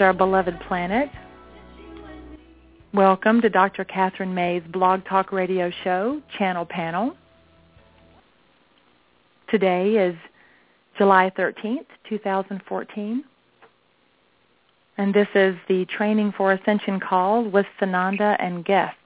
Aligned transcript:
Our 0.00 0.14
beloved 0.14 0.58
planet. 0.60 1.10
Welcome 2.94 3.42
to 3.42 3.50
Dr. 3.50 3.84
Kathryn 3.84 4.32
May's 4.32 4.62
Blog 4.72 5.04
Talk 5.04 5.30
Radio 5.30 5.70
Show, 5.84 6.22
Channel 6.38 6.64
Panel. 6.64 7.14
Today 9.50 9.96
is 9.96 10.16
July 10.96 11.30
13th, 11.36 11.84
2014. 12.08 13.24
And 14.96 15.12
this 15.12 15.28
is 15.34 15.56
the 15.68 15.84
Training 15.84 16.32
for 16.34 16.52
Ascension 16.52 16.98
call 16.98 17.44
with 17.44 17.66
Sananda 17.78 18.36
and 18.38 18.64
guests. 18.64 18.96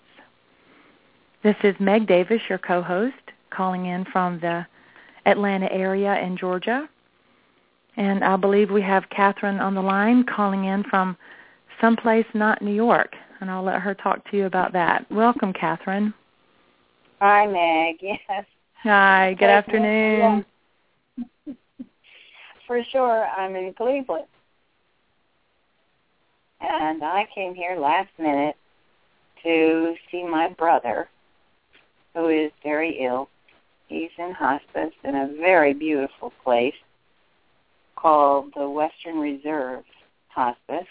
This 1.43 1.57
is 1.65 1.75
Meg 1.81 2.07
Davis, 2.07 2.41
your 2.49 2.59
co-host, 2.59 3.33
calling 3.51 3.87
in 3.87 4.05
from 4.05 4.39
the 4.39 4.65
Atlanta 5.27 5.71
area 5.73 6.21
in 6.21 6.37
Georgia. 6.37 6.89
And 7.97 8.25
I 8.25 8.37
believe 8.37 8.71
we 8.71 8.83
have 8.83 9.05
Kathryn 9.11 9.61
on 9.61 9.75
the 9.75 9.83
line 9.83 10.25
calling 10.25 10.65
in 10.65 10.85
from 10.85 11.17
someplace 11.81 12.27
not 12.35 12.63
New 12.63 12.75
York. 12.75 13.15
And 13.41 13.51
I'll 13.51 13.63
let 13.63 13.81
her 13.81 13.95
talk 13.95 14.29
to 14.31 14.37
you 14.37 14.47
about 14.47 14.73
that. 14.73 15.11
Welcome, 15.11 15.53
Kathryn. 15.53 16.13
Hi, 17.21 17.47
Meg. 17.47 17.97
Yes. 18.29 18.45
Hi, 18.83 19.35
good 19.39 19.49
afternoon. 19.49 20.45
For 22.67 22.83
sure, 22.93 23.27
I'm 23.27 23.57
in 23.57 23.73
Cleveland. 23.73 24.27
And 26.61 27.03
I 27.03 27.27
came 27.35 27.55
here 27.55 27.77
last 27.79 28.11
minute 28.19 28.57
to 29.43 29.95
see 30.11 30.23
my 30.23 30.49
brother, 30.51 31.09
who 32.15 32.29
is 32.29 32.51
very 32.63 32.99
ill. 33.01 33.29
He's 33.89 34.11
in 34.19 34.33
hospice 34.33 34.93
in 35.03 35.15
a 35.15 35.29
very 35.39 35.73
beautiful 35.73 36.33
place 36.43 36.75
called 38.05 38.53
the 38.55 38.69
Western 38.69 39.19
Reserve 39.19 39.83
Hospice, 40.29 40.87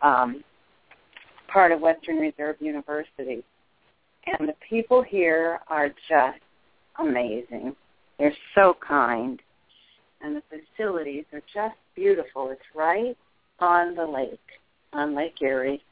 um, 0.00 0.44
part 1.52 1.72
of 1.72 1.80
Western 1.80 2.18
Reserve 2.18 2.54
University. 2.60 3.42
And 4.26 4.48
the 4.48 4.54
people 4.68 5.02
here 5.02 5.58
are 5.66 5.88
just 6.08 6.38
amazing. 7.00 7.74
They're 8.16 8.32
so 8.54 8.76
kind. 8.86 9.42
And 10.20 10.36
the 10.36 10.42
facilities 10.76 11.24
are 11.32 11.42
just 11.52 11.74
beautiful. 11.96 12.50
It's 12.50 12.60
right 12.76 13.16
on 13.58 13.96
the 13.96 14.06
lake, 14.06 14.38
on 14.92 15.16
Lake 15.16 15.42
Erie, 15.42 15.82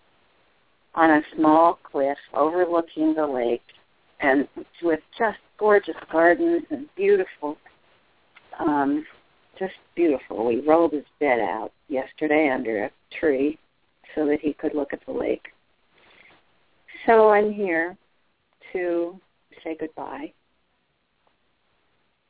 on 0.94 1.10
a 1.10 1.22
small 1.34 1.80
cliff 1.82 2.18
overlooking 2.32 3.12
the 3.14 3.26
lake 3.26 3.62
and 4.20 4.46
with 4.84 5.00
just 5.18 5.38
gorgeous 5.58 5.96
gardens 6.12 6.62
and 6.70 6.86
beautiful, 6.96 7.56
um, 8.60 9.04
just 9.58 9.74
beautiful. 9.94 10.46
We 10.46 10.60
rolled 10.60 10.92
his 10.92 11.04
bed 11.20 11.40
out 11.40 11.72
yesterday 11.88 12.50
under 12.50 12.84
a 12.84 12.90
tree 13.18 13.58
so 14.14 14.26
that 14.26 14.40
he 14.40 14.52
could 14.52 14.74
look 14.74 14.92
at 14.92 15.04
the 15.06 15.12
lake. 15.12 15.46
So 17.06 17.30
I'm 17.30 17.52
here 17.52 17.96
to 18.72 19.20
say 19.62 19.76
goodbye. 19.78 20.32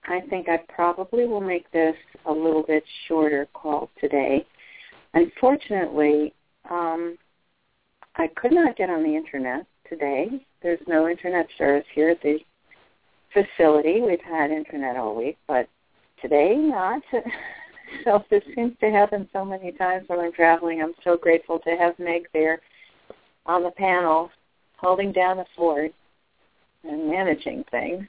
I 0.09 0.21
think 0.31 0.49
I 0.49 0.59
probably 0.69 1.27
will 1.27 1.41
make 1.41 1.71
this 1.73 1.97
a 2.27 2.33
little 2.33 2.63
bit 2.63 2.85
shorter 3.09 3.49
call 3.55 3.91
today. 4.01 4.47
Unfortunately, 5.15 6.33
um, 6.71 7.17
I 8.17 8.29
could 8.37 8.53
not 8.53 8.77
get 8.77 8.91
on 8.91 9.03
the 9.03 9.17
internet 9.17 9.67
today. 9.89 10.29
There's 10.63 10.81
no 10.87 11.09
internet 11.09 11.47
service 11.59 11.87
here 11.95 12.11
at 12.11 12.23
the 12.23 12.39
facility. 13.33 14.01
We've 14.01 14.21
had 14.21 14.51
internet 14.51 14.97
all 14.97 15.17
week, 15.17 15.39
but 15.47 15.69
today 16.21 16.57
not. 16.57 17.03
so 18.05 18.25
this 18.31 18.43
seems 18.55 18.77
to 18.81 18.91
happen 18.91 19.29
so 19.33 19.45
many 19.45 19.73
times 19.73 20.09
when 20.09 20.21
I'm 20.21 20.33
traveling. 20.33 20.83
I'm 20.83 20.95
so 21.05 21.17
grateful 21.17 21.59
to 21.61 21.71
have 21.77 21.99
Meg 21.99 22.27
there 22.33 22.61
on 23.47 23.63
the 23.63 23.71
panel 23.71 24.31
holding 24.77 25.13
down 25.13 25.39
the 25.39 25.47
fort 25.57 25.93
and 26.85 27.09
managing 27.09 27.65
things. 27.71 28.05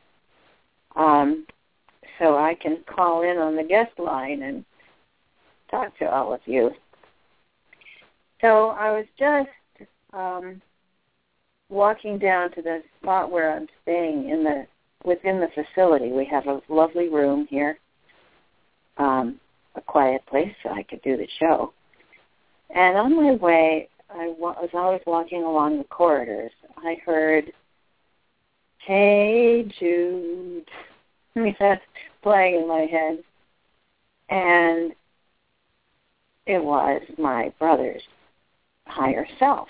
Um, 0.95 1.45
so 2.19 2.37
I 2.37 2.55
can 2.55 2.79
call 2.87 3.21
in 3.21 3.37
on 3.37 3.55
the 3.55 3.63
guest 3.63 3.97
line 3.99 4.41
and 4.43 4.65
talk 5.69 5.97
to 5.99 6.05
all 6.05 6.33
of 6.33 6.41
you. 6.45 6.71
So 8.41 8.69
I 8.69 8.91
was 8.91 9.05
just 9.17 9.49
um, 10.13 10.61
walking 11.69 12.17
down 12.17 12.51
to 12.51 12.61
the 12.61 12.81
spot 13.01 13.31
where 13.31 13.55
I'm 13.55 13.67
staying 13.83 14.29
in 14.29 14.43
the 14.43 14.67
within 15.03 15.39
the 15.39 15.49
facility. 15.53 16.11
We 16.11 16.25
have 16.25 16.47
a 16.47 16.61
lovely 16.69 17.09
room 17.09 17.47
here, 17.49 17.77
um, 18.97 19.39
a 19.75 19.81
quiet 19.81 20.25
place 20.25 20.53
so 20.63 20.69
I 20.69 20.83
could 20.83 21.01
do 21.01 21.17
the 21.17 21.27
show. 21.39 21.73
And 22.75 22.97
on 22.97 23.15
my 23.15 23.33
way, 23.33 23.89
I 24.09 24.33
wa- 24.37 24.55
as 24.61 24.69
I 24.73 24.89
was 24.89 25.01
walking 25.05 25.43
along 25.43 25.77
the 25.77 25.83
corridors, 25.85 26.51
I 26.77 26.95
heard, 27.05 27.51
"Hey 28.79 29.63
Jude," 29.79 30.69
playing 32.23 32.61
in 32.61 32.67
my 32.67 32.85
head, 32.85 33.23
and 34.29 34.95
it 36.45 36.63
was 36.63 37.01
my 37.17 37.53
brother's 37.59 38.03
higher 38.87 39.27
self. 39.37 39.67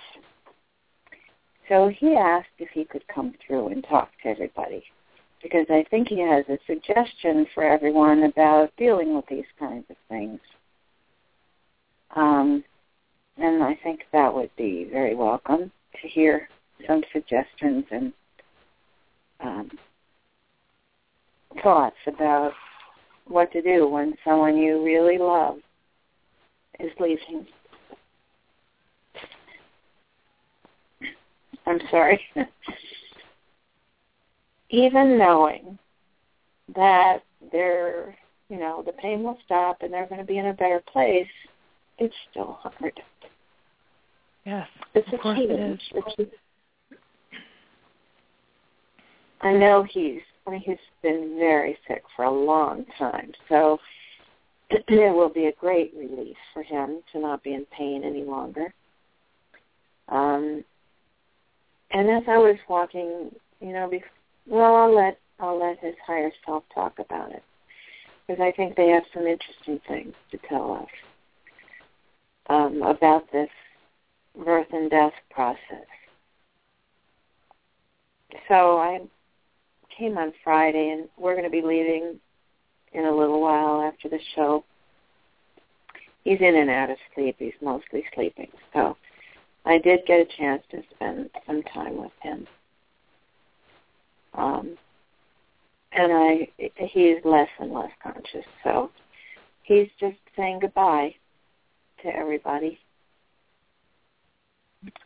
So 1.67 1.89
he 1.89 2.15
asked 2.15 2.47
if 2.59 2.69
he 2.69 2.85
could 2.85 3.05
come 3.07 3.33
through 3.45 3.67
and 3.69 3.83
talk 3.83 4.09
to 4.23 4.29
everybody 4.29 4.83
because 5.49 5.65
I 5.69 5.85
think 5.89 6.09
he 6.09 6.19
has 6.19 6.43
a 6.49 6.57
suggestion 6.67 7.47
for 7.53 7.63
everyone 7.63 8.23
about 8.23 8.75
dealing 8.77 9.15
with 9.15 9.25
these 9.29 9.45
kinds 9.57 9.85
of 9.89 9.95
things. 10.09 10.39
Um, 12.15 12.63
and 13.37 13.63
I 13.63 13.77
think 13.81 14.01
that 14.11 14.33
would 14.33 14.49
be 14.57 14.87
very 14.91 15.15
welcome 15.15 15.71
to 16.01 16.07
hear 16.07 16.49
some 16.85 17.01
suggestions 17.13 17.85
and 17.91 18.13
um, 19.39 19.71
thoughts 21.63 21.95
about 22.07 22.51
what 23.27 23.51
to 23.53 23.61
do 23.61 23.87
when 23.87 24.15
someone 24.25 24.57
you 24.57 24.83
really 24.83 25.17
love 25.17 25.59
is 26.79 26.91
leaving. 26.99 27.47
I'm 31.65 31.79
sorry. 31.89 32.19
Even 34.69 35.17
knowing 35.17 35.77
that 36.75 37.23
they're, 37.51 38.15
you 38.49 38.59
know, 38.59 38.83
the 38.85 38.91
pain 38.93 39.23
will 39.23 39.37
stop 39.45 39.81
and 39.81 39.93
they're 39.93 40.07
going 40.07 40.19
to 40.19 40.27
be 40.27 40.37
in 40.37 40.47
a 40.47 40.53
better 40.53 40.81
place, 40.91 41.27
it's 41.97 42.15
still 42.31 42.59
hard. 42.61 42.99
Yes, 44.45 44.67
it's 44.93 45.07
of 45.09 45.13
a 45.13 45.17
course 45.17 45.37
change. 45.37 45.81
it 45.91 46.19
is. 46.19 46.27
I 49.41 49.53
know 49.53 49.83
he's 49.83 50.21
he's 50.61 50.77
been 51.03 51.35
very 51.37 51.77
sick 51.87 52.03
for 52.15 52.25
a 52.25 52.31
long 52.31 52.85
time, 52.97 53.31
so 53.49 53.77
it 54.69 55.15
will 55.15 55.29
be 55.29 55.45
a 55.45 55.51
great 55.53 55.93
relief 55.95 56.37
for 56.53 56.63
him 56.63 57.01
to 57.11 57.19
not 57.19 57.43
be 57.43 57.53
in 57.53 57.65
pain 57.77 58.03
any 58.03 58.23
longer. 58.23 58.73
Um, 60.09 60.63
and 61.91 62.09
as 62.09 62.23
I 62.27 62.37
was 62.37 62.57
walking, 62.69 63.31
you 63.59 63.73
know, 63.73 63.89
bef- 63.91 64.01
well, 64.47 64.75
I'll 64.75 64.95
let 64.95 65.19
I'll 65.39 65.59
let 65.59 65.79
his 65.79 65.95
higher 66.05 66.31
self 66.45 66.63
talk 66.73 66.99
about 66.99 67.31
it 67.31 67.43
because 68.27 68.41
I 68.41 68.51
think 68.51 68.75
they 68.75 68.89
have 68.89 69.03
some 69.13 69.27
interesting 69.27 69.79
things 69.87 70.13
to 70.31 70.37
tell 70.49 70.73
us 70.73 70.89
um, 72.49 72.81
about 72.81 73.31
this 73.31 73.49
birth 74.43 74.67
and 74.71 74.89
death 74.89 75.13
process. 75.29 75.87
So 78.47 78.77
I 78.77 78.99
came 79.97 80.17
on 80.17 80.33
Friday, 80.43 80.89
and 80.89 81.07
we're 81.17 81.33
going 81.33 81.45
to 81.45 81.49
be 81.49 81.61
leaving 81.61 82.19
in 82.93 83.05
a 83.05 83.15
little 83.15 83.41
while 83.41 83.81
after 83.81 84.09
the 84.09 84.19
show. 84.35 84.63
He's 86.23 86.39
in 86.41 86.55
and 86.55 86.69
out 86.69 86.89
of 86.89 86.97
sleep. 87.15 87.37
He's 87.39 87.53
mostly 87.61 88.03
sleeping. 88.13 88.49
So 88.73 88.97
I 89.65 89.77
did 89.77 90.01
get 90.05 90.19
a 90.19 90.37
chance 90.37 90.61
to 90.71 90.81
spend 90.95 91.29
some 91.45 91.63
time 91.63 91.97
with 91.97 92.11
him. 92.21 92.47
Um, 94.37 94.77
and 95.91 96.11
I, 96.13 96.47
he's 96.75 97.17
less 97.25 97.49
and 97.59 97.73
less 97.73 97.91
conscious. 98.01 98.45
So 98.63 98.91
he's 99.63 99.87
just 99.99 100.17
saying 100.35 100.59
goodbye 100.61 101.15
to 102.03 102.15
everybody. 102.15 102.79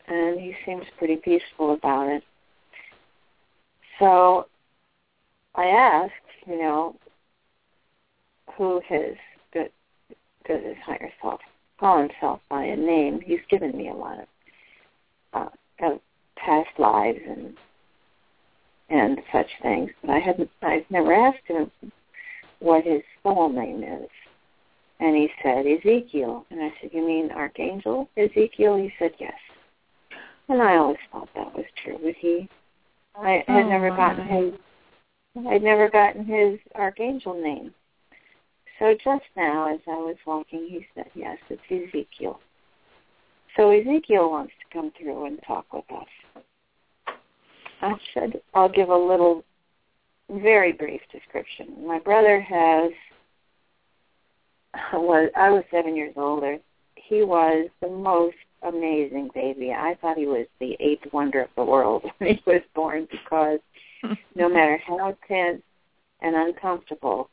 And 0.07 0.39
he 0.39 0.53
seems 0.65 0.83
pretty 0.97 1.15
peaceful 1.15 1.73
about 1.73 2.09
it. 2.09 2.23
So 3.99 4.47
I 5.55 5.65
asked, 5.65 6.13
you 6.45 6.57
know, 6.59 6.95
who 8.57 8.81
his 8.85 9.15
good, 9.53 9.71
good 10.45 10.63
his 10.63 10.77
higher 10.85 11.11
self 11.21 11.39
call 11.79 11.99
himself 11.99 12.39
by 12.49 12.63
a 12.63 12.75
name. 12.75 13.19
He's 13.25 13.39
given 13.49 13.75
me 13.75 13.89
a 13.89 13.93
lot 13.93 14.19
of, 14.19 14.27
uh, 15.33 15.85
of 15.85 15.99
past 16.35 16.69
lives 16.77 17.19
and 17.27 17.55
and 18.91 19.19
such 19.31 19.47
things, 19.61 19.89
but 20.01 20.11
I 20.11 20.19
hadn't. 20.19 20.49
I've 20.61 20.89
never 20.89 21.13
asked 21.13 21.47
him 21.47 21.71
what 22.59 22.83
his 22.83 23.01
soul 23.23 23.49
name 23.49 23.83
is. 23.83 24.09
And 24.99 25.15
he 25.15 25.29
said 25.41 25.65
Ezekiel, 25.65 26.45
and 26.51 26.61
I 26.61 26.73
said, 26.79 26.91
"You 26.93 27.05
mean 27.05 27.31
Archangel 27.31 28.09
Ezekiel?" 28.17 28.77
He 28.77 28.93
said, 28.99 29.13
"Yes." 29.17 29.33
And 30.49 30.61
I 30.61 30.75
always 30.75 30.97
thought 31.11 31.29
that 31.33 31.55
was 31.55 31.65
true, 31.83 31.97
but 32.03 32.15
he, 32.15 32.49
I 33.15 33.43
had 33.47 33.65
Oh, 33.65 33.69
never 33.69 33.89
gotten 33.89 34.27
my. 34.27 34.41
his 34.41 34.53
I'd 35.49 35.63
never 35.63 35.89
gotten 35.89 36.25
his 36.25 36.59
archangel 36.75 37.41
name. 37.41 37.73
So 38.79 38.95
just 38.95 39.23
now, 39.37 39.73
as 39.73 39.79
I 39.87 39.95
was 39.95 40.17
walking, 40.25 40.67
he 40.67 40.85
said, 40.93 41.09
yes, 41.13 41.37
it's 41.49 41.61
Ezekiel. 41.69 42.39
So 43.55 43.69
Ezekiel 43.69 44.29
wants 44.29 44.53
to 44.59 44.73
come 44.73 44.91
through 44.99 45.25
and 45.25 45.39
talk 45.45 45.71
with 45.71 45.89
us. 45.91 46.07
I 47.81 47.93
should, 48.13 48.41
I'll 48.53 48.69
give 48.69 48.89
a 48.89 48.95
little, 48.95 49.43
very 50.29 50.71
brief 50.71 51.01
description. 51.11 51.85
My 51.85 51.99
brother 51.99 52.39
has, 52.39 52.91
was, 54.93 55.29
I 55.35 55.49
was 55.49 55.63
seven 55.71 55.95
years 55.95 56.13
older. 56.15 56.57
He 56.95 57.23
was 57.23 57.67
the 57.81 57.89
most 57.89 58.37
amazing 58.63 59.29
baby. 59.33 59.71
I 59.71 59.97
thought 59.99 60.17
he 60.17 60.27
was 60.27 60.45
the 60.59 60.77
eighth 60.79 61.11
wonder 61.11 61.41
of 61.41 61.49
the 61.57 61.65
world 61.65 62.03
when 62.19 62.35
he 62.35 62.43
was 62.45 62.61
born 62.75 63.07
because 63.11 63.59
no 64.35 64.47
matter 64.53 64.79
how 64.85 65.17
tense 65.27 65.61
and 66.21 66.35
uncomfortable 66.35 67.29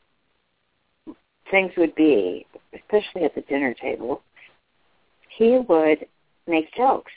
things 1.51 1.71
would 1.77 1.95
be, 1.95 2.45
especially 2.73 3.23
at 3.23 3.35
the 3.35 3.41
dinner 3.41 3.73
table, 3.73 4.21
he 5.37 5.59
would 5.67 6.05
make 6.47 6.73
jokes. 6.75 7.11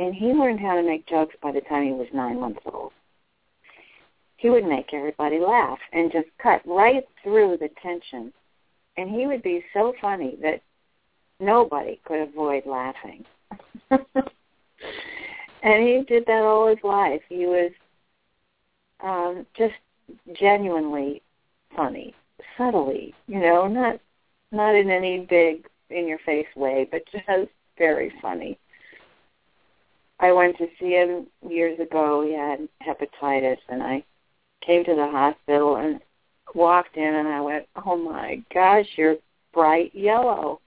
And 0.00 0.14
he 0.14 0.32
learned 0.32 0.60
how 0.60 0.76
to 0.76 0.82
make 0.82 1.06
jokes 1.06 1.36
by 1.42 1.52
the 1.52 1.60
time 1.60 1.84
he 1.84 1.92
was 1.92 2.06
nine 2.14 2.40
months 2.40 2.62
old. 2.64 2.92
He 4.38 4.48
would 4.48 4.64
make 4.64 4.94
everybody 4.94 5.38
laugh 5.38 5.78
and 5.92 6.10
just 6.10 6.28
cut 6.42 6.62
right 6.66 7.06
through 7.22 7.58
the 7.60 7.68
tension. 7.82 8.32
And 8.96 9.10
he 9.10 9.26
would 9.26 9.42
be 9.42 9.62
so 9.74 9.92
funny 10.00 10.38
that 10.40 10.62
nobody 11.38 12.00
could 12.06 12.22
avoid 12.22 12.64
laughing. 12.64 13.26
and 13.90 14.00
he 15.62 16.02
did 16.08 16.24
that 16.24 16.44
all 16.44 16.68
his 16.68 16.82
life. 16.82 17.20
He 17.28 17.44
was 17.44 17.70
um, 19.00 19.46
just 19.54 19.74
genuinely 20.32 21.20
funny, 21.76 22.14
subtly, 22.56 23.14
you 23.26 23.38
know, 23.38 23.68
not 23.68 24.00
not 24.50 24.74
in 24.74 24.90
any 24.90 25.26
big 25.28 25.68
in 25.90 26.08
your 26.08 26.18
face 26.24 26.48
way, 26.56 26.88
but 26.90 27.02
just 27.12 27.50
very 27.76 28.10
funny. 28.22 28.58
I 30.20 30.32
went 30.32 30.58
to 30.58 30.68
see 30.78 30.90
him 30.90 31.26
years 31.48 31.80
ago. 31.80 32.22
He 32.22 32.34
had 32.34 32.68
hepatitis, 32.86 33.58
and 33.68 33.82
I 33.82 34.04
came 34.64 34.84
to 34.84 34.94
the 34.94 35.08
hospital 35.08 35.76
and 35.76 36.00
walked 36.54 36.96
in, 36.96 37.14
and 37.14 37.26
I 37.26 37.40
went, 37.40 37.66
"Oh 37.84 37.96
my 37.96 38.42
gosh, 38.52 38.86
you're 38.96 39.16
bright 39.52 39.94
yellow." 39.94 40.60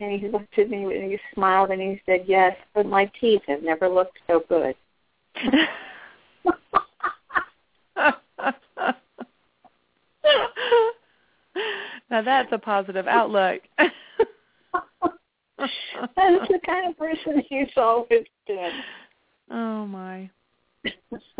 And 0.00 0.18
he 0.20 0.28
looked 0.28 0.58
at 0.58 0.70
me 0.70 0.84
and 0.84 1.12
he 1.12 1.18
smiled 1.34 1.70
and 1.70 1.80
he 1.80 2.00
said, 2.06 2.24
"Yes, 2.26 2.56
but 2.74 2.86
my 2.86 3.04
teeth 3.20 3.42
have 3.46 3.62
never 3.62 3.88
looked 3.88 4.18
so 4.26 4.40
good." 4.48 4.74
now 12.10 12.22
that's 12.22 12.52
a 12.52 12.58
positive 12.58 13.06
outlook. 13.06 13.62
That's 16.16 16.48
the 16.48 16.60
kind 16.66 16.90
of 16.90 16.98
person 16.98 17.42
he's 17.48 17.68
always 17.76 18.24
been. 18.46 18.70
oh 19.50 19.86
my. 19.86 20.30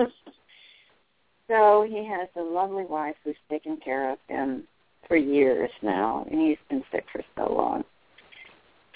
so 1.49 1.87
he 1.89 2.07
has 2.07 2.29
a 2.37 2.41
lovely 2.41 2.85
wife 2.85 3.17
who's 3.25 3.37
taken 3.51 3.77
care 3.79 4.11
of 4.11 4.19
him 4.29 4.65
for 5.07 5.17
years 5.17 5.71
now, 5.83 6.27
and 6.31 6.41
he's 6.41 6.59
been 6.71 6.83
sick 6.91 7.05
for 7.13 7.23
so 7.37 7.53
long. 7.53 7.85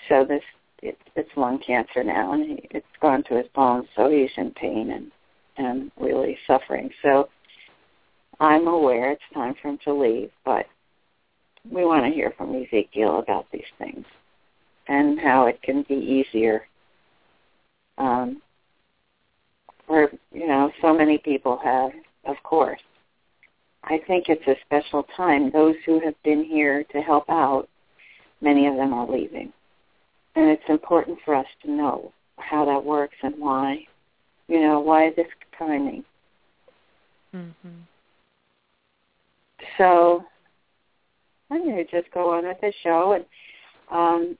So 0.08 0.25
this 0.25 0.42
it, 0.82 0.97
it's 1.16 1.30
lung 1.37 1.58
cancer 1.66 2.04
now, 2.04 2.32
and 2.32 2.44
he, 2.44 2.68
it's 2.70 2.87
gone 3.00 3.25
to 3.25 3.37
his 3.37 3.47
bones, 3.54 3.87
so 3.97 4.11
he's 4.11 4.30
in 4.37 4.52
pain 4.52 4.90
and 4.90 5.12
and 5.58 5.90
really 5.99 6.38
suffering. 6.47 6.88
So 7.02 7.28
I'm 8.40 8.68
aware 8.68 9.11
it's 9.11 9.23
time 9.35 9.54
for 9.61 9.68
him 9.68 9.78
to 9.85 9.92
leave, 9.92 10.30
but 10.44 10.66
we 11.68 11.85
want 11.85 12.04
to 12.04 12.12
hear 12.12 12.32
from 12.38 12.54
Ezekiel 12.54 13.18
about 13.18 13.47
these 13.52 13.62
things 13.76 14.04
and 14.88 15.21
how 15.21 15.47
it 15.47 15.61
can 15.62 15.85
be 15.88 15.95
easier. 15.95 16.66
Um, 17.99 18.42
for 19.87 20.11
you 20.33 20.47
know, 20.47 20.71
so 20.83 20.95
many 20.95 21.18
people 21.18 21.59
have, 21.62 21.90
of 22.26 22.37
course. 22.42 22.80
I 23.85 24.00
think 24.07 24.28
it's 24.28 24.47
a 24.47 24.57
special 24.66 25.04
time. 25.16 25.50
Those 25.50 25.76
who 25.87 26.00
have 26.00 26.14
been 26.23 26.45
here 26.45 26.85
to 26.92 27.00
help 27.00 27.28
out, 27.30 27.68
many 28.40 28.66
of 28.66 28.76
them 28.76 28.92
are 28.92 29.11
leaving. 29.11 29.52
And 30.37 30.49
it's 30.50 30.68
important 30.68 31.18
for 31.25 31.35
us 31.35 31.47
to 31.62 31.71
know 31.71 32.12
how 32.37 32.64
that 32.66 32.85
works 32.85 33.16
and 33.23 33.35
why. 33.38 33.87
You 34.49 34.61
know, 34.61 34.80
why 34.80 35.11
this 35.16 35.26
timing. 35.59 36.04
Mhm. 37.35 37.83
So 39.76 40.25
I'm 41.50 41.64
going 41.64 41.76
to 41.76 41.85
just 41.85 42.12
go 42.12 42.30
on 42.30 42.47
with 42.47 42.61
the 42.61 42.73
show. 42.83 43.12
And 43.12 43.25
um, 43.90 44.38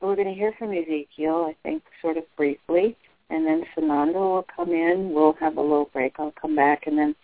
we're 0.00 0.16
going 0.16 0.28
to 0.28 0.34
hear 0.34 0.52
from 0.58 0.72
Ezekiel, 0.72 1.46
I 1.48 1.56
think, 1.62 1.82
sort 2.00 2.16
of 2.16 2.24
briefly, 2.36 2.96
and 3.30 3.46
then 3.46 3.64
Sananda 3.76 4.14
will 4.14 4.46
come 4.54 4.70
in. 4.70 5.12
We'll 5.12 5.34
have 5.34 5.56
a 5.56 5.60
little 5.60 5.90
break. 5.92 6.14
I'll 6.18 6.32
come 6.40 6.54
back, 6.54 6.86
and 6.86 6.96
then 6.96 7.14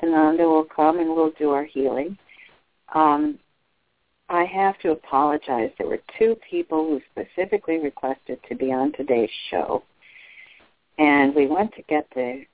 Sananda 0.00 0.40
will 0.40 0.64
come 0.64 1.00
and 1.00 1.10
we'll 1.10 1.32
do 1.38 1.50
our 1.50 1.64
healing. 1.64 2.16
Um, 2.94 3.38
I 4.28 4.44
have 4.44 4.78
to 4.80 4.90
apologize. 4.90 5.70
There 5.78 5.86
were 5.86 6.00
two 6.18 6.36
people 6.48 6.86
who 6.86 7.00
specifically 7.12 7.78
requested 7.78 8.38
to 8.48 8.54
be 8.54 8.72
on 8.72 8.92
today's 8.92 9.30
show, 9.50 9.82
and 10.98 11.34
we 11.34 11.46
went 11.46 11.74
to 11.74 11.82
get 11.82 12.06
the 12.14 12.44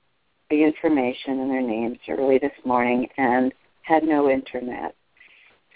the 0.49 0.63
information 0.63 1.39
and 1.39 1.49
their 1.49 1.61
names 1.61 1.97
early 2.07 2.37
this 2.37 2.51
morning 2.65 3.07
and 3.17 3.51
had 3.81 4.03
no 4.03 4.29
internet. 4.29 4.95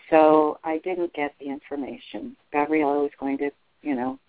So 0.09 0.59
I 0.63 0.79
didn't 0.79 1.13
get 1.13 1.33
the 1.39 1.47
information. 1.47 2.35
Gabriella 2.51 3.01
was 3.01 3.11
going 3.19 3.37
to, 3.39 3.51
you 3.81 3.95
know, 3.95 4.19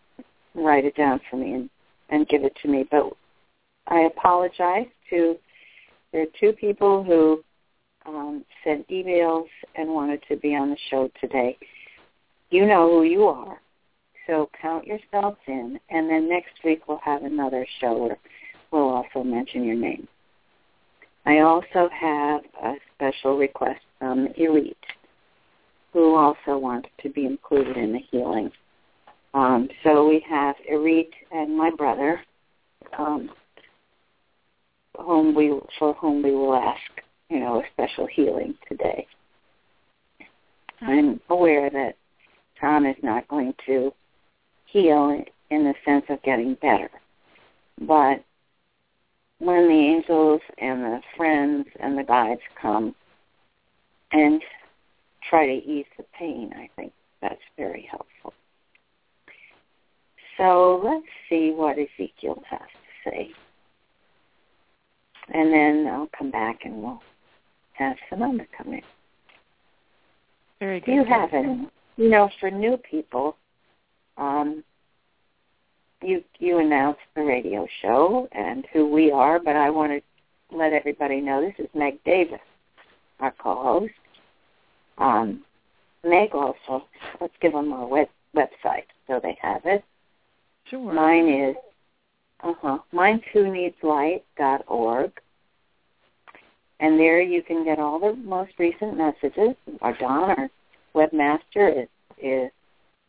write 0.55 0.85
it 0.85 0.97
down 0.97 1.21
for 1.31 1.37
me 1.37 1.55
and, 1.55 1.71
and 2.11 2.29
give 2.29 2.45
it 2.45 2.57
to 2.63 2.69
me. 2.69 2.87
But 2.91 3.13
I 3.89 4.01
apologize 4.01 4.87
to 5.11 5.37
there 6.13 6.23
are 6.23 6.39
two 6.39 6.53
people 6.53 7.05
who 7.05 7.43
um, 8.07 8.45
sent 8.65 8.89
emails 8.89 9.47
and 9.77 9.91
wanted 9.91 10.23
to 10.29 10.37
be 10.37 10.55
on 10.55 10.71
the 10.71 10.77
show 10.91 11.11
today. 11.21 11.57
You 12.51 12.67
know 12.67 12.91
who 12.91 13.05
you 13.05 13.27
are. 13.27 13.61
So 14.27 14.51
count 14.61 14.87
yourselves 14.87 15.39
in, 15.47 15.79
and 15.91 16.09
then 16.09 16.29
next 16.29 16.53
week 16.65 16.87
we'll 16.87 17.01
have 17.05 17.25
another 17.25 17.67
show 17.81 17.97
where 17.97 18.19
we'll 18.71 18.89
also 18.89 19.25
mention 19.25 19.65
your 19.65 19.77
name. 19.77 20.07
I 21.27 21.41
also 21.41 21.89
have 21.93 22.41
a 22.63 22.75
special 22.95 23.37
request 23.37 23.81
from 23.99 24.29
Elite, 24.37 24.77
who 25.93 26.15
also 26.15 26.59
wants 26.59 26.89
to 27.03 27.09
be 27.11 27.27
included 27.27 27.77
in 27.77 27.93
the 27.93 28.01
healing. 28.11 28.51
Um, 29.33 29.69
so 29.85 30.09
we 30.09 30.25
have 30.29 30.57
Elite 30.69 31.15
and 31.31 31.57
my 31.57 31.71
brother, 31.71 32.21
um, 32.99 33.31
whom 34.99 35.35
we 35.35 35.59
for 35.79 35.95
whom 35.95 36.23
we 36.23 36.33
will 36.33 36.55
ask, 36.55 36.81
you 37.29 37.39
know, 37.39 37.61
a 37.61 37.65
special 37.73 38.07
healing 38.07 38.55
today. 38.69 39.07
I'm 40.81 41.21
aware 41.29 41.71
that 41.71 41.97
Tom 42.61 42.87
is 42.87 42.97
not 43.03 43.29
going 43.29 43.55
to 43.67 43.93
heal 44.67 45.23
in 45.51 45.65
the 45.65 45.75
sense 45.85 46.05
of 46.09 46.23
getting 46.23 46.55
better, 46.55 46.91
but 47.81 48.25
when 49.39 49.69
the 49.69 49.75
angels 49.75 50.41
and 50.59 50.83
the 50.83 51.01
friends 51.17 51.67
and 51.81 51.97
the 51.97 52.03
guides 52.03 52.41
come 52.61 52.95
and 54.13 54.43
try 55.29 55.47
to 55.47 55.53
ease 55.53 55.87
the 55.97 56.05
pain, 56.19 56.53
I 56.57 56.69
think 56.77 56.93
that's 57.23 57.41
very 57.57 57.89
helpful. 57.91 58.35
So 60.41 60.81
let's 60.83 61.05
see 61.29 61.53
what 61.55 61.77
Ezekiel 61.79 62.43
has 62.49 62.61
to 62.61 63.11
say. 63.11 63.31
And 65.35 65.53
then 65.53 65.87
I'll 65.93 66.09
come 66.17 66.31
back 66.31 66.61
and 66.65 66.83
we'll 66.83 67.03
have 67.75 67.97
Sananda 68.11 68.47
come 68.57 68.73
in. 68.73 68.81
Very 70.59 70.81
good. 70.81 70.95
You 70.95 71.05
haven't, 71.05 71.71
you 71.99 72.09
know, 72.09 72.31
for 72.41 72.51
new 72.51 72.79
people, 72.79 73.37
um, 74.17 74.65
you 76.03 76.25
you 76.39 76.59
announced 76.59 77.01
the 77.15 77.23
radio 77.23 77.67
show 77.83 78.27
and 78.33 78.67
who 78.73 78.91
we 78.91 79.13
are, 79.13 79.39
but 79.39 79.57
I 79.57 79.69
want 79.69 79.93
to 79.93 80.57
let 80.57 80.73
everybody 80.73 81.21
know 81.21 81.43
this 81.43 81.55
is 81.63 81.71
Meg 81.75 82.03
Davis, 82.05 82.41
our 83.21 83.35
co-host. 83.43 83.93
Um, 84.97 85.43
Meg 86.03 86.31
also, 86.35 86.87
let's 87.21 87.35
give 87.43 87.53
them 87.53 87.75
our 87.75 87.87
web, 87.87 88.09
website 88.35 88.89
so 89.07 89.21
they 89.23 89.37
have 89.43 89.61
it. 89.67 89.85
Sure. 90.69 90.93
Mine 90.93 91.29
is, 91.29 91.57
uh-huh, 92.43 92.79
mine 92.93 93.21
too 93.33 93.51
needs 93.51 93.77
light.org. 93.83 95.13
And 96.81 96.99
there 96.99 97.21
you 97.21 97.43
can 97.43 97.65
get 97.65 97.79
all 97.79 97.99
the 97.99 98.15
most 98.15 98.53
recent 98.59 98.97
messages. 98.97 99.55
Our 99.83 99.97
Don, 99.99 100.31
our 100.31 100.51
webmaster, 100.95 101.83
is, 101.83 101.89
is 102.23 102.51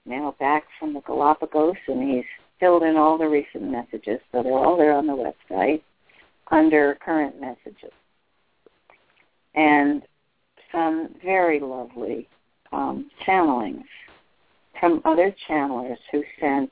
now 0.06 0.36
back 0.40 0.66
from 0.80 0.94
the 0.94 1.02
Galapagos, 1.02 1.76
and 1.88 2.10
he's 2.10 2.26
filled 2.60 2.84
in 2.84 2.98
all 2.98 3.18
the 3.18 3.28
recent 3.28 3.64
messages, 3.64 4.20
so 4.32 4.44
they're 4.44 4.54
all 4.54 4.78
there 4.78 4.94
on 4.94 5.08
the 5.08 5.14
website 5.14 5.82
under 6.52 6.98
current 7.04 7.40
messages. 7.40 7.92
And 9.56 10.04
some 10.72 11.16
very 11.24 11.60
lovely 11.60 12.28
um, 12.72 13.10
channelings 13.26 13.84
from 14.80 15.02
other 15.06 15.36
channelers 15.48 15.98
who 16.12 16.24
sent, 16.40 16.72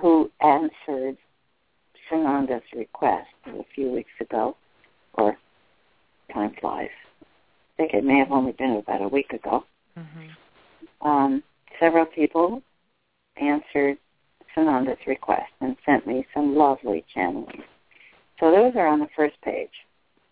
who 0.00 0.30
answered 0.40 1.16
Sananda's 2.10 2.64
request 2.74 3.28
a 3.46 3.64
few 3.74 3.90
weeks 3.90 4.10
ago, 4.20 4.56
or 5.14 5.36
time 6.32 6.54
flies. 6.60 6.90
I 7.22 7.24
think 7.76 7.94
it 7.94 8.04
may 8.04 8.18
have 8.18 8.30
only 8.30 8.52
been 8.52 8.76
about 8.76 9.02
a 9.02 9.08
week 9.08 9.32
ago. 9.32 9.64
Mm-hmm. 9.98 11.06
Um, 11.06 11.42
several 11.78 12.06
people 12.06 12.62
answered 13.40 13.96
Sananda's 14.56 15.06
request 15.06 15.50
and 15.60 15.76
sent 15.86 16.06
me 16.06 16.26
some 16.34 16.56
lovely 16.56 17.04
channelings. 17.14 17.64
So 18.38 18.50
those 18.50 18.74
are 18.76 18.86
on 18.86 19.00
the 19.00 19.08
first 19.16 19.40
page 19.42 19.70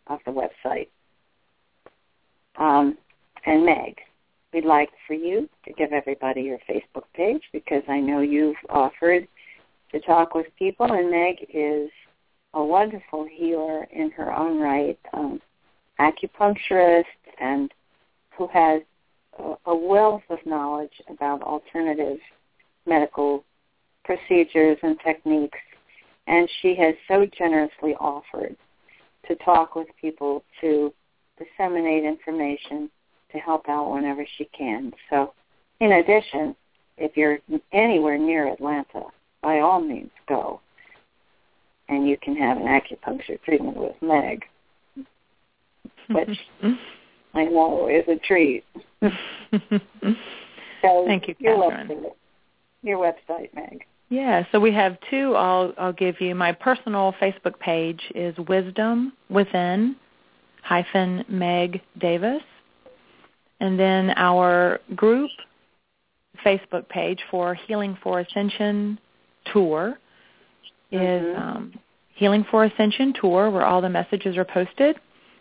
of 0.07 0.19
the 0.25 0.33
website. 0.33 0.89
Um, 2.59 2.97
and 3.47 3.65
Meg, 3.65 3.99
we'd 4.53 4.65
like 4.65 4.91
for 5.07 5.15
you 5.15 5.49
to 5.65 5.73
give 5.73 5.93
everybody 5.93 6.43
your 6.43 6.59
Facebook 6.69 7.05
page 7.15 7.43
because 7.53 7.83
I 7.89 8.01
know 8.01 8.21
you've 8.21 8.57
offered 8.69 9.29
to 9.93 10.01
talk 10.01 10.35
with 10.35 10.47
people, 10.59 10.93
and 10.93 11.11
Meg 11.11 11.47
is 11.53 11.91
a 12.55 12.63
wonderful 12.65 13.27
healer 13.31 13.85
in 13.93 14.11
her 14.11 14.33
own 14.33 14.61
right, 14.61 14.99
um, 15.13 15.41
acupuncturist, 16.01 17.05
and 17.41 17.73
who 18.37 18.49
has 18.49 18.83
a, 19.39 19.55
a 19.67 19.77
wealth 19.77 20.23
of 20.31 20.39
knowledge 20.45 21.03
about 21.09 21.43
alternative 21.43 22.19
medical 22.87 23.45
procedures 24.05 24.79
and 24.83 24.99
techniques, 25.05 25.59
and 26.27 26.49
she 26.61 26.75
has 26.75 26.95
so 27.07 27.27
generously 27.37 27.95
offered 28.01 28.57
to 29.27 29.35
talk 29.37 29.75
with 29.75 29.89
people 30.01 30.43
to 30.61 30.93
disseminate 31.39 32.05
information 32.05 32.91
to 33.33 33.39
help 33.39 33.69
out 33.69 33.93
whenever 33.93 34.27
she 34.37 34.47
can. 34.57 34.93
So, 35.11 35.35
in 35.81 35.93
addition, 35.93 36.57
if 36.97 37.17
you're 37.17 37.39
anywhere 37.73 38.19
near 38.19 38.53
Atlanta, 38.53 39.05
by 39.43 39.61
all 39.61 39.81
means 39.81 40.11
go. 40.29 40.61
And 41.89 42.07
you 42.07 42.17
can 42.21 42.37
have 42.37 42.59
an 42.59 42.65
acupuncture 42.65 43.41
treatment 43.43 43.77
with 43.77 43.95
Meg, 44.03 44.45
which 46.11 46.39
I 47.35 47.45
know 47.45 47.89
is 47.89 48.05
a 48.09 48.19
treat. 48.27 48.65
so 49.01 49.11
Thank 51.07 51.29
you, 51.29 51.35
your 51.39 51.57
Kathryn. 51.57 51.89
website, 51.89 52.13
your 52.83 52.99
website, 52.99 53.55
Meg. 53.55 53.85
Yeah, 54.11 54.45
so 54.53 54.61
we 54.61 54.73
have 54.73 54.97
two. 55.11 55.35
I'll 55.35 55.73
I'll 55.79 55.93
give 55.93 56.21
you 56.21 56.35
my 56.35 56.53
personal 56.53 57.15
Facebook 57.21 57.59
page 57.59 58.01
is 58.15 58.35
Wisdom 58.39 59.13
Within 59.29 59.97
hyphen 60.63 61.25
Meg 61.29 61.81
Davis, 61.99 62.43
and 63.61 63.79
then 63.79 64.11
our 64.17 64.81
group 64.95 65.31
Facebook 66.45 66.89
page 66.89 67.21
for 67.31 67.55
Healing 67.55 67.97
for 68.03 68.21
Ascension 68.21 68.99
Tour 69.47 69.99
is 70.91 71.23
Mhm. 71.23 71.39
um, 71.41 71.73
Healing 72.15 72.45
for 72.45 72.65
Ascension 72.65 73.13
Tour, 73.13 73.51
where 73.51 73.65
all 73.65 73.81
the 73.81 73.89
messages 73.89 74.37
are 74.37 74.45
posted, 74.45 74.99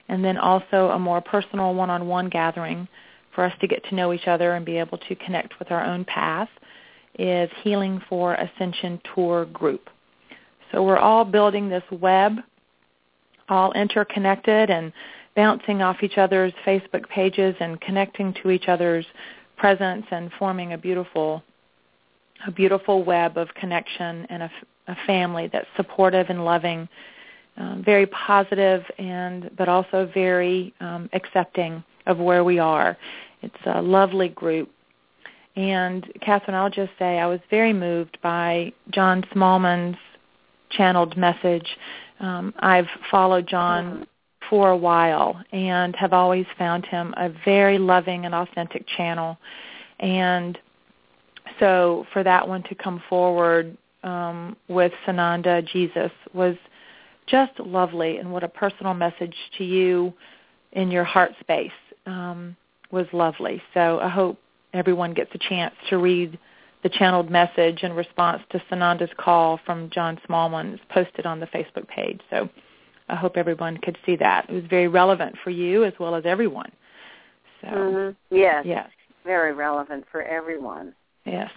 and 0.10 0.24
then 0.24 0.38
also 0.38 0.90
a 0.90 1.00
more 1.00 1.22
personal 1.22 1.74
one-on-one 1.74 2.30
gathering 2.30 2.88
for 3.32 3.44
us 3.44 3.54
to 3.60 3.68
get 3.68 3.84
to 3.86 3.96
know 3.96 4.14
each 4.14 4.28
other 4.28 4.54
and 4.54 4.66
be 4.66 4.78
able 4.78 4.98
to 4.98 5.16
connect 5.16 5.58
with 5.60 5.72
our 5.72 5.84
own 5.84 6.06
path 6.06 6.50
is 7.18 7.50
Healing 7.64 8.00
for 8.10 8.36
Ascension 8.36 9.02
Tour 9.14 9.46
Group. 9.46 9.90
So 10.72 10.84
we're 10.84 10.98
all 10.98 11.26
building 11.26 11.70
this 11.70 11.84
web, 11.92 12.38
all 13.50 13.72
interconnected 13.74 14.70
and 14.70 14.92
bouncing 15.36 15.82
off 15.82 16.04
each 16.04 16.18
other's 16.18 16.54
Facebook 16.66 17.08
pages 17.10 17.56
and 17.60 17.80
connecting 17.82 18.34
to 18.42 18.52
each 18.52 18.68
other's 18.68 19.06
presence 19.56 20.06
and 20.12 20.32
forming 20.34 20.74
a 20.74 20.78
beautiful 20.78 21.44
a 22.46 22.52
beautiful 22.52 23.04
web 23.04 23.38
of 23.38 23.54
connection 23.56 24.28
and 24.30 24.44
a, 24.44 24.52
a 24.88 24.96
family 25.06 25.50
that's 25.52 25.68
supportive 25.76 26.28
and 26.30 26.46
loving, 26.46 26.88
um, 27.58 27.84
very 27.84 28.06
positive 28.06 28.84
and 29.00 29.50
but 29.58 29.68
also 29.68 30.10
very 30.14 30.74
um, 30.80 31.10
accepting 31.14 31.84
of 32.06 32.20
where 32.20 32.44
we 32.44 32.60
are. 32.60 32.98
It's 33.42 33.56
a 33.66 33.82
lovely 33.82 34.30
group 34.30 34.70
and 35.58 36.06
Kathryn, 36.22 36.54
I'll 36.54 36.70
just 36.70 36.92
say 37.00 37.18
I 37.18 37.26
was 37.26 37.40
very 37.50 37.74
moved 37.74 38.20
by 38.22 38.72
John 38.92 39.24
Smallman's 39.34 39.98
channeled 40.70 41.18
message. 41.18 41.68
Um, 42.20 42.54
I've 42.60 42.88
followed 43.10 43.48
John 43.48 44.06
for 44.52 44.70
a 44.70 44.78
while 44.78 45.42
and 45.52 45.96
have 45.96 46.14
always 46.14 46.46
found 46.60 46.86
him 46.86 47.14
a 47.18 47.30
very 47.44 47.80
loving 47.80 48.26
and 48.26 48.36
authentic 48.36 48.86
channel. 48.86 49.40
And 50.00 50.60
so 51.60 52.06
for 52.14 52.24
that 52.24 52.48
one 52.48 52.64
to 52.64 52.76
come 52.76 53.02
forward 53.10 53.78
um, 54.04 54.56
with 54.68 54.92
Sananda 55.06 55.66
Jesus 55.68 56.12
was 56.34 56.56
just 57.28 57.60
lovely, 57.60 58.18
and 58.18 58.32
what 58.32 58.44
a 58.44 58.48
personal 58.48 58.94
message 58.94 59.36
to 59.58 59.64
you 59.64 60.14
in 60.72 60.90
your 60.90 61.04
heart 61.04 61.32
space 61.40 61.72
um, 62.06 62.56
was 62.92 63.06
lovely. 63.12 63.62
So 63.74 64.00
I 64.00 64.10
hope 64.10 64.40
everyone 64.74 65.14
gets 65.14 65.32
a 65.34 65.38
chance 65.38 65.76
to 65.90 65.98
read 65.98 66.40
the 66.84 66.90
channeled 66.90 67.30
message 67.30 67.84
in 67.84 67.94
response 67.94 68.42
to 68.52 68.62
Sananda's 68.72 69.12
call 69.18 69.60
from 69.66 69.90
John 69.90 70.20
Smallman. 70.28 70.76
It's 70.76 70.84
posted 70.90 71.26
on 71.26 71.40
the 71.40 71.48
Facebook 71.48 71.88
page. 71.88 72.22
So 72.30 72.50
I 73.10 73.16
hope 73.16 73.36
everyone 73.36 73.78
could 73.78 73.98
see 74.06 74.16
that. 74.18 74.50
It 74.50 74.54
was 74.54 74.64
very 74.70 74.88
relevant 74.88 75.36
for 75.44 75.50
you 75.50 75.84
as 75.84 75.94
well 76.00 76.16
as 76.16 76.26
everyone. 76.26 76.72
So 77.62 77.68
mm-hmm. 77.68 78.36
yes, 78.36 78.64
yes, 78.66 78.90
very 79.26 79.54
relevant 79.54 80.06
for 80.12 80.22
everyone. 80.22 80.94
Yes, 81.28 81.52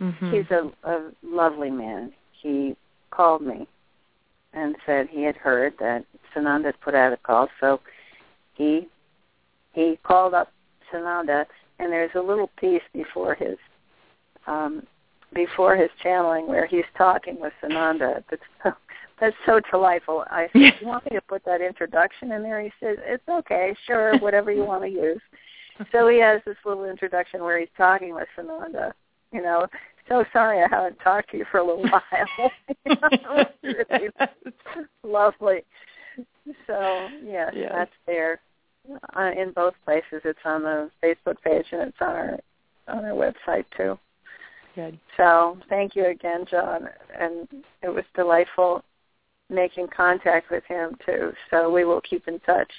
mm-hmm. 0.00 0.32
he's 0.32 0.50
a, 0.50 0.70
a 0.88 1.10
lovely 1.22 1.70
man. 1.70 2.12
He 2.32 2.76
called 3.10 3.42
me 3.42 3.66
and 4.52 4.76
said 4.86 5.08
he 5.10 5.22
had 5.22 5.36
heard 5.36 5.74
that 5.80 6.04
Sananda 6.34 6.66
had 6.66 6.80
put 6.80 6.94
out 6.94 7.12
a 7.12 7.16
call, 7.16 7.48
so 7.60 7.80
he 8.54 8.88
he 9.72 9.98
called 10.04 10.34
up 10.34 10.52
Sananda, 10.92 11.46
and 11.78 11.92
there's 11.92 12.14
a 12.14 12.20
little 12.20 12.50
piece 12.58 12.82
before 12.92 13.34
his 13.34 13.56
um, 14.46 14.86
before 15.34 15.76
his 15.76 15.90
channeling 16.02 16.46
where 16.46 16.66
he's 16.66 16.84
talking 16.96 17.40
with 17.40 17.52
Sananda. 17.62 18.22
That's 18.30 18.42
so, 18.62 18.72
that's 19.20 19.36
so 19.46 19.60
delightful. 19.70 20.24
I 20.30 20.48
said, 20.52 20.74
"You 20.80 20.86
want 20.86 21.04
me 21.10 21.16
to 21.16 21.22
put 21.22 21.44
that 21.44 21.60
introduction 21.60 22.32
in 22.32 22.42
there?" 22.42 22.62
He 22.62 22.72
says, 22.80 22.98
"It's 23.04 23.28
okay, 23.28 23.74
sure, 23.86 24.18
whatever 24.18 24.52
you 24.52 24.64
want 24.64 24.82
to 24.82 24.88
use." 24.90 25.20
So 25.90 26.08
he 26.08 26.20
has 26.20 26.40
this 26.46 26.56
little 26.64 26.84
introduction 26.84 27.42
where 27.42 27.58
he's 27.58 27.68
talking 27.76 28.14
with 28.14 28.28
Sananda. 28.38 28.92
You 29.34 29.42
know, 29.42 29.66
so 30.08 30.24
sorry 30.32 30.62
I 30.62 30.68
haven't 30.70 31.00
talked 31.00 31.32
to 31.32 31.38
you 31.38 31.44
for 31.50 31.58
a 31.58 31.66
little 31.66 31.82
while. 31.82 32.50
really 33.62 34.10
lovely. 35.02 35.64
So 36.68 37.08
yes, 37.24 37.52
yes, 37.52 37.72
that's 37.74 37.90
there 38.06 38.40
uh, 39.16 39.30
in 39.36 39.50
both 39.52 39.74
places. 39.84 40.22
It's 40.24 40.38
on 40.44 40.62
the 40.62 40.88
Facebook 41.02 41.34
page 41.42 41.66
and 41.72 41.82
it's 41.82 41.96
on 42.00 42.08
our 42.08 42.38
on 42.86 43.04
our 43.04 43.10
website 43.10 43.64
too. 43.76 43.98
Good. 44.76 45.00
So 45.16 45.58
thank 45.68 45.96
you 45.96 46.06
again, 46.06 46.44
John, 46.48 46.88
and 47.18 47.48
it 47.82 47.88
was 47.88 48.04
delightful 48.14 48.84
making 49.50 49.88
contact 49.94 50.48
with 50.50 50.64
him 50.64 50.96
too. 51.04 51.32
So 51.50 51.70
we 51.70 51.84
will 51.84 52.00
keep 52.02 52.28
in 52.28 52.38
touch. 52.40 52.70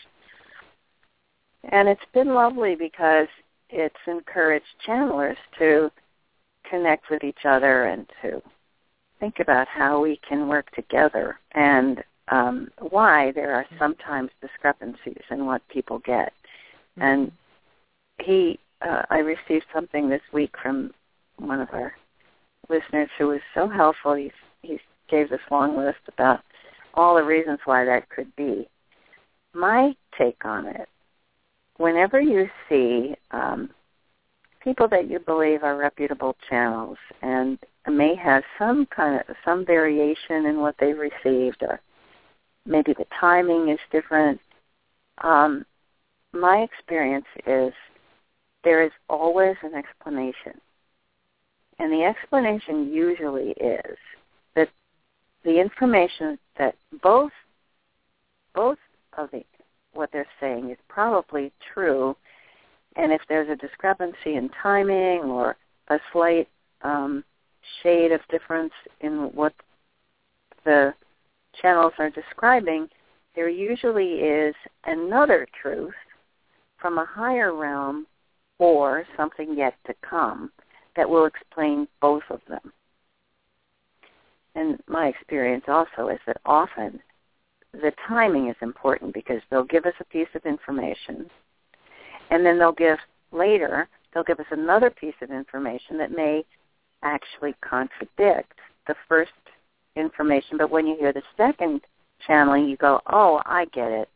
And 1.71 1.89
it's 1.89 2.01
been 2.13 2.33
lovely 2.33 2.75
because 2.75 3.27
it's 3.69 3.95
encouraged 4.07 4.65
channelers 4.88 5.38
to 5.59 5.89
connect 6.69 7.10
with 7.10 7.24
each 7.24 7.45
other 7.45 7.86
and 7.86 8.05
to 8.22 8.41
think 9.19 9.39
about 9.39 9.67
how 9.67 10.01
we 10.01 10.19
can 10.27 10.48
work 10.48 10.69
together 10.72 11.39
and 11.53 12.03
um, 12.29 12.69
why 12.89 13.31
there 13.34 13.53
are 13.53 13.65
sometimes 13.79 14.31
discrepancies 14.41 15.22
in 15.29 15.45
what 15.45 15.67
people 15.69 16.00
get. 16.00 16.34
Mm-hmm. 16.98 17.01
And 17.01 17.31
he, 18.19 18.60
uh, 18.81 19.03
I 19.10 19.19
received 19.19 19.65
something 19.74 20.10
this 20.10 20.22
week 20.34 20.53
from 20.62 20.91
one 21.38 21.62
of 21.62 21.69
our 21.74 21.93
listeners 22.69 23.10
who 23.17 23.27
was 23.27 23.41
so 23.53 23.67
helpful. 23.67 24.15
He, 24.15 24.31
he 24.62 24.79
gave 25.10 25.29
this 25.29 25.39
long 25.51 25.77
list 25.77 26.00
about 26.07 26.41
all 26.93 27.15
the 27.15 27.24
reasons 27.24 27.60
why 27.65 27.86
that 27.86 28.10
could 28.10 28.36
be. 28.36 28.67
My 29.53 29.95
take 30.17 30.43
on 30.45 30.67
it, 30.67 30.89
whenever 31.77 32.19
you 32.19 32.50
see 32.67 33.15
um, 33.31 33.69
people 34.65 34.88
that 34.89 35.10
you 35.10 35.19
believe 35.19 35.63
are 35.63 35.77
reputable 35.77 36.36
channels 36.50 36.98
and 37.22 37.60
may 37.88 38.15
have 38.15 38.43
some 38.60 38.86
kind 38.88 39.24
of 39.29 39.36
some 39.45 39.65
variation 39.65 40.48
in 40.48 40.60
what 40.60 40.75
they've 40.79 40.98
received 40.98 41.62
or 41.62 41.79
maybe 42.65 42.93
the 42.93 43.05
timing 43.17 43.70
is 43.70 43.79
different. 43.92 44.42
Um, 45.20 45.66
my 46.33 46.57
experience 46.57 47.27
is 47.46 47.72
there 48.63 48.83
is 48.83 48.92
always 49.07 49.55
an 49.61 49.75
explanation. 49.75 50.59
And 51.77 51.94
the 51.94 52.03
explanation 52.03 52.92
usually 52.92 53.51
is 53.51 53.98
that 54.55 54.70
the 55.44 55.59
information 55.61 56.39
that 56.57 56.75
both 57.03 57.31
both 58.55 58.79
of 59.18 59.29
the 59.31 59.44
what 59.94 60.09
they're 60.11 60.27
saying 60.39 60.72
is 60.72 60.77
probably 60.89 61.51
true 61.74 62.16
and 62.96 63.12
if 63.12 63.22
there's 63.27 63.50
a 63.50 63.55
discrepancy 63.55 64.36
in 64.36 64.50
timing 64.62 65.22
or 65.24 65.58
a 65.90 66.00
slight 66.12 66.48
um, 66.81 67.24
shade 67.81 68.12
of 68.12 68.22
difference 68.29 68.74
in 69.01 69.31
what 69.34 69.53
the 70.64 70.94
channels 71.62 71.94
are 72.00 72.10
describing, 72.10 72.88
there 73.36 73.50
usually 73.50 74.16
is 74.16 74.55
another 74.86 75.48
truth 75.62 75.94
from 76.77 76.98
a 76.98 77.05
higher 77.05 77.53
realm 77.53 78.08
or 78.60 79.03
something 79.18 79.58
yet 79.58 79.75
to 79.86 79.94
come 80.08 80.51
that 80.96 81.10
will 81.10 81.25
explain 81.25 81.88
both 82.01 82.24
of 82.29 82.40
them. 82.48 82.72
And 84.55 84.79
my 84.88 85.08
experience 85.08 85.66
also 85.68 86.08
is 86.08 86.20
that 86.25 86.38
often 86.46 87.01
the 87.74 87.92
timing 88.08 88.50
is 88.50 88.55
important 88.62 89.14
because 89.14 89.42
they'll 89.50 89.66
give 89.66 89.86
us 89.86 89.94
a 90.00 90.05
piece 90.05 90.29
of 90.34 90.46
information 90.46 91.29
and 92.29 92.46
then 92.46 92.57
they'll 92.57 92.72
give 92.72 92.98
later, 93.31 93.88
they'll 94.14 94.24
give 94.24 94.40
us 94.40 94.46
another 94.51 94.90
piece 94.90 95.16
of 95.22 95.31
information 95.31 95.98
that 95.98 96.11
may 96.11 96.44
actually 97.03 97.55
contradict 97.61 98.53
the 98.88 98.96
first 99.07 99.31
information. 99.96 100.57
But 100.57 100.72
when 100.72 100.88
you 100.88 100.96
hear 100.98 101.14
the 101.14 101.22
second 101.38 101.81
channeling, 102.25 102.68
you 102.68 102.77
go, 102.77 103.01
oh, 103.07 103.42
I 103.46 103.66
get 103.66 103.92
it. 103.92 104.09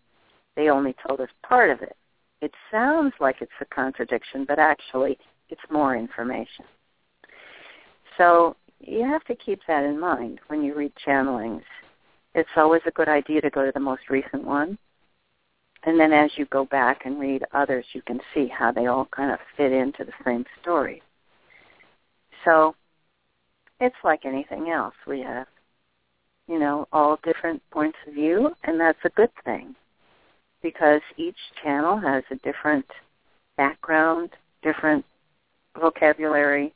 They 0.56 0.70
only 0.70 0.96
told 1.08 1.22
us 1.22 1.30
part 1.48 1.70
of 1.70 1.82
it. 1.82 1.96
It 2.42 2.52
sounds 2.72 3.14
like 3.20 3.38
it's 3.42 3.52
a 3.62 3.66
contradiction, 3.66 4.46
but 4.48 4.60
actually 4.60 5.18
it's 5.50 5.62
more 5.70 5.96
information. 5.96 6.66
So 8.18 8.56
you 8.80 9.06
have 9.06 9.24
to 9.26 9.36
keep 9.36 9.60
that 9.68 9.84
in 9.84 10.00
mind 10.00 10.40
when 10.48 10.64
you 10.64 10.76
read 10.76 10.94
channelings. 11.06 11.64
It's 12.36 12.50
always 12.56 12.82
a 12.86 12.92
good 12.92 13.10
idea 13.10 13.42
to 13.42 13.50
go 13.50 13.66
to 13.66 13.72
the 13.74 13.80
most 13.80 14.04
recent 14.10 14.44
one 14.44 14.78
and 15.90 16.00
then 16.00 16.14
as 16.14 16.30
you 16.36 16.46
go 16.46 16.66
back 16.66 17.08
and 17.08 17.20
read 17.20 17.44
others, 17.52 17.84
you 17.94 18.04
can 18.04 18.20
see 18.32 18.48
how 18.48 18.72
they 18.72 18.86
all 18.86 19.08
kind 19.10 19.32
of 19.32 19.40
fit 19.58 19.72
into 19.72 20.06
the 20.06 20.12
same 20.24 20.46
story. 20.62 21.02
So 22.46 22.76
it's 23.80 23.96
like 24.04 24.24
anything 24.24 24.70
else. 24.70 24.94
We 25.08 25.22
have, 25.22 25.48
you 26.48 26.60
know, 26.60 26.88
all 26.94 27.18
different 27.24 27.64
points 27.72 27.98
of 28.08 28.14
view, 28.14 28.52
and 28.66 28.80
that's 28.80 29.00
a 29.04 29.10
good 29.10 29.32
thing 29.44 29.76
because 30.62 31.02
each 31.18 31.38
channel 31.64 31.98
has 31.98 32.24
a 32.30 32.36
different 32.36 32.86
background, 33.58 34.30
different 34.62 35.04
vocabulary, 35.76 36.72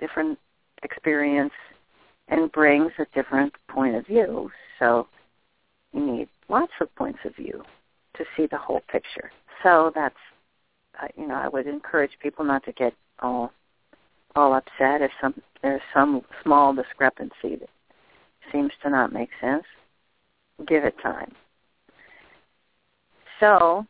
different 0.00 0.38
experience, 0.82 1.52
and 2.28 2.50
brings 2.50 2.92
a 2.98 3.04
different 3.14 3.52
point 3.68 3.94
of 3.94 4.06
view. 4.06 4.50
So 4.78 5.06
you 5.92 6.00
need 6.00 6.28
lots 6.48 6.72
of 6.80 6.94
points 6.94 7.18
of 7.26 7.36
view 7.36 7.62
to 8.16 8.24
see 8.36 8.46
the 8.46 8.58
whole 8.58 8.82
picture. 8.90 9.30
So 9.62 9.92
that's, 9.94 10.14
uh, 11.02 11.08
you 11.16 11.26
know, 11.26 11.34
I 11.34 11.48
would 11.48 11.66
encourage 11.66 12.12
people 12.22 12.44
not 12.44 12.64
to 12.64 12.72
get 12.72 12.94
all 13.20 13.52
all 14.36 14.54
upset 14.54 15.00
if 15.00 15.12
some 15.20 15.34
there's 15.62 15.80
some 15.92 16.22
small 16.42 16.74
discrepancy 16.74 17.56
that 17.56 17.68
seems 18.52 18.72
to 18.82 18.90
not 18.90 19.12
make 19.12 19.30
sense. 19.40 19.64
Give 20.66 20.84
it 20.84 20.94
time. 21.02 21.32
So 23.40 23.86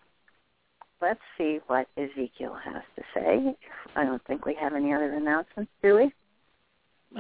let's 1.01 1.21
see 1.37 1.61
what 1.67 1.87
Ezekiel 1.97 2.57
has 2.65 2.83
to 2.97 3.03
say. 3.15 3.57
I 3.97 4.05
don't 4.05 4.25
think 4.27 4.47
we 4.47 4.55
have 4.55 4.75
any 4.75 4.93
other 4.93 5.13
announcements, 5.13 5.71
do 5.83 5.97
we? 5.97 6.13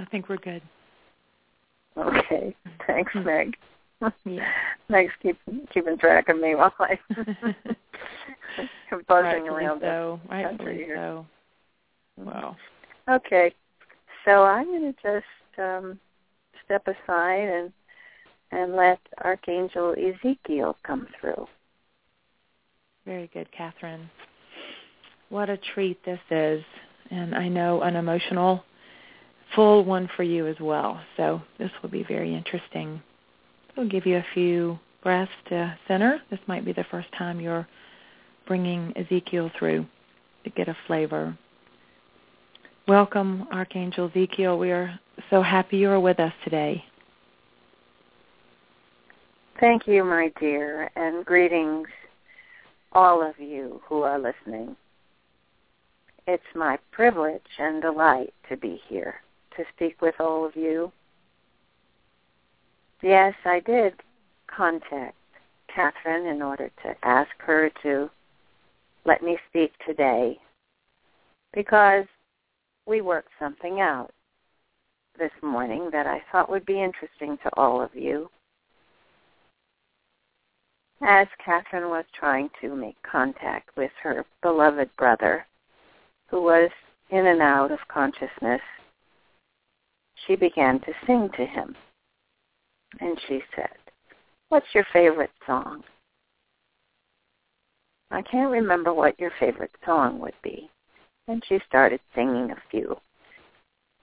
I 0.01 0.05
think 0.07 0.29
we're 0.29 0.37
good. 0.37 0.63
Okay. 1.97 2.55
Thanks, 2.87 3.13
hmm. 3.13 3.25
Meg. 3.25 3.57
yeah. 4.25 4.49
Thanks 4.91 5.15
keeping 5.23 5.67
keeping 5.73 5.99
track 5.99 6.29
of 6.29 6.39
me 6.39 6.55
while 6.55 6.75
I 6.79 6.99
am 8.93 9.03
buzzing 9.09 9.45
Rightfully 9.45 9.65
around 9.65 9.81
so. 9.81 10.21
the 10.23 10.35
Rightfully 10.35 10.57
country 10.57 10.77
here. 10.85 10.97
so. 10.97 11.27
Wow. 12.17 12.57
Okay. 13.09 13.55
So 14.25 14.45
I'm 14.45 14.67
going 14.67 14.93
to 14.93 15.03
just 15.03 15.59
um, 15.59 15.99
step 16.65 16.87
aside 16.87 17.49
and 17.49 17.73
and 18.51 18.77
let 18.77 18.99
Archangel 19.23 19.95
Ezekiel 19.99 20.77
come 20.85 21.09
through. 21.21 21.47
Very 23.05 23.29
good, 23.35 23.49
Kathryn. 23.59 24.09
What 25.29 25.51
a 25.51 25.59
treat 25.75 26.03
this 26.05 26.21
is, 26.31 26.63
and 27.11 27.35
I 27.35 27.49
know 27.49 27.83
an 27.83 27.97
emotional, 27.97 28.65
full 29.55 29.85
one 29.85 30.09
for 30.17 30.23
you 30.23 30.47
as 30.47 30.57
well. 30.61 31.01
So 31.17 31.43
this 31.59 31.71
will 31.83 31.91
be 31.91 32.05
very 32.05 32.35
interesting. 32.35 33.03
We'll 33.77 33.89
give 33.89 34.07
you 34.07 34.17
a 34.17 34.27
few 34.35 34.79
breaths 35.03 35.33
to 35.49 35.77
center. 35.89 36.21
This 36.31 36.39
might 36.47 36.65
be 36.65 36.73
the 36.73 36.85
first 36.91 37.09
time 37.19 37.41
you're 37.41 37.67
bringing 38.47 38.93
Ezekiel 38.97 39.51
through 39.59 39.87
to 40.45 40.51
get 40.51 40.69
a 40.69 40.77
flavor. 40.87 41.37
Welcome, 42.87 43.49
Archangel 43.51 44.11
Ezekiel. 44.11 44.59
We 44.59 44.71
are 44.71 44.99
so 45.31 45.43
happy 45.43 45.79
you 45.79 45.91
are 45.91 45.99
with 45.99 46.21
us 46.21 46.33
today. 46.45 46.85
Thank 49.59 49.87
you, 49.87 50.05
my 50.05 50.31
dear, 50.39 50.91
and 50.95 51.25
greetings 51.25 51.89
all 52.93 53.29
of 53.29 53.39
you 53.39 53.81
who 53.89 54.03
are 54.03 54.19
listening. 54.19 54.77
It's 56.27 56.43
my 56.55 56.79
privilege 56.93 57.43
and 57.59 57.83
delight 57.83 58.33
to 58.49 58.57
be 58.57 58.81
here 58.89 59.17
to 59.57 59.65
speak 59.75 60.01
with 60.01 60.15
all 60.21 60.45
of 60.47 60.55
you. 60.55 60.93
Yes, 63.05 63.35
I 63.45 63.61
did 63.61 63.93
contact 64.47 65.19
Kathryn 65.69 66.35
in 66.35 66.41
order 66.41 66.71
to 66.83 66.95
ask 67.03 67.29
her 67.41 67.71
to 67.83 68.09
let 69.05 69.23
me 69.23 69.37
speak 69.51 69.73
today 69.87 70.39
because 71.53 72.07
we 72.87 73.03
worked 73.03 73.29
something 73.39 73.83
out 73.83 74.09
this 75.19 75.31
morning 75.43 75.91
that 75.93 76.07
I 76.07 76.23
thought 76.33 76.49
would 76.49 76.65
be 76.65 76.83
interesting 76.83 77.37
to 77.43 77.51
all 77.59 77.83
of 77.83 77.95
you. 77.95 78.31
As 81.03 81.27
Kathryn 81.47 81.91
was 81.91 82.07
trying 82.19 82.49
to 82.63 82.75
make 82.75 82.97
contact 83.03 83.69
with 83.77 83.91
her 84.03 84.25
beloved 84.41 84.89
brother, 84.97 85.47
who 86.29 86.43
was 86.43 86.71
in 87.11 87.27
and 87.27 87.43
out 87.43 87.71
of 87.71 87.81
consciousness, 87.89 88.63
she 90.27 90.37
began 90.37 90.81
to 90.81 90.93
sing 91.07 91.29
to 91.37 91.45
him. 91.45 91.77
And 93.01 93.19
she 93.29 93.41
said, 93.55 93.77
What's 94.49 94.67
your 94.75 94.87
favorite 94.93 95.33
song? 95.47 95.83
I 98.11 98.23
can't 98.23 98.53
remember 98.53 98.93
what 98.93 99.19
your 99.19 99.33
favorite 99.41 99.73
song 99.85 100.21
would 100.21 100.35
be 100.43 100.71
and 101.29 101.43
she 101.49 101.59
started 101.67 102.01
singing 102.15 102.51
a 102.51 102.63
few 102.71 102.97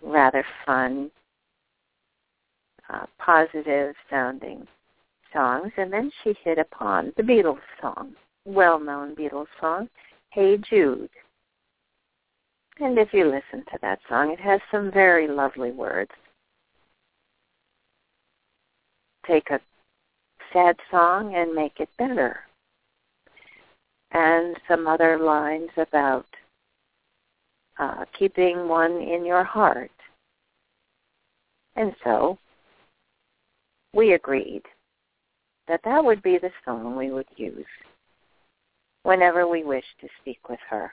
rather 0.03 0.43
fun, 0.65 1.11
uh, 2.91 3.05
positive 3.19 3.95
sounding 4.09 4.67
songs, 5.31 5.71
and 5.77 5.93
then 5.93 6.11
she 6.23 6.33
hit 6.43 6.57
upon 6.57 7.13
the 7.17 7.23
Beatles 7.23 7.59
song, 7.79 8.15
well-known 8.45 9.15
Beatles 9.15 9.47
song, 9.59 9.87
Hey 10.31 10.57
Jude. 10.57 11.09
And 12.79 12.97
if 12.97 13.13
you 13.13 13.25
listen 13.25 13.63
to 13.71 13.77
that 13.81 13.99
song, 14.09 14.31
it 14.31 14.39
has 14.39 14.59
some 14.71 14.91
very 14.91 15.27
lovely 15.27 15.71
words. 15.71 16.11
Take 19.31 19.49
a 19.49 19.61
sad 20.51 20.75
song 20.89 21.35
and 21.35 21.53
make 21.53 21.79
it 21.79 21.87
better. 21.97 22.41
And 24.11 24.57
some 24.67 24.87
other 24.87 25.17
lines 25.17 25.69
about 25.77 26.25
uh, 27.79 28.03
keeping 28.19 28.67
one 28.67 28.97
in 29.01 29.25
your 29.25 29.45
heart. 29.45 29.91
And 31.77 31.95
so 32.03 32.37
we 33.93 34.15
agreed 34.15 34.63
that 35.69 35.79
that 35.85 36.03
would 36.03 36.21
be 36.21 36.37
the 36.37 36.51
song 36.65 36.97
we 36.97 37.11
would 37.11 37.29
use 37.37 37.63
whenever 39.03 39.47
we 39.47 39.63
wish 39.63 39.85
to 40.01 40.09
speak 40.19 40.49
with 40.49 40.59
her. 40.69 40.91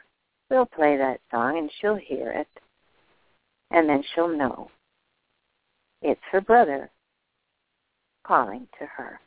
We'll 0.49 0.65
play 0.65 0.97
that 0.97 1.19
song 1.33 1.59
and 1.59 1.69
she'll 1.81 1.97
hear 1.97 2.31
it, 2.31 2.49
and 3.73 3.89
then 3.89 4.05
she'll 4.15 4.29
know 4.29 4.71
it's 6.03 6.21
her 6.31 6.41
brother 6.41 6.89
calling 8.29 8.69
to 8.79 8.87
her. 8.87 9.19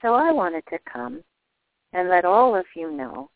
So 0.00 0.14
I 0.14 0.30
wanted 0.30 0.62
to 0.70 0.78
come 0.90 1.24
and 1.92 2.08
let 2.08 2.24
all 2.24 2.54
of 2.54 2.64
you 2.76 2.92
know 2.92 3.30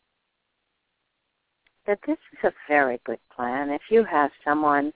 that 1.85 1.99
this 2.07 2.17
is 2.31 2.39
a 2.45 2.53
very 2.69 3.01
good 3.05 3.19
plan. 3.35 3.69
If 3.69 3.81
you 3.89 4.05
have 4.05 4.31
someone 4.45 4.93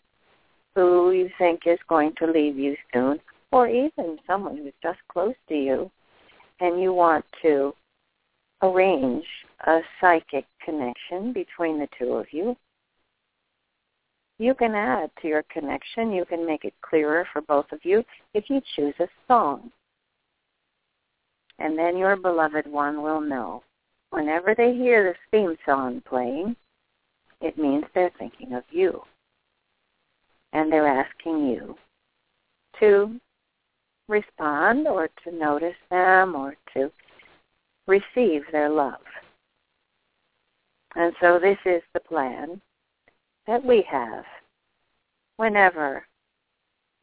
who 0.76 1.12
you 1.12 1.30
think 1.38 1.62
is 1.66 1.80
going 1.90 2.14
to 2.20 2.32
leave 2.32 2.58
you 2.58 2.78
soon, 2.94 3.20
or 3.52 3.68
even 3.68 4.18
someone 4.26 4.58
who's 4.58 4.74
just 4.82 5.00
close 5.12 5.36
to 5.50 5.56
you, 5.56 5.92
and 6.62 6.82
you 6.82 6.94
want 6.94 7.26
to 7.42 7.74
arrange 8.62 9.26
a 9.66 9.80
psychic 10.00 10.46
connection 10.64 11.34
between 11.34 11.80
the 11.80 11.88
two 12.00 12.14
of 12.14 12.28
you, 12.32 12.56
you 14.40 14.54
can 14.54 14.76
add 14.76 15.10
to 15.22 15.28
your 15.28 15.44
connection. 15.44 16.12
You 16.12 16.26
can 16.26 16.46
make 16.46 16.64
it 16.64 16.74
clearer 16.82 17.28
for 17.34 17.42
both 17.42 17.72
of 17.72 17.80
you 17.84 18.04
if 18.34 18.50
you 18.50 18.62
choose 18.76 18.94
a 19.00 19.08
song. 19.28 19.72
And 21.60 21.78
then 21.78 21.98
your 21.98 22.16
beloved 22.16 22.68
one 22.68 23.02
will 23.02 23.22
know. 23.22 23.64
Whenever 24.12 24.54
they 24.56 24.74
hear 24.74 25.04
this 25.04 25.18
theme 25.32 25.58
song 25.66 26.02
playing, 26.08 26.56
it 27.42 27.58
means 27.58 27.84
they're 27.94 28.12
thinking 28.20 28.54
of 28.54 28.64
you. 28.70 29.02
And 30.54 30.72
they're 30.72 30.88
asking 30.88 31.48
you 31.48 31.76
to 32.80 33.20
respond 34.08 34.88
or 34.88 35.10
to 35.24 35.32
notice 35.32 35.76
them 35.90 36.36
or 36.36 36.56
to 36.74 36.92
receive 37.88 38.44
their 38.52 38.70
love. 38.70 39.02
And 40.96 41.14
so 41.22 41.40
this 41.40 41.58
is 41.66 41.82
the 41.94 42.00
plan 42.00 42.62
that 43.48 43.64
we 43.64 43.84
have 43.90 44.26
whenever 45.38 46.06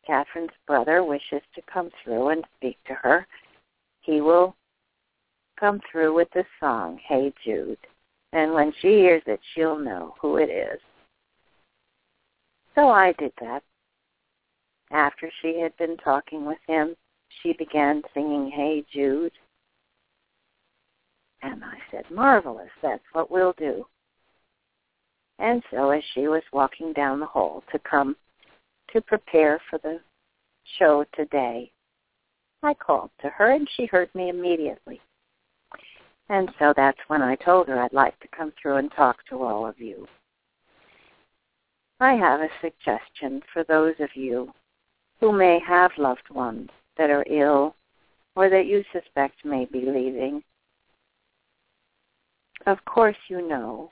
Kathryn's 0.08 0.52
brother 0.66 1.02
wishes 1.02 1.40
to 1.54 1.62
come 1.72 1.90
through 2.02 2.28
and 2.28 2.44
speak 2.56 2.76
to 2.86 2.94
her, 2.94 3.26
he 4.00 4.20
will 4.20 4.54
come 5.58 5.80
through 5.90 6.14
with 6.14 6.28
the 6.34 6.44
song, 6.60 7.00
Hey 7.06 7.32
Jude. 7.44 7.78
And 8.32 8.52
when 8.52 8.72
she 8.80 8.88
hears 8.88 9.22
it, 9.26 9.40
she'll 9.54 9.78
know 9.78 10.14
who 10.20 10.36
it 10.36 10.50
is. 10.50 10.80
So 12.74 12.88
I 12.88 13.12
did 13.18 13.32
that. 13.40 13.62
After 14.90 15.30
she 15.40 15.60
had 15.60 15.76
been 15.76 15.96
talking 15.98 16.44
with 16.44 16.58
him, 16.66 16.94
she 17.42 17.52
began 17.54 18.02
singing 18.12 18.50
Hey 18.54 18.84
Jude. 18.92 19.32
And 21.42 21.64
I 21.64 21.78
said, 21.90 22.04
marvelous, 22.10 22.70
that's 22.82 23.02
what 23.12 23.30
we'll 23.30 23.54
do. 23.58 23.86
And 25.38 25.62
so 25.70 25.90
as 25.90 26.02
she 26.14 26.28
was 26.28 26.42
walking 26.52 26.92
down 26.92 27.20
the 27.20 27.26
hall 27.26 27.64
to 27.72 27.78
come 27.78 28.16
to 28.92 29.00
prepare 29.00 29.60
for 29.68 29.78
the 29.78 30.00
show 30.78 31.04
today, 31.14 31.70
I 32.62 32.74
called 32.74 33.10
to 33.20 33.28
her 33.28 33.52
and 33.52 33.68
she 33.76 33.86
heard 33.86 34.14
me 34.14 34.28
immediately. 34.28 35.00
And 36.28 36.50
so 36.58 36.72
that's 36.74 36.98
when 37.08 37.20
I 37.20 37.34
told 37.36 37.68
her 37.68 37.78
I'd 37.78 37.92
like 37.92 38.18
to 38.20 38.28
come 38.28 38.52
through 38.60 38.76
and 38.76 38.90
talk 38.92 39.18
to 39.28 39.42
all 39.42 39.66
of 39.66 39.78
you. 39.78 40.06
I 42.00 42.14
have 42.14 42.40
a 42.40 42.48
suggestion 42.60 43.42
for 43.52 43.64
those 43.64 43.94
of 44.00 44.08
you 44.14 44.52
who 45.20 45.32
may 45.32 45.60
have 45.66 45.90
loved 45.98 46.28
ones 46.30 46.70
that 46.96 47.10
are 47.10 47.24
ill 47.28 47.74
or 48.36 48.48
that 48.48 48.66
you 48.66 48.84
suspect 48.92 49.44
may 49.44 49.66
be 49.66 49.80
leaving. 49.80 50.42
Of 52.66 52.84
course 52.84 53.16
you 53.28 53.46
know 53.46 53.90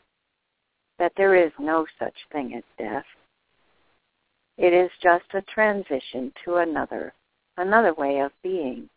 that 1.03 1.13
there 1.17 1.35
is 1.35 1.51
no 1.59 1.85
such 1.99 2.15
thing 2.31 2.55
as 2.55 2.63
death. 2.79 3.05
It 4.57 4.73
is 4.73 4.89
just 5.03 5.25
a 5.35 5.43
transition 5.53 6.33
to 6.45 6.59
another, 6.59 7.13
another 7.57 7.93
way 7.95 8.21
of 8.21 8.31
being. 8.45 8.89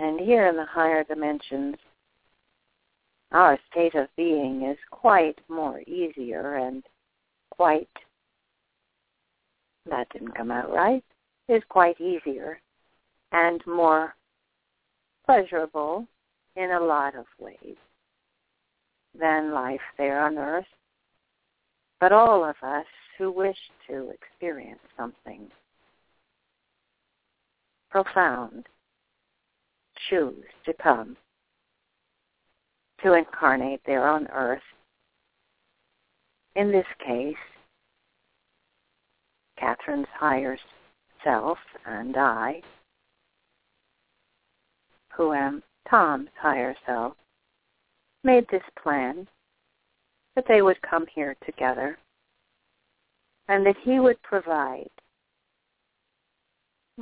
And 0.00 0.18
here 0.18 0.48
in 0.48 0.56
the 0.56 0.64
higher 0.64 1.04
dimensions, 1.04 1.76
our 3.30 3.56
state 3.70 3.94
of 3.94 4.08
being 4.16 4.64
is 4.64 4.76
quite 4.90 5.38
more 5.48 5.80
easier 5.82 6.56
and 6.56 6.82
quite, 7.52 7.88
that 9.88 10.08
didn't 10.12 10.34
come 10.34 10.50
out 10.50 10.72
right, 10.72 11.04
is 11.48 11.62
quite 11.68 12.00
easier 12.00 12.58
and 13.30 13.64
more 13.64 14.16
pleasurable 15.24 16.04
in 16.56 16.72
a 16.72 16.80
lot 16.80 17.14
of 17.14 17.26
ways 17.38 17.76
than 19.18 19.52
life 19.52 19.80
there 19.96 20.20
on 20.24 20.38
earth. 20.38 20.66
But 22.00 22.12
all 22.12 22.44
of 22.44 22.56
us 22.62 22.86
who 23.16 23.32
wish 23.32 23.58
to 23.88 24.10
experience 24.10 24.80
something 24.96 25.48
profound 27.90 28.66
choose 30.08 30.44
to 30.64 30.72
come 30.74 31.16
to 33.02 33.14
incarnate 33.14 33.80
there 33.86 34.08
on 34.08 34.26
earth. 34.32 34.62
In 36.56 36.70
this 36.70 36.86
case, 37.04 37.36
Kathryn's 39.60 40.08
higher 40.14 40.58
self 41.24 41.58
and 41.86 42.16
I, 42.16 42.62
who 45.16 45.32
am 45.32 45.62
Tom's 45.88 46.30
higher 46.40 46.74
self, 46.86 47.14
made 48.24 48.46
this 48.50 48.62
plan 48.82 49.28
that 50.34 50.44
they 50.48 50.62
would 50.62 50.80
come 50.82 51.06
here 51.14 51.36
together 51.44 51.98
and 53.48 53.64
that 53.64 53.76
he 53.82 53.98
would 53.98 54.20
provide 54.22 54.90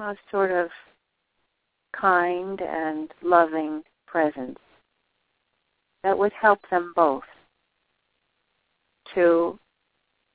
a 0.01 0.15
sort 0.31 0.51
of 0.51 0.69
kind 1.99 2.61
and 2.61 3.13
loving 3.23 3.83
presence 4.07 4.59
that 6.03 6.17
would 6.17 6.33
help 6.33 6.61
them 6.71 6.93
both 6.95 7.25
to 9.15 9.59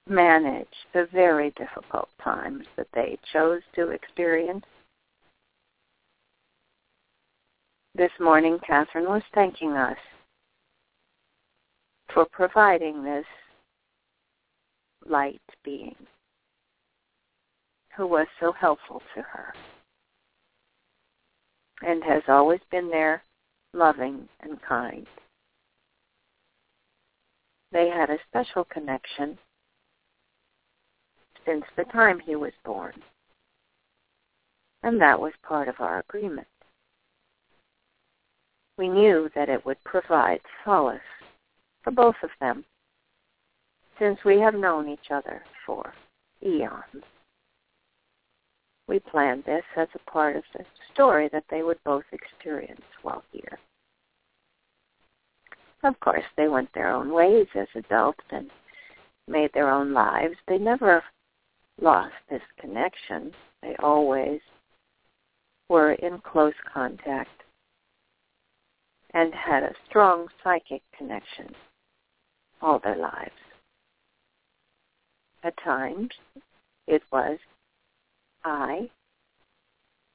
manage 0.08 0.68
the 0.94 1.08
very 1.14 1.52
difficult 1.52 2.10
times 2.24 2.66
that 2.76 2.88
they 2.94 3.18
chose 3.32 3.62
to 3.76 3.90
experience. 3.90 4.66
This 7.96 8.12
morning, 8.20 8.58
Kathryn 8.68 9.08
was 9.08 9.22
thanking 9.34 9.74
us 9.74 9.98
for 12.14 12.26
providing 12.32 13.04
this 13.04 13.26
light 15.06 15.42
being 15.64 15.96
who 17.96 18.08
was 18.08 18.28
so 18.40 18.52
helpful 18.52 19.02
to 19.16 19.22
her 19.22 19.54
and 21.82 22.04
has 22.04 22.24
always 22.28 22.60
been 22.70 22.90
there, 22.90 23.24
loving 23.74 24.28
and 24.42 24.62
kind. 24.62 25.08
They 27.72 27.90
had 27.90 28.10
a 28.10 28.20
special 28.28 28.66
connection 28.66 29.38
since 31.46 31.64
the 31.76 31.86
time 31.86 32.20
he 32.20 32.36
was 32.36 32.52
born. 32.64 32.94
And 34.84 35.00
that 35.02 35.20
was 35.20 35.34
part 35.44 35.68
of 35.68 35.76
our 35.80 36.00
agreement. 36.00 36.48
We 38.78 38.90
knew 38.90 39.30
that 39.36 39.50
it 39.50 39.66
would 39.66 39.84
provide 39.84 40.42
solace 40.66 41.00
for 41.84 41.92
both 41.92 42.16
of 42.24 42.30
them 42.40 42.64
since 44.02 44.18
we 44.26 44.40
have 44.40 44.56
known 44.56 44.90
each 44.90 45.12
other 45.12 45.44
for 45.66 45.94
eons. 46.44 47.04
We 48.88 49.00
planned 49.00 49.44
this 49.46 49.64
as 49.78 49.88
a 49.94 50.12
part 50.12 50.36
of 50.36 50.44
the 50.54 50.66
story 50.92 51.30
that 51.32 51.46
they 51.50 51.62
would 51.62 51.78
both 51.86 52.04
experience 52.12 52.82
while 53.04 53.24
here. 53.32 53.60
Of 55.84 56.00
course, 56.00 56.26
they 56.36 56.48
went 56.48 56.74
their 56.74 56.90
own 56.90 57.14
ways 57.14 57.48
as 57.56 57.68
adults 57.76 58.24
and 58.32 58.50
made 59.28 59.52
their 59.54 59.70
own 59.70 59.94
lives. 59.94 60.36
They 60.48 60.58
never 60.58 61.04
lost 61.80 62.14
this 62.30 62.42
connection. 62.60 63.32
They 63.62 63.76
always 63.78 64.42
were 65.70 65.94
in 65.94 66.20
close 66.20 66.54
contact 66.72 67.44
and 69.14 69.34
had 69.34 69.64
a 69.64 69.76
strong 69.88 70.28
psychic 70.44 70.82
connection 70.98 71.54
all 72.62 72.80
their 72.80 72.98
lives. 72.98 73.32
At 75.44 75.54
times, 75.64 76.10
it 76.88 77.02
was 77.12 77.40
I 78.44 78.90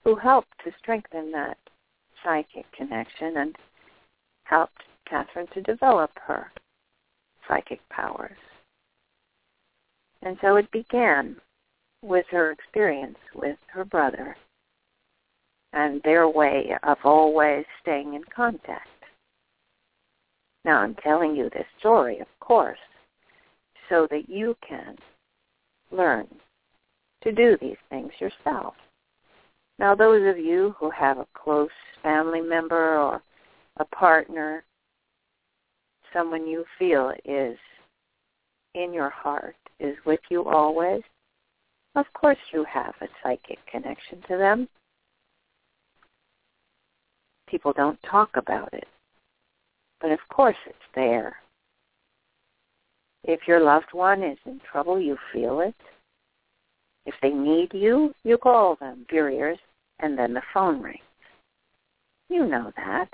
who 0.05 0.15
helped 0.15 0.53
to 0.65 0.71
strengthen 0.79 1.33
that 1.33 1.59
psychic 2.23 2.71
connection 2.73 3.39
and 3.39 3.57
helped 4.45 4.83
Kathryn 5.11 5.51
to 5.53 5.63
develop 5.63 6.11
her 6.27 6.53
psychic 7.49 7.81
powers. 7.89 8.39
And 10.23 10.37
so 10.41 10.57
it 10.57 10.71
began 10.71 11.37
with 12.03 12.27
her 12.31 12.53
experience 12.53 13.19
with 13.35 13.59
her 13.69 13.85
brother 13.85 14.37
and 15.73 16.01
their 16.03 16.29
way 16.29 16.71
of 16.85 16.99
always 17.05 17.65
staying 17.83 18.15
in 18.15 18.23
contact. 18.35 18.89
Now 20.65 20.79
I'm 20.79 20.95
telling 20.97 21.37
you 21.37 21.51
this 21.51 21.67
story, 21.79 22.19
of 22.21 22.27
course, 22.47 22.79
so 23.89 24.07
that 24.11 24.29
you 24.29 24.57
can 24.67 24.97
learn 25.91 26.27
to 27.23 27.33
do 27.33 27.57
these 27.61 27.77
things 27.91 28.13
yourself. 28.21 28.75
Now 29.79 29.95
those 29.95 30.29
of 30.29 30.39
you 30.39 30.75
who 30.79 30.91
have 30.91 31.19
a 31.19 31.27
close 31.35 31.69
family 32.03 32.41
member 32.41 32.99
or 32.99 33.23
a 33.79 33.85
partner, 33.87 34.65
someone 36.13 36.47
you 36.47 36.65
feel 36.79 37.13
is 37.25 37.59
in 38.75 38.93
your 38.93 39.11
heart, 39.11 39.57
is 39.81 39.97
with 40.07 40.21
you 40.31 40.45
always, 40.45 41.03
of 41.95 42.07
course 42.15 42.39
you 42.53 42.65
have 42.65 42.95
a 43.01 43.07
psychic 43.23 43.59
connection 43.71 44.21
to 44.29 44.37
them. 44.37 44.69
People 47.49 47.73
don't 47.73 47.99
talk 48.03 48.31
about 48.37 48.73
it. 48.73 48.87
But 50.01 50.11
of 50.11 50.19
course 50.31 50.57
it's 50.67 50.77
there. 50.95 51.37
If 53.27 53.41
your 53.47 53.61
loved 53.61 53.93
one 53.93 54.23
is 54.23 54.39
in 54.47 54.61
trouble, 54.71 55.01
you 55.01 55.19
feel 55.33 55.61
it. 55.61 55.75
If 57.05 57.15
they 57.21 57.31
need 57.31 57.75
you, 57.75 58.15
you 58.25 58.39
call 58.39 58.77
them, 58.77 59.07
your 59.11 59.31
ears, 59.31 59.59
and 60.01 60.19
then 60.19 60.33
the 60.33 60.43
phone 60.55 60.81
rings. 60.81 61.01
You 62.29 62.47
know 62.47 62.73
that. 62.77 63.09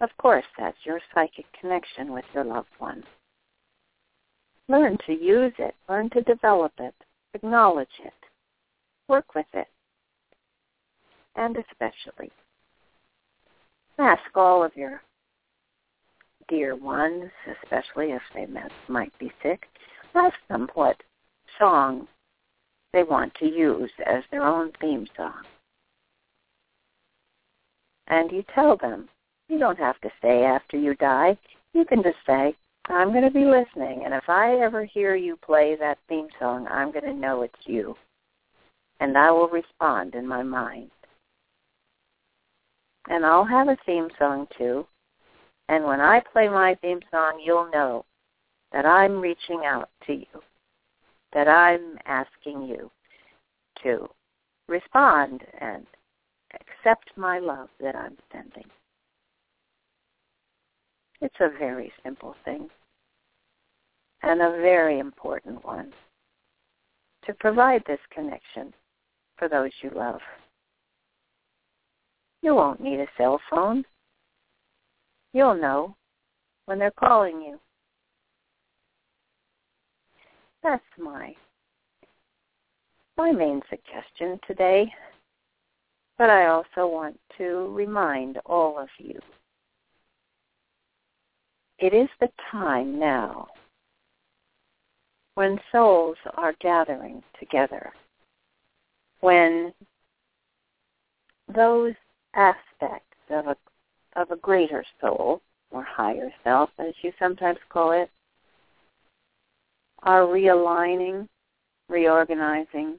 Of 0.00 0.10
course, 0.18 0.44
that's 0.58 0.76
your 0.84 1.00
psychic 1.14 1.46
connection 1.58 2.12
with 2.12 2.24
your 2.34 2.44
loved 2.44 2.68
one. 2.78 3.02
Learn 4.68 4.98
to 5.06 5.12
use 5.12 5.52
it. 5.58 5.74
Learn 5.88 6.10
to 6.10 6.22
develop 6.22 6.72
it 6.78 6.94
acknowledge 7.34 7.88
it, 8.04 8.12
work 9.08 9.34
with 9.34 9.46
it, 9.52 9.66
and 11.36 11.56
especially 11.56 12.30
ask 13.98 14.22
all 14.34 14.62
of 14.62 14.76
your 14.76 15.02
dear 16.48 16.76
ones, 16.76 17.30
especially 17.62 18.12
if 18.12 18.22
they 18.34 18.46
might 18.88 19.16
be 19.18 19.32
sick, 19.42 19.66
ask 20.14 20.34
them 20.48 20.68
what 20.74 20.96
song 21.58 22.06
they 22.92 23.02
want 23.02 23.34
to 23.36 23.46
use 23.46 23.90
as 24.06 24.22
their 24.30 24.44
own 24.44 24.72
theme 24.80 25.06
song. 25.16 25.42
And 28.08 28.30
you 28.30 28.44
tell 28.54 28.76
them. 28.76 29.08
You 29.48 29.58
don't 29.58 29.78
have 29.78 30.00
to 30.00 30.10
say 30.22 30.44
after 30.44 30.78
you 30.78 30.94
die. 30.94 31.36
You 31.74 31.84
can 31.84 32.02
just 32.02 32.16
say, 32.26 32.56
I'm 32.86 33.12
going 33.12 33.24
to 33.24 33.30
be 33.30 33.44
listening, 33.44 34.02
and 34.04 34.12
if 34.14 34.28
I 34.28 34.60
ever 34.60 34.84
hear 34.84 35.16
you 35.16 35.36
play 35.36 35.76
that 35.80 35.98
theme 36.08 36.28
song, 36.38 36.66
I'm 36.70 36.92
going 36.92 37.04
to 37.04 37.14
know 37.14 37.42
it's 37.42 37.54
you. 37.64 37.96
And 39.00 39.16
I 39.16 39.30
will 39.30 39.48
respond 39.48 40.14
in 40.14 40.26
my 40.26 40.42
mind. 40.42 40.90
And 43.08 43.24
I'll 43.24 43.44
have 43.44 43.68
a 43.68 43.76
theme 43.84 44.08
song 44.18 44.46
too. 44.56 44.86
And 45.68 45.84
when 45.84 46.00
I 46.00 46.20
play 46.32 46.48
my 46.48 46.76
theme 46.82 47.00
song, 47.10 47.40
you'll 47.44 47.70
know 47.70 48.04
that 48.72 48.84
I'm 48.84 49.20
reaching 49.20 49.62
out 49.64 49.88
to 50.06 50.12
you, 50.12 50.42
that 51.32 51.48
I'm 51.48 51.98
asking 52.06 52.62
you 52.62 52.90
to 53.82 54.08
respond 54.68 55.42
and 55.60 55.86
accept 56.54 57.10
my 57.16 57.38
love 57.38 57.68
that 57.80 57.94
I'm 57.94 58.16
sending. 58.32 58.64
It's 61.20 61.34
a 61.40 61.50
very 61.58 61.92
simple 62.02 62.34
thing 62.44 62.68
and 64.22 64.40
a 64.40 64.58
very 64.60 64.98
important 64.98 65.64
one 65.64 65.92
to 67.26 67.34
provide 67.34 67.82
this 67.86 68.00
connection 68.10 68.72
for 69.36 69.48
those 69.48 69.70
you 69.82 69.90
love. 69.94 70.20
You 72.42 72.54
won't 72.54 72.80
need 72.80 73.00
a 73.00 73.06
cell 73.16 73.40
phone. 73.50 73.84
You'll 75.34 75.60
know 75.60 75.96
when 76.66 76.78
they're 76.78 76.92
calling 76.92 77.42
you. 77.42 77.58
That's 80.62 80.82
my 80.98 81.34
my 83.16 83.30
main 83.32 83.60
suggestion 83.68 84.40
today. 84.46 84.90
But 86.16 86.30
I 86.30 86.46
also 86.46 86.86
want 86.86 87.18
to 87.38 87.68
remind 87.74 88.38
all 88.46 88.78
of 88.78 88.88
you 88.98 89.20
it 91.78 91.92
is 91.92 92.08
the 92.20 92.30
time 92.52 92.98
now 92.98 93.48
when 95.34 95.58
souls 95.72 96.16
are 96.36 96.54
gathering 96.60 97.22
together, 97.40 97.92
when 99.20 99.74
those 101.52 101.94
aspects 102.34 103.18
of 103.30 103.48
a 103.48 103.56
of 104.16 104.30
a 104.30 104.36
greater 104.36 104.84
soul 105.00 105.40
or 105.70 105.82
higher 105.82 106.30
self, 106.42 106.70
as 106.78 106.94
you 107.02 107.12
sometimes 107.18 107.58
call 107.68 107.92
it, 107.92 108.10
are 110.02 110.22
realigning, 110.22 111.28
reorganizing, 111.88 112.98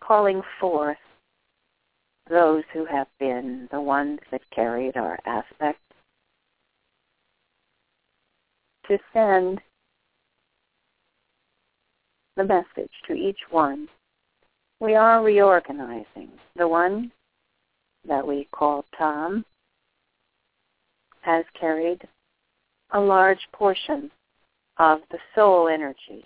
calling 0.00 0.40
forth 0.60 0.96
those 2.28 2.62
who 2.72 2.84
have 2.84 3.08
been 3.18 3.68
the 3.72 3.80
ones 3.80 4.20
that 4.30 4.40
carried 4.50 4.96
our 4.96 5.18
aspect, 5.26 5.80
to 8.86 8.98
send 9.12 9.60
the 12.36 12.44
message 12.44 12.90
to 13.06 13.14
each 13.14 13.40
one. 13.50 13.88
We 14.80 14.94
are 14.94 15.22
reorganizing. 15.22 16.30
The 16.56 16.66
one 16.66 17.12
that 18.06 18.26
we 18.26 18.48
call 18.52 18.84
Tom 18.96 19.44
has 21.22 21.44
carried 21.58 22.06
a 22.92 23.00
large 23.00 23.46
portion 23.52 24.10
of 24.78 25.00
the 25.10 25.18
soul 25.34 25.68
energy 25.68 26.24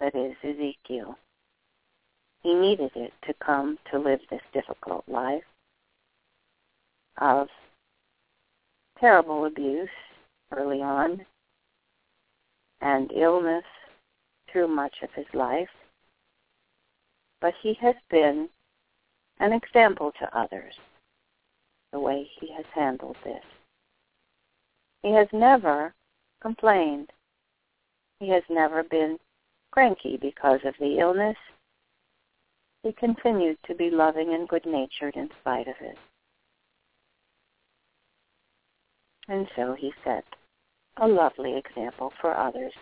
that 0.00 0.14
is 0.14 0.34
Ezekiel. 0.42 1.18
He 2.42 2.54
needed 2.54 2.92
it 2.94 3.12
to 3.26 3.34
come 3.44 3.78
to 3.90 3.98
live 3.98 4.20
this 4.30 4.42
difficult 4.52 5.04
life 5.08 5.42
of 7.18 7.48
terrible 9.00 9.46
abuse 9.46 9.88
early 10.52 10.80
on 10.80 11.24
and 12.80 13.10
illness 13.12 13.64
through 14.50 14.68
much 14.68 14.94
of 15.02 15.10
his 15.14 15.26
life, 15.34 15.68
but 17.40 17.54
he 17.62 17.74
has 17.80 17.96
been 18.10 18.48
an 19.40 19.52
example 19.52 20.12
to 20.18 20.38
others 20.38 20.74
the 21.92 22.00
way 22.00 22.28
he 22.40 22.52
has 22.54 22.64
handled 22.74 23.16
this. 23.24 23.44
He 25.02 25.12
has 25.12 25.28
never 25.32 25.94
complained. 26.40 27.10
He 28.18 28.28
has 28.30 28.42
never 28.48 28.82
been 28.82 29.18
cranky 29.70 30.16
because 30.16 30.60
of 30.64 30.74
the 30.80 30.98
illness. 30.98 31.36
He 32.82 32.92
continued 32.92 33.58
to 33.66 33.74
be 33.74 33.90
loving 33.90 34.34
and 34.34 34.48
good-natured 34.48 35.16
in 35.16 35.28
spite 35.40 35.68
of 35.68 35.74
it. 35.80 35.96
And 39.28 39.48
so 39.56 39.74
he 39.78 39.92
set 40.04 40.24
a 40.98 41.06
lovely 41.06 41.56
example 41.56 42.12
for 42.20 42.36
others. 42.36 42.72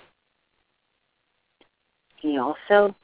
He 2.17 2.39
also 2.39 2.95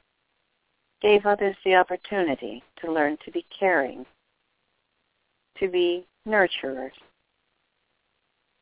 gave 1.01 1.25
others 1.25 1.55
the 1.65 1.75
opportunity 1.75 2.63
to 2.81 2.91
learn 2.91 3.17
to 3.25 3.31
be 3.31 3.45
caring, 3.57 4.05
to 5.57 5.67
be 5.67 6.05
nurturers. 6.27 6.91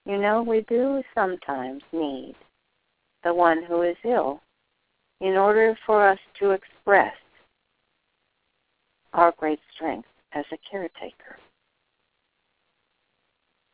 You 0.06 0.18
know, 0.18 0.42
we 0.42 0.62
do 0.62 1.04
sometimes 1.14 1.84
need 1.92 2.36
the 3.24 3.34
one 3.34 3.64
who 3.64 3.82
is 3.82 3.98
ill 4.06 4.42
in 5.22 5.36
order 5.36 5.78
for 5.86 6.08
us 6.08 6.20
to 6.40 6.52
express 6.52 7.14
our 9.14 9.34
great 9.38 9.60
strength 9.76 10.08
as 10.34 10.46
a 10.52 10.58
caretaker. 10.70 11.38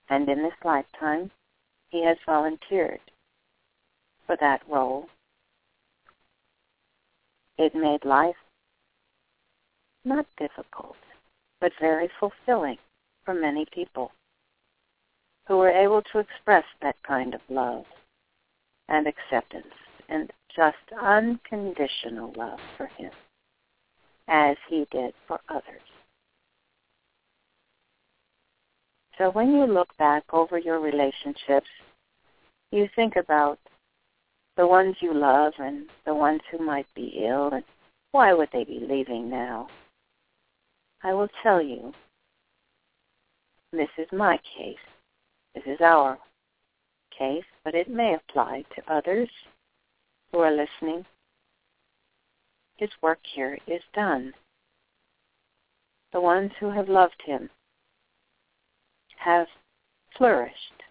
And 0.09 0.27
in 0.29 0.41
this 0.41 0.53
lifetime, 0.63 1.29
he 1.89 2.03
has 2.03 2.17
volunteered 2.25 2.99
for 4.25 4.37
that 4.39 4.61
role. 4.69 5.07
It 7.57 7.75
made 7.75 8.03
life 8.03 8.35
not 10.05 10.25
difficult, 10.37 10.95
but 11.59 11.71
very 11.79 12.09
fulfilling 12.19 12.77
for 13.23 13.33
many 13.33 13.65
people 13.73 14.11
who 15.47 15.57
were 15.57 15.69
able 15.69 16.01
to 16.11 16.19
express 16.19 16.63
that 16.81 16.95
kind 17.07 17.33
of 17.33 17.41
love 17.49 17.85
and 18.89 19.07
acceptance 19.07 19.73
and 20.09 20.31
just 20.55 20.77
unconditional 21.01 22.33
love 22.37 22.59
for 22.77 22.87
him 22.87 23.11
as 24.27 24.57
he 24.69 24.87
did 24.91 25.13
for 25.27 25.39
others. 25.49 25.81
So 29.17 29.29
when 29.31 29.53
you 29.53 29.65
look 29.65 29.95
back 29.97 30.23
over 30.33 30.57
your 30.57 30.79
relationships, 30.79 31.67
you 32.71 32.89
think 32.95 33.15
about 33.15 33.59
the 34.57 34.67
ones 34.67 34.95
you 34.99 35.13
love 35.13 35.53
and 35.59 35.85
the 36.05 36.13
ones 36.13 36.41
who 36.51 36.65
might 36.65 36.87
be 36.95 37.25
ill 37.27 37.49
and 37.53 37.63
why 38.11 38.33
would 38.33 38.49
they 38.51 38.63
be 38.63 38.85
leaving 38.89 39.29
now? 39.29 39.67
I 41.05 41.13
will 41.13 41.29
tell 41.43 41.61
you, 41.61 41.93
this 43.71 43.89
is 43.99 44.07
my 44.11 44.39
case. 44.57 44.75
This 45.53 45.63
is 45.67 45.79
our 45.79 46.17
case, 47.15 47.43
but 47.63 47.75
it 47.75 47.87
may 47.87 48.15
apply 48.15 48.63
to 48.75 48.91
others 48.91 49.29
who 50.31 50.39
are 50.39 50.49
listening. 50.49 51.05
His 52.77 52.89
work 53.03 53.19
here 53.35 53.59
is 53.67 53.83
done. 53.93 54.33
The 56.11 56.19
ones 56.19 56.51
who 56.59 56.71
have 56.71 56.89
loved 56.89 57.21
him 57.23 57.51
have 59.17 59.45
flourished, 60.17 60.81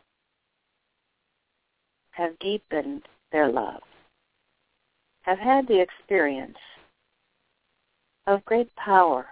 have 2.12 2.38
deepened 2.38 3.02
their 3.32 3.50
love, 3.50 3.82
have 5.22 5.40
had 5.40 5.66
the 5.66 5.80
experience 5.80 6.58
of 8.28 8.44
great 8.44 8.72
power. 8.76 9.26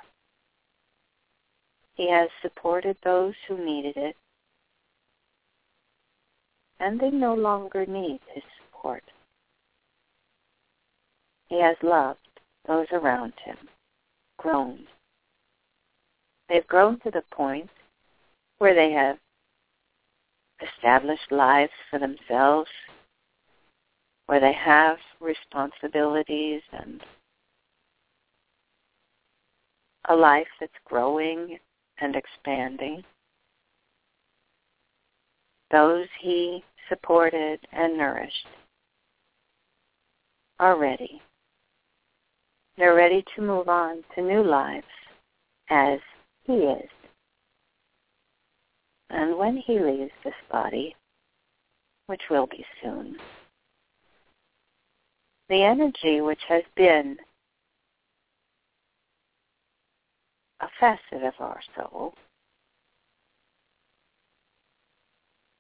He 1.94 2.10
has 2.10 2.28
supported 2.40 2.96
those 3.04 3.34
who 3.46 3.64
needed 3.64 3.96
it, 3.96 4.16
and 6.80 6.98
they 6.98 7.10
no 7.10 7.34
longer 7.34 7.84
need 7.86 8.20
his 8.32 8.42
support. 8.58 9.04
He 11.48 11.60
has 11.60 11.76
loved 11.82 12.18
those 12.66 12.86
around 12.92 13.34
him, 13.44 13.58
grown. 14.38 14.86
They've 16.48 16.66
grown 16.66 16.98
to 17.00 17.10
the 17.10 17.24
point 17.30 17.70
where 18.58 18.74
they 18.74 18.90
have 18.92 19.18
established 20.62 21.30
lives 21.30 21.72
for 21.90 21.98
themselves, 21.98 22.70
where 24.26 24.40
they 24.40 24.52
have 24.52 24.96
responsibilities 25.20 26.62
and 26.72 27.02
a 30.08 30.16
life 30.16 30.48
that's 30.58 30.72
growing 30.86 31.58
and 32.00 32.16
expanding. 32.16 33.02
Those 35.70 36.06
he 36.20 36.62
supported 36.88 37.60
and 37.72 37.96
nourished 37.96 38.46
are 40.58 40.78
ready. 40.78 41.20
They're 42.76 42.94
ready 42.94 43.24
to 43.34 43.42
move 43.42 43.68
on 43.68 44.02
to 44.14 44.22
new 44.22 44.42
lives 44.42 44.86
as 45.70 45.98
he 46.44 46.52
is. 46.52 46.88
And 49.10 49.36
when 49.36 49.56
he 49.56 49.78
leaves 49.78 50.12
this 50.24 50.34
body, 50.50 50.94
which 52.06 52.22
will 52.30 52.46
be 52.46 52.64
soon, 52.82 53.16
the 55.48 55.62
energy 55.62 56.20
which 56.20 56.40
has 56.48 56.62
been 56.76 57.16
a 60.62 60.68
facet 60.80 61.24
of 61.24 61.34
our 61.40 61.60
soul 61.76 62.14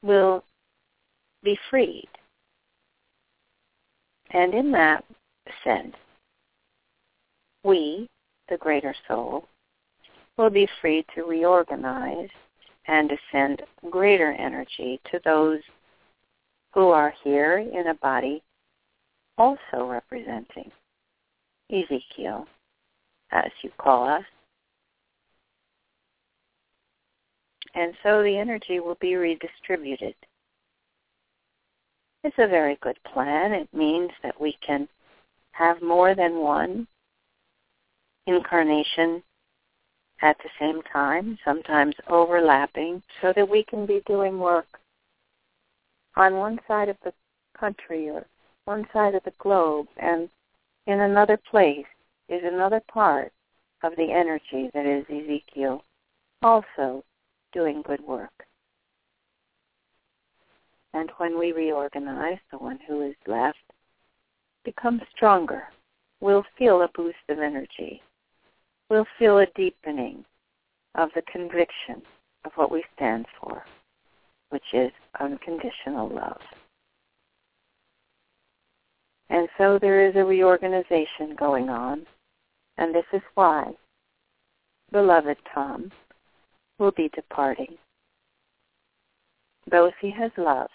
will 0.02 0.44
be 1.42 1.58
freed. 1.70 2.08
And 4.30 4.54
in 4.54 4.72
that 4.72 5.04
sense, 5.64 5.94
we, 7.64 8.08
the 8.48 8.56
greater 8.56 8.94
soul, 9.06 9.46
will 10.38 10.50
be 10.50 10.68
free 10.80 11.04
to 11.14 11.24
reorganize 11.24 12.30
and 12.86 13.08
to 13.08 13.16
send 13.30 13.62
greater 13.90 14.32
energy 14.32 15.00
to 15.10 15.20
those 15.24 15.60
who 16.72 16.88
are 16.88 17.14
here 17.22 17.58
in 17.58 17.88
a 17.88 17.94
body 17.94 18.42
also 19.38 19.86
representing 19.86 20.70
Ezekiel, 21.70 22.46
as 23.30 23.50
you 23.62 23.70
call 23.78 24.08
us. 24.08 24.24
And 27.74 27.94
so 28.02 28.22
the 28.22 28.36
energy 28.36 28.80
will 28.80 28.98
be 29.00 29.14
redistributed. 29.14 30.14
It's 32.24 32.38
a 32.38 32.46
very 32.46 32.78
good 32.82 32.98
plan. 33.12 33.52
It 33.52 33.68
means 33.72 34.10
that 34.22 34.40
we 34.40 34.56
can 34.64 34.88
have 35.52 35.82
more 35.82 36.14
than 36.14 36.36
one 36.36 36.86
incarnation 38.26 39.22
at 40.20 40.36
the 40.38 40.50
same 40.60 40.82
time, 40.92 41.36
sometimes 41.44 41.94
overlapping, 42.08 43.02
so 43.20 43.32
that 43.34 43.48
we 43.48 43.64
can 43.64 43.86
be 43.86 44.02
doing 44.06 44.38
work 44.38 44.66
on 46.16 46.36
one 46.36 46.60
side 46.68 46.88
of 46.88 46.96
the 47.02 47.12
country 47.58 48.08
or 48.08 48.24
one 48.66 48.86
side 48.92 49.14
of 49.14 49.24
the 49.24 49.32
globe, 49.38 49.88
and 49.96 50.28
in 50.86 51.00
another 51.00 51.38
place 51.50 51.86
is 52.28 52.42
another 52.44 52.80
part 52.92 53.32
of 53.82 53.96
the 53.96 54.12
energy 54.12 54.70
that 54.74 54.86
is 54.86 55.04
Ezekiel, 55.08 55.82
also 56.42 57.02
doing 57.52 57.82
good 57.82 58.00
work. 58.00 58.46
And 60.94 61.10
when 61.16 61.38
we 61.38 61.52
reorganize, 61.52 62.38
the 62.50 62.58
one 62.58 62.78
who 62.86 63.02
is 63.02 63.16
left 63.26 63.58
becomes 64.64 65.02
stronger. 65.14 65.64
We'll 66.20 66.44
feel 66.58 66.82
a 66.82 66.88
boost 66.94 67.16
of 67.28 67.38
energy 67.38 68.02
we'll 68.92 69.06
feel 69.18 69.38
a 69.38 69.46
deepening 69.56 70.22
of 70.96 71.08
the 71.14 71.22
conviction 71.22 72.02
of 72.44 72.52
what 72.56 72.70
we 72.70 72.84
stand 72.94 73.24
for, 73.40 73.64
which 74.50 74.74
is 74.74 74.92
unconditional 75.18 76.10
love. 76.14 76.42
And 79.30 79.48
so 79.56 79.78
there 79.80 80.06
is 80.06 80.14
a 80.14 80.24
reorganization 80.24 81.36
going 81.38 81.70
on, 81.70 82.04
and 82.76 82.94
this 82.94 83.06
is 83.14 83.22
why 83.32 83.72
beloved 84.92 85.38
Tom 85.54 85.90
will 86.82 86.90
be 86.90 87.08
departing. 87.14 87.76
Those 89.70 89.92
he 90.00 90.10
has 90.10 90.32
loved 90.36 90.70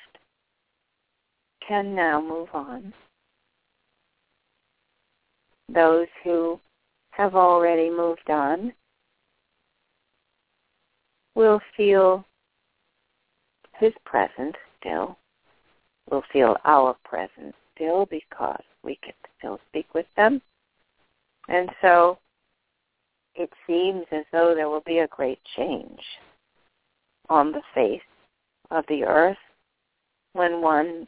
can 1.67 1.93
now 1.93 2.21
move 2.21 2.47
on. 2.53 2.93
Those 5.67 6.07
who 6.23 6.61
have 7.11 7.35
already 7.35 7.89
moved 7.89 8.29
on 8.29 8.71
will 11.35 11.59
feel 11.75 12.23
his 13.77 13.91
presence 14.05 14.55
still 14.79 15.17
will 16.09 16.23
feel 16.31 16.55
our 16.63 16.95
presence 17.03 17.53
still 17.75 18.05
because 18.05 18.63
we 18.81 18.97
can 19.03 19.13
still 19.37 19.59
speak 19.67 19.93
with 19.93 20.05
them. 20.15 20.41
And 21.49 21.69
so 21.81 22.17
it 23.37 23.51
seems 23.67 24.05
as 24.11 24.25
though 24.31 24.53
there 24.55 24.69
will 24.69 24.83
be 24.85 24.99
a 24.99 25.07
great 25.07 25.39
change 25.55 25.99
on 27.29 27.51
the 27.51 27.61
face 27.75 28.01
of 28.71 28.83
the 28.89 29.03
earth 29.03 29.37
when 30.33 30.61
one 30.61 31.07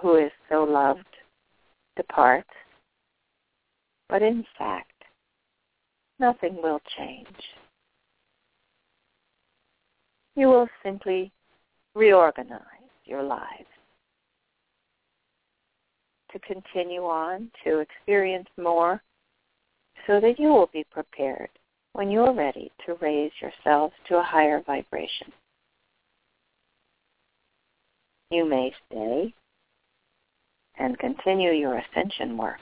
who 0.00 0.16
is 0.16 0.32
so 0.50 0.64
loved 0.64 1.06
departs. 1.96 2.48
But 4.08 4.22
in 4.22 4.44
fact, 4.58 4.90
nothing 6.18 6.56
will 6.62 6.80
change. 6.96 7.26
You 10.34 10.48
will 10.48 10.68
simply 10.82 11.30
reorganize 11.94 12.60
your 13.04 13.22
lives 13.22 13.68
to 16.32 16.38
continue 16.40 17.02
on 17.02 17.50
to 17.64 17.80
experience 17.80 18.48
more 18.58 19.02
so 20.06 20.20
that 20.20 20.38
you 20.38 20.48
will 20.48 20.70
be 20.72 20.84
prepared 20.90 21.50
when 21.92 22.10
you're 22.10 22.32
ready 22.32 22.70
to 22.86 22.94
raise 23.00 23.32
yourselves 23.40 23.94
to 24.08 24.18
a 24.18 24.22
higher 24.22 24.62
vibration. 24.66 25.32
You 28.30 28.48
may 28.48 28.72
stay 28.86 29.34
and 30.78 30.98
continue 30.98 31.52
your 31.52 31.78
ascension 31.78 32.36
work. 32.36 32.60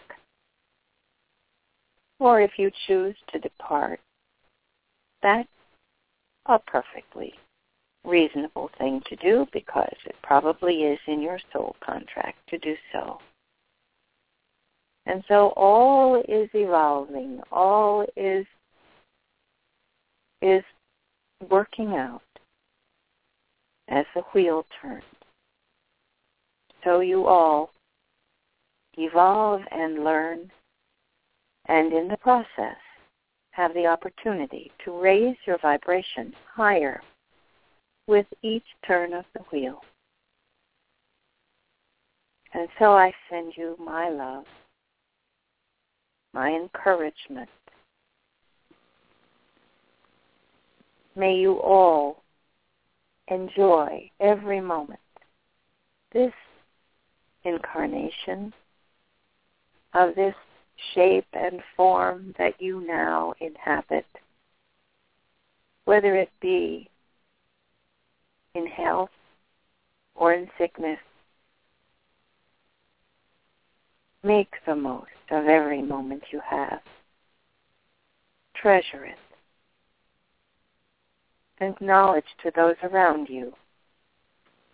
Or 2.18 2.40
if 2.40 2.58
you 2.58 2.70
choose 2.86 3.16
to 3.32 3.38
depart, 3.38 4.00
that's 5.22 5.48
a 6.46 6.58
perfectly 6.58 7.32
reasonable 8.04 8.70
thing 8.78 9.02
to 9.08 9.16
do 9.16 9.46
because 9.52 9.94
it 10.06 10.16
probably 10.22 10.82
is 10.82 10.98
in 11.06 11.22
your 11.22 11.38
soul 11.52 11.76
contract 11.84 12.38
to 12.48 12.58
do 12.58 12.74
so. 12.92 13.18
And 15.10 15.24
so 15.26 15.48
all 15.56 16.22
is 16.28 16.48
evolving, 16.54 17.40
all 17.50 18.06
is 18.16 18.46
is 20.40 20.62
working 21.50 21.94
out 21.94 22.22
as 23.88 24.06
the 24.14 24.22
wheel 24.32 24.64
turns. 24.80 25.02
So 26.84 27.00
you 27.00 27.26
all 27.26 27.72
evolve 28.96 29.62
and 29.72 30.04
learn 30.04 30.48
and 31.66 31.92
in 31.92 32.06
the 32.06 32.16
process 32.18 32.78
have 33.50 33.74
the 33.74 33.86
opportunity 33.86 34.70
to 34.84 34.92
raise 34.92 35.36
your 35.44 35.58
vibration 35.58 36.32
higher 36.54 37.02
with 38.06 38.26
each 38.42 38.66
turn 38.86 39.12
of 39.12 39.24
the 39.34 39.42
wheel. 39.50 39.80
And 42.54 42.68
so 42.78 42.92
I 42.92 43.12
send 43.28 43.54
you 43.56 43.76
my 43.84 44.08
love, 44.08 44.44
my 46.32 46.50
encouragement. 46.50 47.48
May 51.16 51.36
you 51.36 51.54
all 51.60 52.22
enjoy 53.28 54.10
every 54.20 54.60
moment. 54.60 55.00
This 56.12 56.32
incarnation 57.44 58.52
of 59.94 60.14
this 60.14 60.34
shape 60.94 61.26
and 61.32 61.60
form 61.76 62.34
that 62.38 62.60
you 62.60 62.86
now 62.86 63.34
inhabit, 63.40 64.06
whether 65.84 66.14
it 66.14 66.30
be 66.40 66.88
in 68.54 68.66
health 68.66 69.10
or 70.14 70.32
in 70.32 70.48
sickness. 70.58 70.98
Make 74.22 74.52
the 74.66 74.76
most 74.76 75.08
of 75.30 75.46
every 75.46 75.82
moment 75.82 76.24
you 76.30 76.40
have. 76.48 76.80
Treasure 78.54 79.04
it. 79.04 79.18
Acknowledge 81.60 82.24
to 82.42 82.50
those 82.54 82.76
around 82.82 83.28
you 83.28 83.52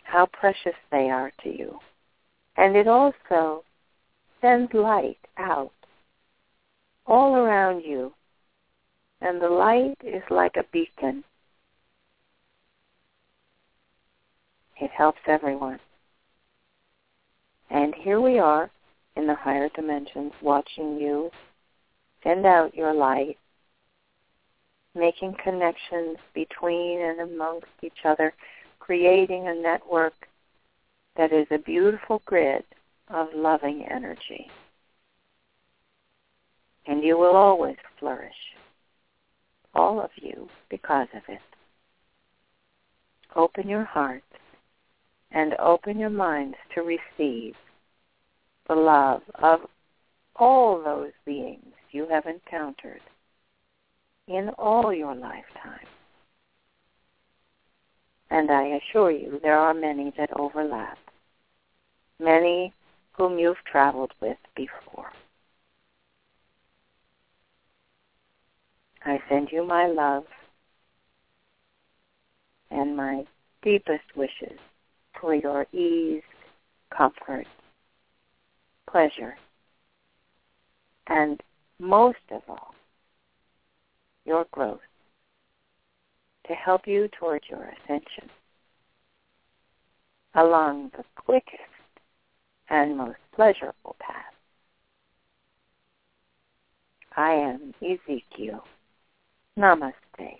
how 0.05 0.27
precious 0.27 0.77
they 0.91 1.11
are 1.11 1.33
to 1.43 1.49
you. 1.49 1.79
And 2.57 2.77
it 2.77 2.87
also 2.87 3.65
sends 4.41 4.73
light 4.73 5.19
out 5.37 5.73
all 7.07 7.37
around 7.37 7.83
you. 7.83 8.13
And 9.21 9.41
the 9.41 9.49
light 9.49 9.97
is 10.05 10.23
like 10.31 10.57
a 10.57 10.65
beacon 10.73 11.25
It 14.79 14.91
helps 14.91 15.21
everyone. 15.27 15.81
And 17.71 17.95
here 17.95 18.21
we 18.21 18.39
are 18.39 18.71
in 19.17 19.27
the 19.27 19.35
higher 19.35 19.69
dimensions 19.75 20.33
watching 20.43 20.99
you 20.99 21.31
send 22.23 22.45
out 22.45 22.75
your 22.75 22.93
light, 22.93 23.39
making 24.95 25.35
connections 25.43 26.17
between 26.35 27.01
and 27.01 27.21
amongst 27.21 27.67
each 27.83 28.05
other, 28.05 28.33
creating 28.79 29.49
a 29.49 29.55
network 29.55 30.15
that 31.17 31.33
is 31.33 31.47
a 31.51 31.59
beautiful 31.59 32.21
grid 32.27 32.65
of 33.09 33.29
loving 33.35 33.87
energy. 33.91 34.49
And 36.87 37.03
you 37.03 37.19
will 37.19 37.37
always 37.37 37.77
flourish, 37.99 38.33
all 39.75 40.01
of 40.01 40.11
you, 40.17 40.49
because 40.71 41.09
of 41.15 41.23
it. 41.29 41.41
Open 43.35 43.69
your 43.69 43.85
heart 43.85 44.23
and 45.33 45.55
open 45.59 45.99
your 45.99 46.11
minds 46.11 46.57
to 46.75 46.83
receive 46.83 47.55
the 48.69 48.75
love 48.75 49.23
of 49.37 49.61
all 50.35 50.83
those 50.83 51.13
beings 51.25 51.73
you 51.91 52.07
have 52.09 52.27
encountered 52.27 53.01
in 54.29 54.51
all 54.59 54.93
your 54.93 55.15
lifetime. 55.15 55.87
And 58.31 58.51
I 58.51 58.79
assure 58.79 59.11
you 59.11 59.39
there 59.43 59.59
are 59.59 59.73
many 59.73 60.13
that 60.19 60.31
overlap, 60.37 60.99
many 62.19 62.73
whom 63.13 63.39
you've 63.39 63.63
traveled 63.71 64.13
with 64.21 64.39
before. 64.57 65.11
I 69.05 69.21
send 69.29 69.51
you 69.53 69.65
my 69.65 69.87
love 69.87 70.25
and 72.71 72.97
my 72.97 73.25
deepest 73.63 74.17
wishes 74.17 74.59
for 75.21 75.35
your 75.35 75.67
ease, 75.73 76.23
comfort, 76.97 77.47
pleasure, 78.97 79.37
and 81.09 81.43
most 81.79 82.17
of 82.31 82.41
all, 82.49 82.75
your 84.25 84.47
growth 84.53 84.81
to 86.49 86.55
help 86.55 86.87
you 86.87 87.07
toward 87.09 87.43
your 87.51 87.63
ascension 87.65 88.31
along 90.35 90.91
the 90.97 91.05
quickest 91.15 91.61
and 92.71 92.97
most 92.97 93.19
pleasurable 93.35 93.97
path. 93.99 94.33
I 97.19 97.33
am 97.33 97.75
Ezekiel. 97.83 98.65
Namaste. 99.59 100.39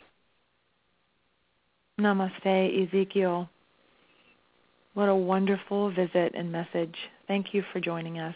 Namaste, 2.01 2.89
Ezekiel. 2.89 3.51
What 4.95 5.11
a 5.11 5.15
wonderful 5.15 5.91
visit 5.91 6.33
and 6.35 6.51
message. 6.51 6.97
Thank 7.29 7.53
you 7.53 7.63
for 7.71 7.81
joining 7.81 8.19
us. 8.19 8.35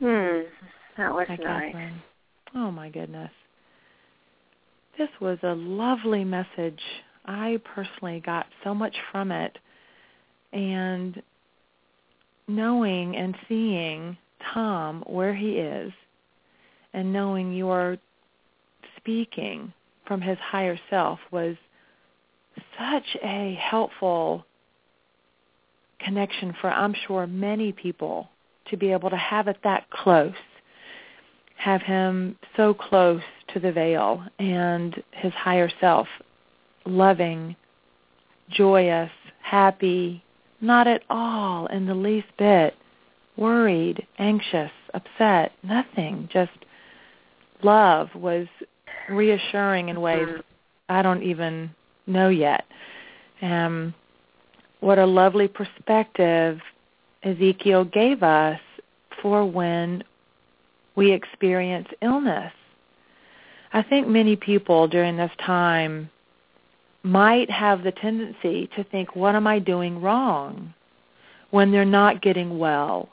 Hmm, 0.00 0.40
that 0.96 1.12
was 1.12 1.26
nice. 1.28 1.38
Kathryn. 1.74 1.94
Oh 2.54 2.70
my 2.70 2.88
goodness. 2.88 3.30
This 4.98 5.08
was 5.20 5.38
a 5.42 5.54
lovely 5.54 6.24
message. 6.24 6.80
I 7.26 7.60
personally 7.74 8.22
got 8.24 8.46
so 8.62 8.74
much 8.74 8.94
from 9.10 9.32
it. 9.32 9.58
And 10.52 11.20
knowing 12.46 13.16
and 13.16 13.36
seeing 13.48 14.16
Tom 14.52 15.02
where 15.06 15.34
he 15.34 15.52
is 15.52 15.92
and 16.92 17.12
knowing 17.12 17.52
you 17.52 17.68
are 17.68 17.96
speaking 18.96 19.72
from 20.06 20.20
his 20.20 20.38
higher 20.38 20.78
self 20.90 21.18
was 21.30 21.56
such 22.78 23.16
a 23.22 23.58
helpful 23.60 24.44
connection 25.98 26.54
for 26.60 26.70
I'm 26.70 26.94
sure 27.06 27.26
many 27.26 27.72
people 27.72 28.28
to 28.70 28.76
be 28.76 28.92
able 28.92 29.10
to 29.10 29.16
have 29.16 29.48
it 29.48 29.58
that 29.64 29.88
close, 29.90 30.34
have 31.56 31.82
him 31.82 32.36
so 32.56 32.74
close 32.74 33.22
to 33.52 33.60
the 33.60 33.72
veil 33.72 34.22
and 34.38 35.02
his 35.12 35.32
higher 35.32 35.70
self, 35.80 36.08
loving, 36.84 37.56
joyous, 38.50 39.10
happy, 39.42 40.22
not 40.60 40.86
at 40.86 41.02
all 41.10 41.66
in 41.66 41.86
the 41.86 41.94
least 41.94 42.28
bit 42.38 42.74
worried, 43.36 44.06
anxious, 44.18 44.70
upset, 44.94 45.52
nothing, 45.62 46.28
just 46.32 46.52
love 47.62 48.08
was 48.14 48.46
reassuring 49.10 49.88
in 49.88 50.00
ways 50.00 50.28
I 50.88 51.02
don't 51.02 51.22
even 51.22 51.74
know 52.06 52.28
yet. 52.28 52.64
Um, 53.42 53.94
what 54.80 54.98
a 54.98 55.06
lovely 55.06 55.48
perspective 55.48 56.60
Ezekiel 57.24 57.84
gave 57.84 58.22
us 58.22 58.60
for 59.22 59.44
when 59.44 60.04
we 60.94 61.12
experience 61.12 61.88
illness. 62.02 62.52
I 63.72 63.82
think 63.82 64.06
many 64.06 64.36
people 64.36 64.86
during 64.86 65.16
this 65.16 65.32
time 65.44 66.10
might 67.02 67.50
have 67.50 67.82
the 67.82 67.92
tendency 67.92 68.68
to 68.76 68.84
think, 68.84 69.16
what 69.16 69.34
am 69.34 69.46
I 69.46 69.58
doing 69.58 70.00
wrong? 70.00 70.72
When 71.50 71.72
they're 71.72 71.84
not 71.84 72.22
getting 72.22 72.58
well. 72.58 73.08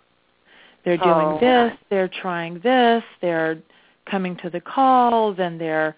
They're 0.84 0.98
doing 0.98 1.28
Oh. 1.28 1.38
this, 1.40 1.78
they're 1.90 2.08
trying 2.08 2.60
this, 2.60 3.04
they're 3.22 3.60
coming 4.06 4.36
to 4.38 4.50
the 4.50 4.62
calls 4.62 5.38
and 5.40 5.60
they're 5.60 5.96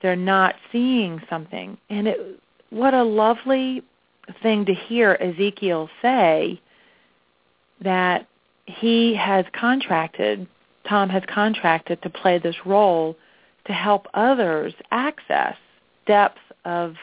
they're 0.00 0.16
not 0.16 0.56
seeing 0.70 1.22
something. 1.30 1.78
And 1.88 2.08
it 2.08 2.40
what 2.70 2.94
a 2.94 3.02
lovely 3.04 3.82
thing 4.42 4.64
to 4.66 4.74
hear 4.74 5.16
Ezekiel 5.20 5.88
say 6.02 6.60
that 7.84 8.26
he 8.66 9.14
has 9.14 9.44
contracted, 9.58 10.46
Tom 10.88 11.08
has 11.08 11.22
contracted 11.32 12.02
to 12.02 12.10
play 12.10 12.38
this 12.38 12.56
role 12.66 13.16
to 13.66 13.72
help 13.72 14.06
others 14.14 14.74
access 14.90 15.56
depths 16.06 16.40
of 16.64 16.94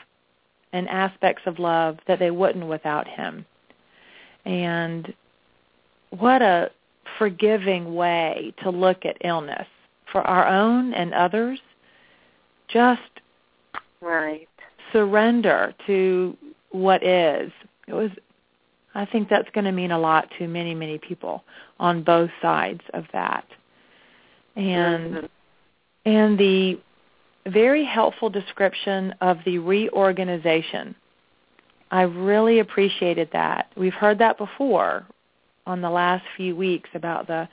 and 0.74 0.88
aspects 0.88 1.44
of 1.46 1.60
love 1.60 1.98
that 2.08 2.20
they 2.20 2.32
wouldn't 2.32 2.68
without 2.68 3.08
him. 3.08 3.46
And 4.46 5.14
what 6.12 6.42
a 6.42 6.72
forgiving 7.18 7.94
way 7.96 8.54
to 8.64 8.70
look 8.70 9.06
at 9.06 9.18
illness 9.24 9.68
for 10.12 10.22
our 10.22 10.48
own 10.48 10.94
and 10.94 11.14
others. 11.14 11.60
Just 12.68 13.02
Right. 14.00 14.48
surrender 14.92 15.74
to 15.86 16.38
what 16.70 17.04
is. 17.04 17.52
It 17.88 17.94
was 17.94 18.12
I 18.94 19.06
think 19.06 19.30
that's 19.30 19.50
going 19.52 19.66
to 19.66 19.72
mean 19.72 19.92
a 19.92 20.00
lot 20.00 20.30
to 20.38 20.48
many, 20.48 20.76
many 20.76 20.98
people 20.98 21.44
on 21.80 22.04
both 22.04 22.30
sides 22.42 22.82
of 22.94 23.06
that. 23.14 23.46
And 24.56 25.16
Mhm. 25.16 25.30
and 26.04 26.38
the 26.38 26.80
very 27.46 27.84
helpful 27.84 28.30
description 28.30 29.14
of 29.22 29.44
the 29.46 29.60
reorganization. 29.60 30.96
I 31.92 32.04
really 32.04 32.60
appreciated 32.60 33.30
that. 33.32 33.72
We've 33.76 33.94
heard 33.94 34.18
that 34.20 34.38
before 34.38 35.06
on 35.66 35.82
the 35.82 35.90
last 35.90 36.26
few 36.36 36.56
weeks 36.56 36.90
about 36.94 37.28
the 37.28 37.48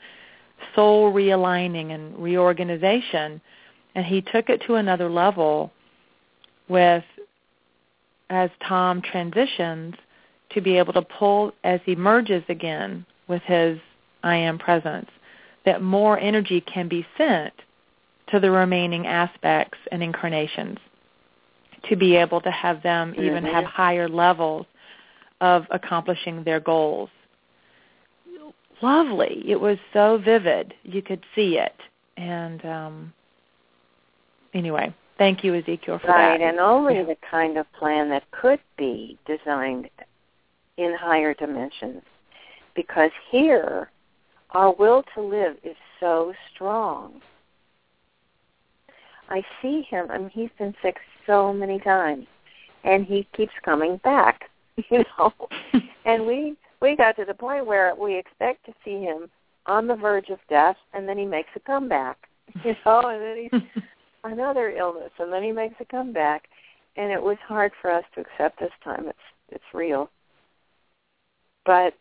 soul 0.74 1.12
realigning 1.12 1.92
and 1.92 2.18
reorganization 2.18 3.40
and 3.94 4.06
he 4.06 4.20
took 4.20 4.48
it 4.48 4.60
to 4.62 4.76
another 4.76 5.08
level 5.08 5.72
with 6.68 7.04
as 8.30 8.50
Tom 8.66 9.02
transitions 9.02 9.94
to 10.50 10.60
be 10.60 10.78
able 10.78 10.92
to 10.94 11.02
pull 11.02 11.52
as 11.64 11.80
he 11.84 11.94
merges 11.94 12.42
again 12.48 13.04
with 13.26 13.42
his 13.42 13.78
I 14.22 14.36
am 14.36 14.58
presence 14.58 15.10
that 15.64 15.82
more 15.82 16.18
energy 16.18 16.60
can 16.60 16.88
be 16.88 17.06
sent 17.16 17.52
to 18.28 18.40
the 18.40 18.50
remaining 18.50 19.06
aspects 19.06 19.78
and 19.92 20.02
incarnations 20.02 20.78
to 21.88 21.96
be 21.96 22.16
able 22.16 22.40
to 22.40 22.50
have 22.50 22.82
them 22.82 23.14
even 23.16 23.44
Mhm. 23.44 23.52
have 23.52 23.64
higher 23.64 24.08
levels 24.08 24.66
of 25.40 25.66
accomplishing 25.70 26.42
their 26.42 26.60
goals. 26.60 27.10
Lovely. 28.80 29.42
It 29.48 29.60
was 29.60 29.78
so 29.92 30.18
vivid. 30.18 30.74
You 30.84 31.02
could 31.02 31.24
see 31.34 31.58
it. 31.58 31.74
And 32.16 32.64
um 32.64 33.12
anyway, 34.54 34.92
thank 35.18 35.44
you 35.44 35.54
Ezekiel 35.54 35.98
for 35.98 36.08
Right, 36.08 36.38
that. 36.38 36.40
and 36.40 36.58
only 36.58 36.96
Yeah. 36.96 37.02
the 37.04 37.16
kind 37.16 37.56
of 37.56 37.70
plan 37.72 38.08
that 38.10 38.28
could 38.30 38.60
be 38.76 39.16
designed 39.26 39.90
in 40.78 40.94
higher 40.98 41.34
dimensions. 41.34 42.02
Because 42.74 43.10
here, 43.30 43.90
our 44.52 44.72
will 44.74 45.04
to 45.14 45.20
live 45.20 45.56
is 45.62 45.76
so 46.00 46.32
strong. 46.54 47.20
I 49.28 49.42
see 49.60 49.82
him, 49.82 50.06
I 50.10 50.18
mean, 50.18 50.30
he's 50.32 50.50
been 50.58 50.74
sick 50.80 50.96
so 51.26 51.52
many 51.52 51.78
times, 51.80 52.26
and 52.84 53.04
he 53.04 53.28
keeps 53.36 53.52
coming 53.62 53.98
back, 53.98 54.48
you 54.90 55.04
know. 55.18 55.32
and 56.06 56.26
we 56.26 56.56
we 56.80 56.96
got 56.96 57.16
to 57.16 57.24
the 57.24 57.34
point 57.34 57.66
where 57.66 57.94
we 57.94 58.16
expect 58.16 58.64
to 58.66 58.72
see 58.84 59.02
him 59.02 59.28
on 59.66 59.86
the 59.86 59.96
verge 59.96 60.30
of 60.30 60.38
death, 60.48 60.76
and 60.94 61.08
then 61.08 61.18
he 61.18 61.26
makes 61.26 61.50
a 61.56 61.60
comeback, 61.60 62.16
you 62.64 62.74
know, 62.86 63.00
and 63.00 63.22
then 63.22 63.48
he's 63.50 63.82
another 64.24 64.70
illness, 64.70 65.10
and 65.18 65.32
then 65.32 65.42
he 65.42 65.52
makes 65.52 65.74
a 65.80 65.84
comeback, 65.84 66.48
and 66.96 67.10
it 67.12 67.22
was 67.22 67.36
hard 67.46 67.72
for 67.82 67.90
us 67.90 68.04
to 68.14 68.20
accept 68.20 68.60
this 68.60 68.72
time. 68.82 69.08
It's 69.08 69.18
it's 69.50 69.74
real, 69.74 70.10
but 71.68 71.92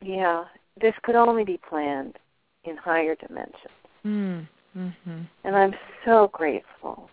yeah, 0.00 0.44
this 0.80 0.94
could 1.02 1.16
only 1.16 1.42
be 1.42 1.58
planned 1.68 2.16
in 2.62 2.76
higher 2.76 3.16
dimensions, 3.16 3.80
mm. 4.04 4.46
Mhm. 4.76 5.26
and 5.42 5.56
I'm 5.56 5.74
so 6.04 6.28
grateful 6.28 7.10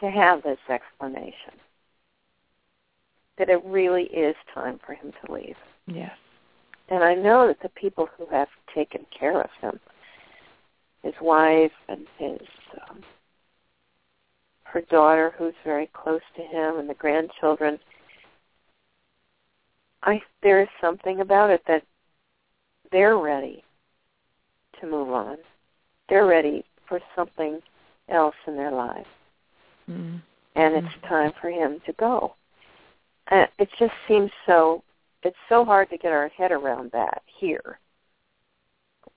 to 0.00 0.10
have 0.10 0.42
this 0.42 0.58
explanation 0.70 1.52
that 3.36 3.50
it 3.50 3.62
really 3.66 4.04
is 4.04 4.34
time 4.54 4.78
for 4.78 4.94
him 4.94 5.12
to 5.12 5.32
leave. 5.32 5.58
Yes. 5.86 6.16
And 6.88 7.04
I 7.04 7.14
know 7.14 7.46
that 7.46 7.60
the 7.60 7.68
people 7.68 8.06
who 8.16 8.24
have 8.30 8.48
taken 8.74 9.04
care 9.10 9.38
of 9.38 9.50
him, 9.60 9.78
his 11.02 11.14
wife 11.20 11.72
and 11.88 12.06
his 12.16 12.40
um, 12.88 13.04
her 14.64 14.80
daughter, 14.80 15.34
who's 15.36 15.54
very 15.62 15.88
close 15.92 16.22
to 16.36 16.42
him, 16.42 16.78
and 16.78 16.88
the 16.88 16.94
grandchildren, 16.94 17.78
I 20.02 20.22
there 20.42 20.62
is 20.62 20.68
something 20.80 21.20
about 21.20 21.50
it 21.50 21.62
that 21.66 21.82
they're 22.90 23.18
ready 23.18 23.64
to 24.80 24.86
move 24.86 25.10
on. 25.10 25.36
They're 26.08 26.26
ready 26.26 26.64
for 26.86 27.00
something 27.14 27.60
else 28.08 28.34
in 28.46 28.56
their 28.56 28.72
lives, 28.72 29.08
Mm. 29.88 30.20
and 30.56 30.74
it's 30.74 30.94
time 31.02 31.32
for 31.40 31.50
him 31.50 31.80
to 31.80 31.92
go. 31.94 32.34
Uh, 33.28 33.46
it 33.58 33.70
just 33.78 33.94
seems 34.08 34.30
so 34.46 34.82
it's 35.22 35.36
so 35.48 35.64
hard 35.64 35.90
to 35.90 35.98
get 35.98 36.12
our 36.12 36.28
head 36.28 36.50
around 36.50 36.90
that 36.92 37.22
here. 37.26 37.78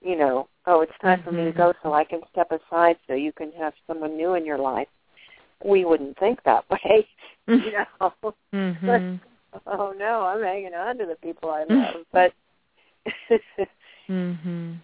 You 0.02 0.16
know, 0.16 0.48
oh, 0.66 0.82
it's 0.82 0.96
time 0.98 1.22
for 1.22 1.32
me 1.32 1.44
to 1.44 1.52
Mhm. 1.52 1.56
go 1.56 1.74
so 1.82 1.94
I 1.94 2.04
can 2.04 2.26
step 2.28 2.52
aside 2.52 2.98
so 3.06 3.14
you 3.14 3.32
can 3.32 3.50
have 3.52 3.74
someone 3.86 4.16
new 4.16 4.34
in 4.34 4.44
your 4.44 4.58
life. 4.58 4.88
We 5.64 5.84
wouldn't 5.84 6.18
think 6.18 6.42
that 6.42 6.68
way, 6.70 7.08
you 7.46 7.72
know. 7.72 7.86
Mhm. 8.52 9.20
oh 9.66 9.94
no, 9.96 10.22
I'm 10.22 10.42
hanging 10.42 10.74
on 10.74 10.98
to 10.98 11.06
the 11.06 11.16
people 11.16 11.50
I 11.50 11.64
love, 11.64 12.04
but 12.12 12.32
mhm. 14.08 14.78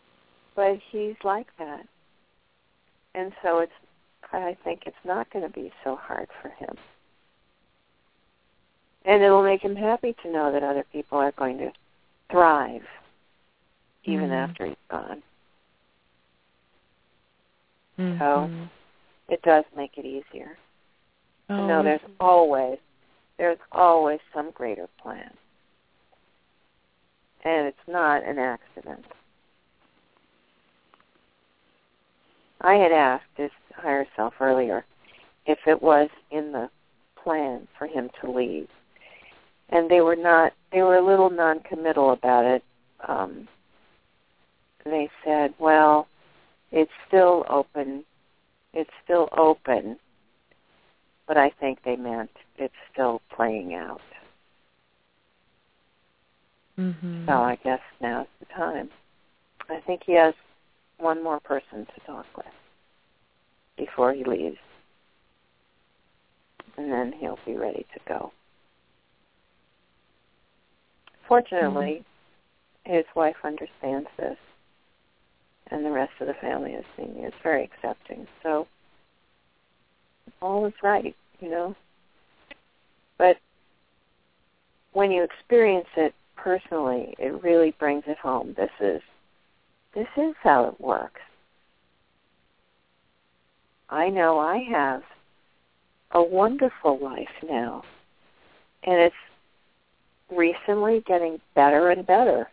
but 0.55 0.79
he's 0.91 1.17
like 1.25 1.47
that, 1.59 1.87
and 3.15 3.33
so 3.43 3.59
it's. 3.59 3.73
I 4.33 4.57
think 4.63 4.83
it's 4.87 4.95
not 5.05 5.29
going 5.33 5.45
to 5.45 5.53
be 5.53 5.73
so 5.83 5.97
hard 5.97 6.29
for 6.41 6.51
him, 6.51 6.77
and 9.05 9.21
it'll 9.23 9.43
make 9.43 9.61
him 9.63 9.75
happy 9.75 10.15
to 10.23 10.31
know 10.31 10.53
that 10.53 10.63
other 10.63 10.85
people 10.93 11.19
are 11.19 11.33
going 11.33 11.59
to 11.59 11.73
thrive 12.31 12.87
even 14.05 14.29
Mhm. 14.31 14.49
after 14.49 14.67
he's 14.67 14.77
gone. 14.89 15.23
Mhm. 17.99 18.69
It 19.29 19.43
does 19.43 19.65
make 19.75 19.99
it 19.99 20.05
easier 20.05 20.57
to 21.49 21.55
Oh, 21.55 21.67
know 21.67 21.83
there's 21.83 22.01
always 22.21 22.79
there's 23.41 23.59
always 23.73 24.21
some 24.35 24.51
greater 24.51 24.87
plan, 25.03 25.31
and 27.43 27.67
it's 27.67 27.89
not 27.89 28.23
an 28.23 28.39
accident. 28.39 29.07
I 32.61 32.75
had 32.75 32.93
asked 32.93 33.25
his 33.39 33.51
higher 33.75 34.05
self 34.15 34.35
earlier 34.41 34.85
if 35.47 35.59
it 35.67 35.81
was 35.81 36.11
in 36.31 36.53
the 36.53 36.69
plan 37.17 37.67
for 37.79 37.87
him 37.87 38.11
to 38.21 38.31
leave, 38.31 38.69
and 39.71 39.91
they 39.91 40.03
were 40.03 40.17
not. 40.17 40.53
They 40.71 40.83
were 40.83 40.99
a 40.99 41.07
little 41.07 41.31
non-committal 41.31 42.13
about 42.13 42.45
it. 42.45 42.63
Um, 43.09 43.49
they 44.85 45.09
said, 45.25 45.55
"Well, 45.59 46.09
it's 46.73 46.93
still 47.09 47.47
open. 47.49 48.05
It's 48.75 48.91
still 49.03 49.31
open." 49.35 49.99
But 51.27 51.39
I 51.39 51.49
think 51.59 51.83
they 51.85 51.97
meant 51.97 52.31
it's 52.61 52.75
still 52.93 53.21
playing 53.31 53.75
out. 53.75 54.03
Mhm. 56.79 57.27
So 57.27 57.33
I 57.33 57.57
guess 57.57 57.81
now's 58.01 58.27
the 58.39 58.47
time. 58.47 58.91
I 59.69 59.81
think 59.81 60.05
he 60.05 60.13
has 60.13 60.35
one 60.99 61.23
more 61.23 61.41
person 61.41 61.87
to 61.87 62.01
talk 62.01 62.27
with 62.37 62.47
before 63.77 64.13
he 64.13 64.25
leaves. 64.25 64.59
And 66.77 66.91
then 66.93 67.13
he'll 67.13 67.39
be 67.45 67.57
ready 67.57 67.87
to 67.95 68.01
go. 68.07 68.33
Fortunately, 71.27 72.05
his 72.85 73.05
wife 73.15 73.37
understands 73.45 74.09
this. 74.17 74.39
And 75.69 75.85
the 75.85 75.91
rest 75.91 76.13
of 76.21 76.27
the 76.27 76.35
family 76.35 76.73
is 76.73 76.85
seeing 76.97 77.23
is 77.25 77.35
very 77.43 77.65
accepting. 77.65 78.27
So 78.43 78.67
all 80.43 80.67
is 80.67 80.75
right, 80.83 81.15
you 81.41 81.49
know. 81.49 81.77
But 83.21 83.37
when 84.95 85.11
you 85.11 85.23
experience 85.23 85.89
it 85.95 86.15
personally, 86.37 87.15
it 87.19 87.43
really 87.43 87.73
brings 87.79 88.05
it 88.07 88.17
home. 88.17 88.55
This 88.57 88.71
is 88.81 89.03
this 89.95 90.07
is 90.17 90.35
how 90.43 90.65
it 90.69 90.81
works. 90.81 91.21
I 93.91 94.09
know 94.09 94.39
I 94.39 94.65
have 94.71 95.03
a 96.13 96.23
wonderful 96.23 96.99
life 96.99 97.29
now. 97.47 97.83
And 98.85 98.99
it's 98.99 99.15
recently 100.35 101.05
getting 101.07 101.43
better 101.55 101.91
and 101.91 102.07
better. 102.07 102.49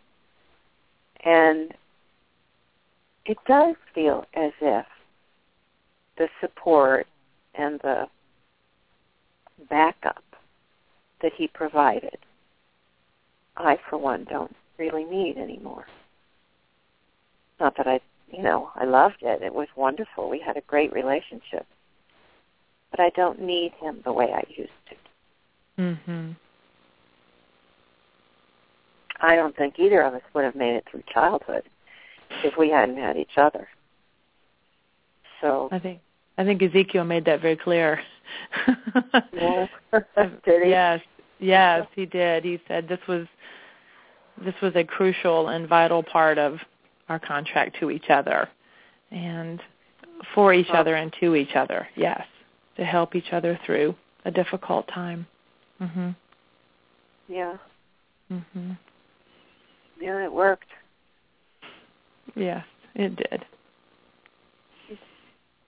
And 1.24 1.74
it 3.26 3.38
does 3.48 3.76
feel 3.96 4.26
as 4.34 4.52
if 4.60 4.86
the 6.18 6.28
support 6.42 7.08
and 7.56 7.80
the 7.80 8.10
backup 9.70 10.24
that 11.22 11.34
he 11.34 11.48
provided, 11.48 12.18
I, 13.56 13.78
for 13.90 13.98
one, 13.98 14.26
don't 14.26 14.56
really 14.78 15.06
need 15.06 15.38
anymore. 15.38 15.86
Not 17.60 17.76
that 17.78 17.88
I, 17.88 18.00
you 18.32 18.44
know, 18.44 18.70
I 18.76 18.86
loved 18.86 19.22
it. 19.22 19.42
It 19.42 19.54
was 19.54 19.68
wonderful. 19.76 20.30
We 20.30 20.40
had 20.40 20.58
a 20.58 20.62
great 20.62 20.94
relationship. 20.94 21.66
But 22.92 23.00
I 23.00 23.10
don't 23.16 23.42
need 23.42 23.74
him 23.80 24.02
the 24.06 24.14
way 24.14 24.32
I 24.32 24.44
used 24.50 24.72
to. 24.90 24.96
Mhm. 25.82 26.36
I 29.20 29.36
don't 29.36 29.56
think 29.56 29.80
either 29.80 30.02
of 30.02 30.14
us 30.14 30.22
would 30.34 30.44
have 30.44 30.56
made 30.56 30.76
it 30.76 30.86
through 30.90 31.04
childhood 31.12 31.64
if 32.44 32.58
we 32.58 32.70
hadn't 32.70 32.98
had 32.98 33.18
each 33.18 33.38
other. 33.38 33.68
So 35.42 35.70
I 35.72 35.80
think 35.80 36.02
I 36.38 36.44
think 36.46 36.62
Ezekiel 36.62 37.04
made 37.04 37.26
that 37.26 37.42
very 37.42 37.56
clear. 37.56 38.02
he? 40.46 40.70
Yes, 40.70 41.02
yes, 41.40 41.88
he 41.96 42.06
did. 42.06 42.44
He 42.44 42.60
said 42.68 42.88
this 42.88 43.00
was 43.08 43.28
this 44.44 44.56
was 44.62 44.76
a 44.76 44.84
crucial 44.84 45.50
and 45.50 45.68
vital 45.68 46.04
part 46.04 46.38
of 46.38 46.60
our 47.10 47.20
contract 47.20 47.78
to 47.80 47.90
each 47.90 48.10
other, 48.10 48.48
and 49.12 49.62
for 50.36 50.54
each 50.54 50.68
Oh. 50.72 50.78
other 50.78 50.96
and 50.96 51.14
to 51.20 51.36
each 51.36 51.56
other. 51.56 51.88
Yes, 51.96 52.26
to 52.76 52.86
help 52.86 53.16
each 53.16 53.32
other 53.32 53.60
through 53.66 53.96
a 54.26 54.32
difficult 54.32 54.88
time. 54.88 55.26
Mhm. 55.82 56.16
Yeah. 57.28 57.58
Mhm. 58.32 58.78
Yeah, 60.00 60.24
it 60.24 60.32
worked. 60.32 60.70
Yes, 62.36 62.66
it 62.96 63.16
did. 63.16 63.46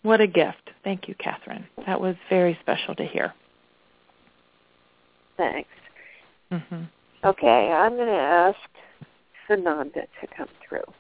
What 0.02 0.22
a 0.22 0.28
gift. 0.28 0.69
Thank 0.90 1.08
you, 1.08 1.14
Kathryn. 1.24 1.64
That 1.86 2.02
was 2.02 2.16
very 2.32 2.58
special 2.64 2.96
to 2.96 3.06
hear. 3.06 3.32
Thanks. 5.38 5.70
Mhm. 6.52 6.88
Okay, 7.24 7.72
I'm 7.72 7.96
going 7.96 8.08
to 8.08 8.14
ask 8.14 8.58
Sananda 9.48 10.08
to 10.20 10.28
come 10.36 10.48
through. 10.68 10.92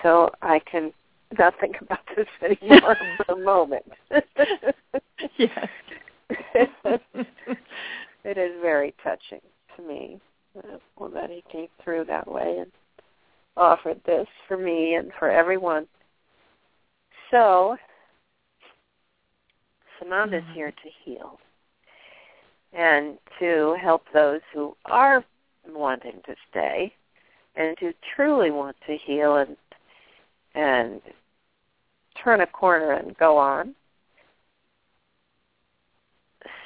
So 0.00 0.30
I 0.42 0.60
can 0.60 0.92
not 1.36 1.58
think 1.58 1.80
about 1.80 2.06
this 2.14 2.28
anymore 2.40 2.96
for 3.16 3.24
the 3.34 3.34
moment. 3.34 3.90
yes. 5.36 5.68
it 8.24 8.38
is 8.38 8.52
very 8.62 8.94
touching 9.02 9.40
to 9.74 9.82
me 9.82 10.20
uh, 10.56 10.78
well, 10.96 11.10
that 11.10 11.30
he 11.30 11.42
came 11.50 11.66
through 11.82 12.04
that 12.04 12.30
way 12.30 12.58
and 12.60 12.70
offered 13.56 14.00
this 14.06 14.28
for 14.46 14.56
me 14.56 14.94
and 14.94 15.10
for 15.18 15.28
everyone. 15.28 15.88
So, 17.32 17.76
Sananda's 20.00 20.44
here 20.54 20.70
to 20.70 20.90
heal 21.04 21.38
and 22.72 23.18
to 23.38 23.76
help 23.80 24.02
those 24.12 24.40
who 24.52 24.76
are 24.86 25.24
wanting 25.68 26.20
to 26.26 26.34
stay 26.50 26.92
and 27.56 27.76
who 27.80 27.92
truly 28.14 28.50
want 28.50 28.76
to 28.86 28.96
heal 28.96 29.36
and 29.36 29.56
and 30.54 31.00
turn 32.22 32.40
a 32.40 32.46
corner 32.46 32.92
and 32.92 33.16
go 33.18 33.36
on. 33.36 33.74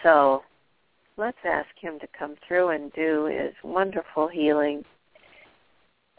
So 0.03 0.43
let's 1.17 1.39
ask 1.45 1.69
him 1.79 1.99
to 2.01 2.07
come 2.19 2.37
through 2.47 2.71
and 2.71 2.93
do 2.93 3.27
his 3.27 3.53
wonderful 3.63 4.29
healing 4.29 4.85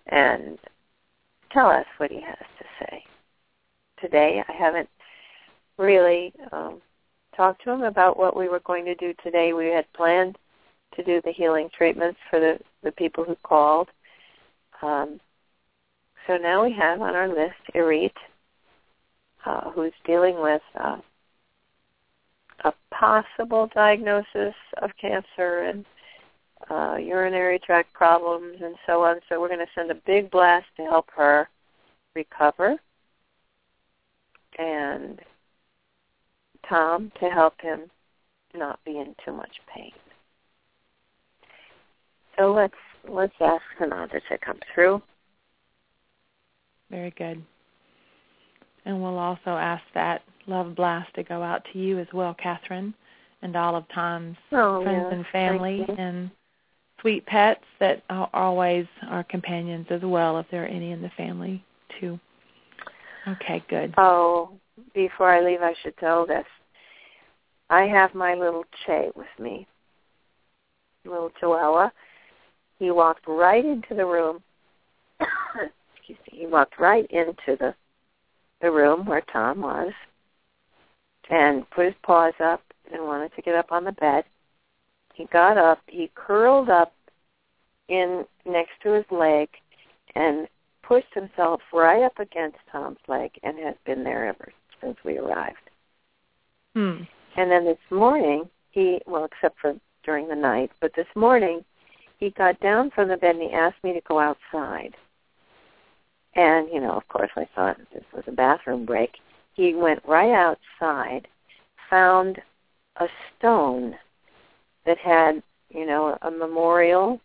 and 0.07 0.59
tell 1.51 1.68
us 1.68 1.86
what 1.97 2.11
he 2.11 2.22
has 2.22 2.38
to 2.59 2.66
say. 2.80 3.03
Today 3.99 4.43
I 4.47 4.51
haven't 4.51 4.89
really 5.78 6.34
um, 6.51 6.82
talked 7.36 7.63
to 7.63 7.71
him 7.71 7.83
about 7.83 8.17
what 8.17 8.36
we 8.36 8.47
were 8.47 8.61
going 8.61 8.86
to 8.86 8.95
do 8.95 9.13
today. 9.23 9.53
We 9.53 9.67
had 9.67 9.91
planned 9.93 10.38
to 10.95 11.03
do 11.03 11.21
the 11.23 11.31
healing 11.31 11.69
treatments 11.75 12.19
for 12.29 12.39
the, 12.39 12.59
the 12.83 12.91
people 12.91 13.23
who 13.23 13.36
called. 13.43 13.89
Um, 14.81 15.19
so 16.27 16.38
now 16.38 16.63
we 16.63 16.73
have 16.73 17.01
on 17.01 17.15
our 17.15 17.27
list 17.27 17.55
Irit, 17.73 18.11
uh, 19.45 19.71
who's 19.71 19.93
dealing 20.05 20.41
with 20.41 20.61
uh, 20.79 20.97
a 22.63 22.73
possible 22.91 23.69
diagnosis 23.73 24.55
of 24.81 24.89
cancer 24.99 25.61
and 25.61 25.86
uh, 26.69 26.95
urinary 26.95 27.59
tract 27.59 27.93
problems 27.93 28.57
and 28.63 28.75
so 28.88 29.03
on. 29.03 29.17
So 29.29 29.39
we're 29.39 29.49
going 29.49 29.59
to 29.59 29.71
send 29.75 29.91
a 29.91 30.01
big 30.05 30.31
blast 30.31 30.65
to 30.77 30.83
help 30.83 31.09
her 31.15 31.47
recover. 32.15 32.77
And 34.57 35.19
Tom 36.68 37.11
to 37.20 37.30
help 37.30 37.59
him 37.61 37.89
not 38.53 38.80
be 38.86 38.97
in 38.97 39.16
too 39.24 39.32
much 39.32 39.51
pain. 39.74 39.91
So 42.38 42.53
let's 42.53 42.74
let's 43.07 43.34
ask 43.39 43.63
Sananda 43.80 44.20
to 44.30 44.38
come 44.38 44.59
through. 44.74 45.01
Very 46.89 47.11
good. 47.18 47.43
And 48.86 49.01
we'll 49.01 49.18
also 49.18 49.51
ask 49.51 49.84
that 49.93 50.22
love 50.47 50.76
blast 50.76 51.13
to 51.16 51.24
go 51.24 51.41
out 51.41 51.66
to 51.74 51.80
you 51.80 51.99
as 51.99 52.07
well, 52.13 52.36
Kathryn, 52.36 52.93
and 53.41 53.55
all 53.55 53.76
of 53.76 53.86
Tom's 53.93 54.38
Oh, 54.51 54.84
friends 54.84 55.07
and 55.11 55.26
family 55.32 55.86
and 55.97 56.30
sweet 57.01 57.26
pets 57.26 57.63
that 57.80 58.03
are 58.09 58.30
always 58.34 58.86
are 59.09 59.24
companions 59.24 59.88
as 59.89 60.01
well, 60.01 60.38
if 60.39 60.45
there 60.51 60.63
are 60.63 60.68
any 60.68 60.91
in 60.91 61.01
the 61.01 61.11
family 61.18 61.63
too. 61.99 62.20
Okay, 63.28 63.63
good. 63.69 63.93
Oh, 63.97 64.51
before 64.93 65.34
I 65.34 65.41
leave, 65.41 65.61
I 65.61 65.73
should 65.82 65.97
tell 65.97 66.26
this. 66.26 66.45
I 67.69 67.84
have 67.84 68.13
my 68.13 68.36
little 68.36 68.63
Che 68.86 69.09
with 69.15 69.28
me, 69.39 69.67
little 71.03 71.32
Chihuahua. 71.39 71.89
He 72.78 72.91
walked 72.91 73.28
right 73.28 73.65
into 73.65 73.95
the 73.95 74.05
room. 74.05 74.43
Excuse 75.19 76.19
me. 76.32 76.39
He 76.39 76.47
walked 76.47 76.80
right 76.80 77.09
into 77.09 77.57
the 77.59 77.73
the 78.61 78.71
room 78.71 79.05
where 79.05 79.23
Tom 79.34 79.61
was, 79.61 79.91
and 81.30 81.69
put 81.71 81.86
his 81.86 81.95
paws 82.03 82.34
up 82.43 82.61
and 82.93 83.03
wanted 83.03 83.34
to 83.36 83.41
get 83.41 83.55
up 83.55 83.71
on 83.71 83.84
the 83.84 83.91
bed. 83.93 84.23
He 85.13 85.26
got 85.26 85.57
up. 85.57 85.80
He 85.88 86.11
curled 86.13 86.69
up 86.69 86.93
in 87.89 88.26
next 88.45 88.73
to 88.84 88.91
his 88.91 89.05
leg, 89.09 89.49
and 90.15 90.47
pushed 90.88 91.13
himself 91.13 91.61
right 91.73 92.03
up 92.03 92.19
against 92.19 92.57
Tom's 92.71 92.99
leg 93.07 93.31
and 93.43 93.57
has 93.59 93.75
been 93.86 94.03
there 94.03 94.27
ever 94.27 94.51
since 94.81 94.97
we 95.03 95.17
arrived. 95.17 95.57
Hmm. 96.75 97.03
And 97.38 97.51
then 97.51 97.65
this 97.65 97.77
morning, 97.89 98.43
he, 98.71 98.99
well, 99.05 99.25
except 99.25 99.59
for 99.59 99.75
during 100.03 100.27
the 100.27 100.36
night, 100.36 100.71
but 100.81 100.91
this 100.95 101.07
morning, 101.15 101.63
he 102.19 102.29
got 102.31 102.59
down 102.59 102.91
from 102.91 103.09
the 103.09 103.17
bed 103.17 103.36
and 103.36 103.43
he 103.43 103.51
asked 103.51 103.83
me 103.83 103.93
to 103.93 104.01
go 104.07 104.19
outside. 104.19 104.95
And, 106.36 106.69
you 106.71 106.81
know, 106.81 106.91
of 106.91 107.07
course, 107.07 107.31
I 107.36 107.47
thought 107.55 107.77
this 107.93 108.03
was 108.13 108.23
a 108.27 108.31
bathroom 108.31 108.86
break. 108.86 109.11
He 109.53 109.73
went 109.73 110.01
right 110.05 110.33
outside, 110.33 111.27
found 111.89 112.41
a 112.97 113.07
stone 113.38 113.95
that 114.86 114.97
had, 114.97 115.41
you 115.69 115.86
know, 115.86 116.17
a 116.21 116.31
memorial 116.31 117.19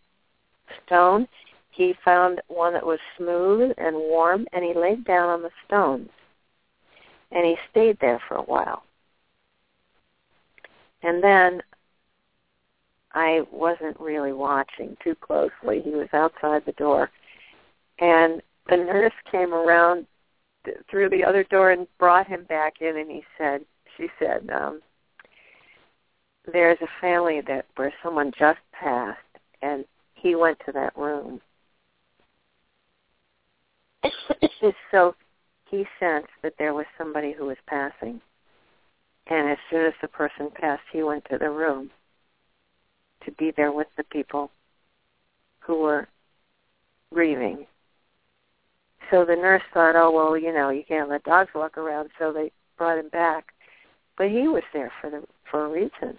stone. 0.85 1.27
He 1.71 1.95
found 2.03 2.41
one 2.47 2.73
that 2.73 2.85
was 2.85 2.99
smooth 3.17 3.71
and 3.77 3.95
warm, 3.95 4.45
and 4.53 4.63
he 4.63 4.73
laid 4.73 5.05
down 5.05 5.29
on 5.29 5.41
the 5.41 5.51
stones. 5.65 6.09
And 7.31 7.45
he 7.45 7.55
stayed 7.69 7.97
there 7.99 8.21
for 8.27 8.35
a 8.35 8.43
while. 8.43 8.83
And 11.01 11.23
then 11.23 11.61
I 13.13 13.41
wasn't 13.51 13.99
really 13.99 14.33
watching 14.33 14.97
too 15.03 15.15
closely. 15.15 15.81
He 15.81 15.91
was 15.91 16.09
outside 16.13 16.63
the 16.65 16.73
door. 16.73 17.09
And 17.99 18.41
the 18.69 18.77
nurse 18.77 19.13
came 19.31 19.53
around 19.53 20.05
th- 20.65 20.77
through 20.89 21.09
the 21.09 21.23
other 21.23 21.43
door 21.43 21.71
and 21.71 21.87
brought 21.97 22.27
him 22.27 22.43
back 22.45 22.81
in 22.81 22.97
and 22.97 23.09
he 23.09 23.23
said 23.37 23.61
she 23.97 24.07
said 24.19 24.49
um 24.49 24.81
there's 26.51 26.77
a 26.81 26.87
family 26.99 27.41
that 27.41 27.65
where 27.75 27.93
someone 28.03 28.31
just 28.37 28.59
passed 28.71 29.19
and 29.61 29.85
he 30.15 30.35
went 30.35 30.57
to 30.65 30.71
that 30.71 30.95
room 30.97 31.41
so 34.91 35.15
he 35.69 35.85
sensed 35.99 36.29
that 36.43 36.53
there 36.57 36.73
was 36.73 36.85
somebody 36.97 37.33
who 37.37 37.45
was 37.45 37.57
passing 37.67 38.19
and 39.27 39.49
as 39.49 39.57
soon 39.69 39.85
as 39.85 39.93
the 40.01 40.07
person 40.07 40.49
passed 40.53 40.81
he 40.91 41.03
went 41.03 41.23
to 41.29 41.37
the 41.37 41.49
room 41.49 41.89
to 43.25 43.31
be 43.33 43.51
there 43.55 43.71
with 43.71 43.87
the 43.97 44.03
people 44.05 44.51
who 45.59 45.79
were 45.79 46.07
grieving. 47.13 47.65
So 49.09 49.25
the 49.25 49.35
nurse 49.35 49.61
thought, 49.73 49.95
oh 49.95 50.11
well, 50.11 50.37
you 50.37 50.53
know, 50.53 50.69
you 50.69 50.83
can't 50.87 51.09
let 51.09 51.23
dogs 51.23 51.49
walk 51.53 51.77
around, 51.77 52.09
so 52.17 52.31
they 52.31 52.51
brought 52.77 52.97
him 52.97 53.09
back. 53.09 53.47
But 54.17 54.29
he 54.29 54.47
was 54.47 54.63
there 54.73 54.91
for 54.99 55.09
the 55.09 55.23
for 55.49 55.65
a 55.65 55.69
reason. 55.69 56.17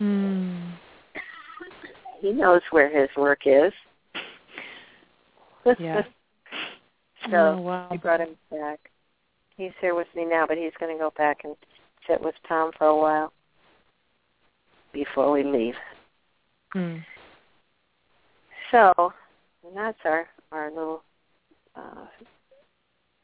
Mm. 0.00 0.72
He 2.20 2.32
knows 2.32 2.62
where 2.70 2.88
his 2.88 3.08
work 3.16 3.40
is. 3.46 3.72
Yeah. 5.78 6.02
so 7.30 7.36
oh, 7.36 7.60
wow. 7.60 7.88
he 7.90 7.98
brought 7.98 8.20
him 8.20 8.36
back. 8.50 8.78
He's 9.56 9.72
here 9.80 9.94
with 9.94 10.08
me 10.14 10.24
now, 10.24 10.46
but 10.46 10.56
he's 10.56 10.72
going 10.78 10.94
to 10.94 10.98
go 10.98 11.12
back 11.16 11.40
and 11.44 11.54
sit 12.06 12.20
with 12.20 12.34
Tom 12.48 12.70
for 12.78 12.86
a 12.86 12.96
while 12.96 13.32
before 14.92 15.30
we 15.30 15.42
leave. 15.42 15.74
Mm. 16.74 17.04
So, 18.70 19.12
and 19.66 19.76
that's 19.76 19.98
our 20.04 20.28
our 20.52 20.70
little 20.70 21.02
uh, 21.76 22.06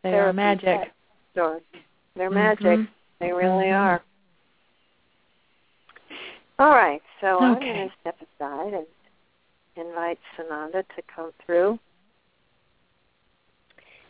They 0.03 0.15
are 0.15 0.33
magic. 0.33 0.93
story. 1.33 1.61
They're 2.15 2.31
Mhm. 2.31 2.35
magic. 2.35 2.81
They 3.19 3.33
really 3.33 3.67
Mhm. 3.67 3.81
are. 3.81 4.03
All 6.59 6.71
right, 6.71 7.03
so 7.21 7.41
I'm 7.41 7.61
going 7.61 7.91
to 7.91 7.95
step 8.01 8.17
aside 8.23 8.73
and 8.73 8.87
invite 9.75 10.19
Sananda 10.37 10.87
to 10.89 11.03
come 11.03 11.33
through. 11.45 11.79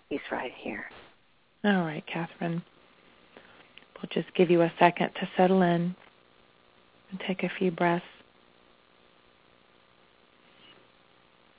He's 0.09 0.21
right 0.31 0.53
here. 0.57 0.87
All 1.65 1.85
right, 1.85 2.05
Kathryn. 2.07 2.63
We'll 3.97 4.11
just 4.13 4.33
give 4.35 4.51
you 4.51 4.63
a 4.63 4.73
second 4.79 5.11
to 5.15 5.29
settle 5.37 5.63
in 5.63 5.95
and 7.11 7.21
take 7.27 7.43
a 7.43 7.51
few 7.59 7.71
breaths. 7.71 8.05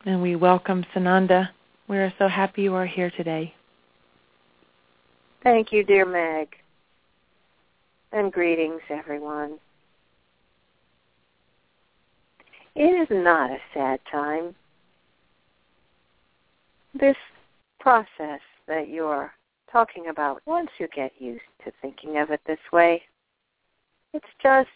And 0.06 0.22
we 0.22 0.36
welcome 0.36 0.86
Sananda. 0.95 1.50
We 1.89 1.98
are 1.98 2.14
so 2.18 2.28
happy 2.28 2.64
you 2.64 2.76
are 2.76 2.86
here 2.86 3.12
today. 3.12 3.54
Thank 5.43 5.72
you, 5.72 5.84
dear 5.84 6.06
Meg. 6.06 6.56
And 8.14 8.32
greetings, 8.32 8.82
everyone. 8.89 9.60
It 12.76 12.82
is 12.84 13.08
not 13.10 13.50
a 13.50 13.58
sad 13.74 14.00
time. 14.10 14.56
This 16.93 17.18
process 17.88 18.41
that 18.67 18.89
you're 18.89 19.31
talking 19.71 20.07
about, 20.09 20.41
once 20.45 20.69
you 20.77 20.89
get 20.93 21.13
used 21.19 21.39
to 21.63 21.71
thinking 21.81 22.17
of 22.17 22.31
it 22.31 22.41
this 22.45 22.59
way, 22.73 23.01
it's 24.13 24.25
just 24.43 24.67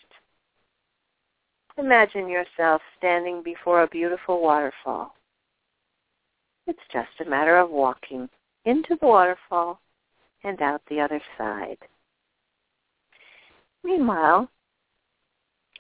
imagine 1.78 2.30
yourself 2.30 2.82
standing 2.98 3.44
before 3.44 3.84
a 3.84 3.88
beautiful 3.88 4.42
waterfall. 4.42 5.14
It's 6.68 6.80
just 6.94 7.10
a 7.20 7.30
matter 7.30 7.58
of 7.58 7.70
walking 7.70 8.30
into 8.64 8.96
the 9.02 9.08
waterfall 9.08 9.82
and 10.46 10.62
out 10.62 10.82
the 10.90 11.02
other 11.02 11.22
side. 11.38 11.80
Meanwhile, 13.84 14.50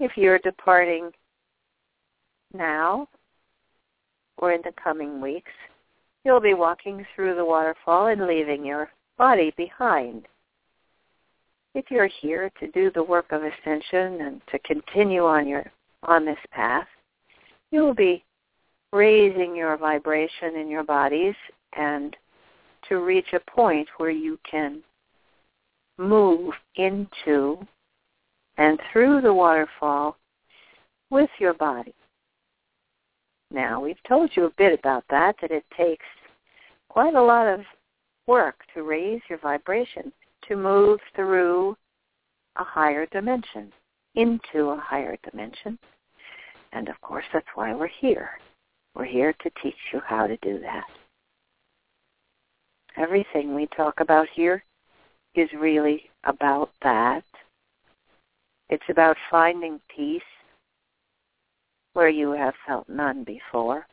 if 0.01 0.17
you're 0.17 0.39
departing 0.39 1.11
now 2.53 3.07
or 4.37 4.51
in 4.51 4.59
the 4.65 4.73
coming 4.83 5.21
weeks, 5.21 5.51
you'll 6.23 6.41
be 6.41 6.53
walking 6.53 7.05
through 7.15 7.35
the 7.35 7.45
waterfall 7.45 8.07
and 8.07 8.27
leaving 8.27 8.65
your 8.65 8.91
body 9.17 9.53
behind. 9.57 10.27
If 11.73 11.85
you're 11.89 12.09
here 12.21 12.51
to 12.59 12.67
do 12.71 12.91
the 12.91 13.03
work 13.03 13.31
of 13.31 13.43
ascension 13.43 14.21
and 14.21 14.41
to 14.51 14.59
continue 14.59 15.25
on 15.25 15.47
your 15.47 15.71
on 16.03 16.25
this 16.25 16.39
path, 16.51 16.87
you'll 17.71 17.93
be 17.93 18.23
raising 18.91 19.55
your 19.55 19.77
vibration 19.77 20.55
in 20.55 20.67
your 20.67 20.83
bodies 20.83 21.35
and 21.77 22.15
to 22.89 22.97
reach 22.97 23.33
a 23.33 23.51
point 23.51 23.87
where 23.97 24.09
you 24.09 24.37
can 24.49 24.81
move 25.97 26.53
into 26.75 27.57
and 28.57 28.79
through 28.91 29.21
the 29.21 29.33
waterfall 29.33 30.17
with 31.09 31.29
your 31.39 31.53
body. 31.53 31.93
Now, 33.51 33.81
we've 33.81 34.01
told 34.07 34.31
you 34.35 34.45
a 34.45 34.53
bit 34.57 34.77
about 34.79 35.03
that, 35.09 35.35
that 35.41 35.51
it 35.51 35.65
takes 35.75 36.05
quite 36.89 37.15
a 37.15 37.21
lot 37.21 37.47
of 37.47 37.61
work 38.25 38.55
to 38.73 38.83
raise 38.83 39.21
your 39.29 39.39
vibration, 39.39 40.11
to 40.47 40.55
move 40.55 40.99
through 41.15 41.75
a 42.57 42.63
higher 42.63 43.05
dimension, 43.07 43.71
into 44.15 44.69
a 44.69 44.77
higher 44.77 45.17
dimension. 45.29 45.77
And 46.71 46.87
of 46.87 46.99
course, 47.01 47.25
that's 47.33 47.47
why 47.55 47.73
we're 47.75 47.87
here. 47.87 48.31
We're 48.95 49.05
here 49.05 49.33
to 49.33 49.51
teach 49.61 49.75
you 49.91 50.01
how 50.05 50.27
to 50.27 50.37
do 50.37 50.59
that. 50.59 50.87
Everything 52.97 53.53
we 53.53 53.67
talk 53.67 53.99
about 53.99 54.27
here 54.33 54.63
is 55.35 55.49
really 55.57 56.09
about 56.25 56.71
that. 56.83 57.23
It's 58.69 58.83
about 58.89 59.17
finding 59.29 59.79
peace 59.93 60.21
where 61.93 62.09
you 62.09 62.31
have 62.31 62.53
felt 62.65 62.87
none 62.87 63.23
before. 63.23 63.87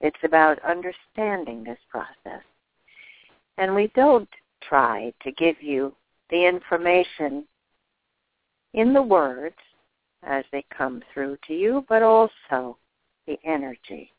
It's 0.00 0.18
about 0.24 0.58
understanding 0.64 1.62
this 1.62 1.78
process. 1.88 2.42
And 3.58 3.74
we 3.74 3.92
don't 3.94 4.28
try 4.62 5.12
to 5.22 5.32
give 5.32 5.62
you 5.62 5.94
the 6.30 6.46
information 6.46 7.44
in 8.74 8.92
the 8.92 9.02
words 9.02 9.56
as 10.22 10.44
they 10.52 10.64
come 10.76 11.02
through 11.12 11.36
to 11.46 11.54
you, 11.54 11.84
but 11.88 12.02
also 12.02 12.76
the 13.26 13.38
energy. 13.44 14.10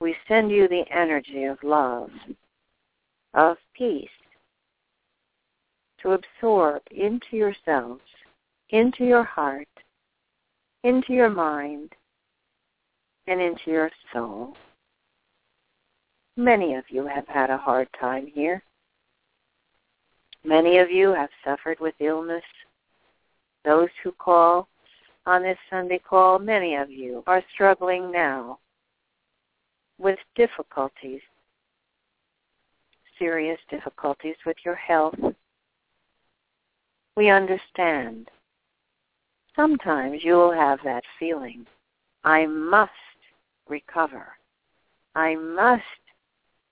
We 0.00 0.14
send 0.28 0.50
you 0.50 0.68
the 0.68 0.84
energy 0.90 1.44
of 1.44 1.58
love, 1.62 2.10
of 3.34 3.56
peace, 3.74 4.08
to 6.02 6.12
absorb 6.12 6.82
into 6.90 7.36
yourselves, 7.36 8.02
into 8.70 9.04
your 9.04 9.24
heart, 9.24 9.68
into 10.84 11.12
your 11.12 11.30
mind, 11.30 11.94
and 13.26 13.40
into 13.40 13.70
your 13.70 13.90
soul. 14.12 14.56
Many 16.36 16.74
of 16.74 16.84
you 16.88 17.06
have 17.06 17.28
had 17.28 17.50
a 17.50 17.58
hard 17.58 17.88
time 17.98 18.26
here. 18.26 18.62
Many 20.42 20.78
of 20.78 20.90
you 20.90 21.12
have 21.12 21.28
suffered 21.44 21.78
with 21.80 21.94
illness. 22.00 22.44
Those 23.64 23.90
who 24.02 24.12
call 24.12 24.68
on 25.26 25.42
this 25.42 25.58
Sunday 25.68 25.98
call, 25.98 26.38
many 26.38 26.76
of 26.76 26.90
you 26.90 27.22
are 27.26 27.44
struggling 27.52 28.10
now 28.10 28.58
with 29.98 30.18
difficulties, 30.34 31.20
serious 33.18 33.60
difficulties 33.68 34.36
with 34.46 34.56
your 34.64 34.76
health. 34.76 35.18
We 37.16 37.28
understand. 37.28 38.30
Sometimes 39.56 40.22
you 40.22 40.34
will 40.34 40.52
have 40.52 40.78
that 40.84 41.02
feeling, 41.18 41.66
I 42.24 42.46
must 42.46 42.92
recover. 43.68 44.28
I 45.14 45.34
must 45.34 45.82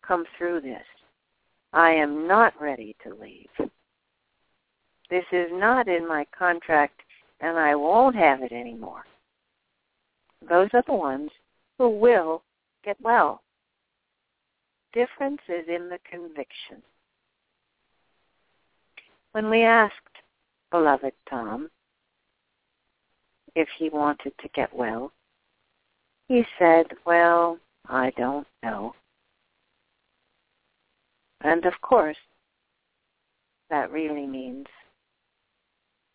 come 0.07 0.25
through 0.37 0.61
this. 0.61 0.85
I 1.73 1.91
am 1.91 2.27
not 2.27 2.61
ready 2.61 2.97
to 3.05 3.15
leave. 3.15 3.71
This 5.11 5.25
is 5.33 5.49
not 5.53 5.89
in 5.89 6.07
my 6.07 6.27
contract 6.37 7.01
and 7.41 7.57
I 7.57 7.75
won't 7.75 8.17
have 8.17 8.43
it 8.43 8.53
anymore. 8.53 9.05
Those 10.49 10.69
are 10.73 10.85
the 10.87 10.95
ones 10.95 11.31
who 11.79 11.89
will 11.89 12.43
get 12.85 12.97
well. 13.01 13.43
Difference 14.93 15.41
is 15.49 15.67
in 15.69 15.89
the 15.89 15.99
conviction. 16.11 16.83
When 19.33 19.51
we 19.51 19.63
asked 19.63 19.95
beloved 20.71 21.13
Tom 21.29 21.71
if 23.59 23.69
he 23.77 23.91
wanted 23.91 24.33
to 24.41 24.49
get 24.55 24.73
well, 24.73 25.13
he 26.29 26.45
said, 26.61 26.87
well, 27.05 27.59
I 27.89 28.13
don't 28.17 28.47
know. 28.63 28.95
And 31.41 31.67
of 31.67 31.73
course, 31.83 32.17
that 33.69 33.91
really 33.91 34.29
means 34.29 34.67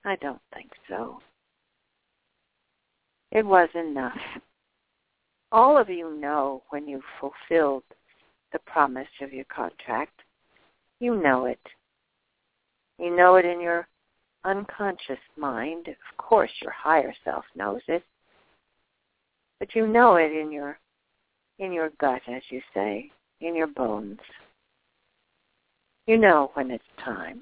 I 0.06 0.16
don't 0.22 0.42
think 0.54 0.72
so. 0.88 1.20
It 3.34 3.46
was 3.46 3.68
enough. 3.76 4.18
All 5.52 5.78
of 5.78 5.90
you 5.90 6.18
know 6.18 6.64
when 6.70 6.88
you've 6.88 7.02
fulfilled 7.20 7.84
the 8.54 8.60
promise 8.60 9.08
of 9.22 9.34
your 9.34 9.46
contract. 9.54 10.18
You 11.02 11.22
know 11.22 11.48
it. 11.48 11.60
You 12.98 13.14
know 13.14 13.36
it 13.36 13.44
in 13.44 13.60
your 13.60 13.86
unconscious 14.46 15.20
mind. 15.38 15.88
Of 15.88 16.18
course, 16.18 16.52
your 16.62 16.72
higher 16.72 17.14
self 17.24 17.46
knows 17.56 17.82
it. 17.88 18.04
But 19.60 19.76
you 19.76 19.88
know 19.88 20.16
it 20.16 20.32
in 20.32 20.52
your 20.52 20.78
in 21.60 21.72
your 21.72 21.92
gut, 22.00 22.22
as 22.28 22.42
you 22.50 22.62
say, 22.74 23.12
in 23.42 23.56
your 23.56 23.68
bones. 23.68 24.20
You 26.08 26.18
know 26.18 26.52
when 26.56 26.72
it's 26.72 26.84
time. 27.04 27.42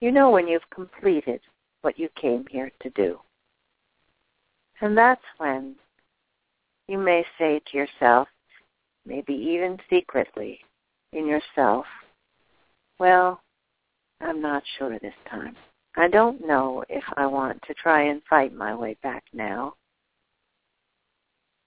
You 0.00 0.12
know 0.12 0.30
when 0.30 0.46
you've 0.46 0.68
completed 0.70 1.40
what 1.82 1.98
you 1.98 2.08
came 2.20 2.44
here 2.50 2.70
to 2.82 2.90
do. 2.90 3.18
And 4.80 4.98
that's 4.98 5.22
when 5.38 5.76
you 6.88 6.98
may 6.98 7.24
say 7.38 7.60
to 7.70 7.76
yourself, 7.76 8.28
maybe 9.06 9.32
even 9.32 9.78
secretly 9.88 10.60
in 11.12 11.26
yourself, 11.26 11.86
well, 12.98 13.40
I'm 14.24 14.40
not 14.40 14.62
sure 14.78 14.98
this 14.98 15.14
time. 15.30 15.54
I 15.96 16.08
don't 16.08 16.44
know 16.46 16.82
if 16.88 17.04
I 17.16 17.26
want 17.26 17.60
to 17.66 17.74
try 17.74 18.04
and 18.04 18.22
fight 18.28 18.54
my 18.54 18.74
way 18.74 18.96
back 19.02 19.22
now. 19.32 19.74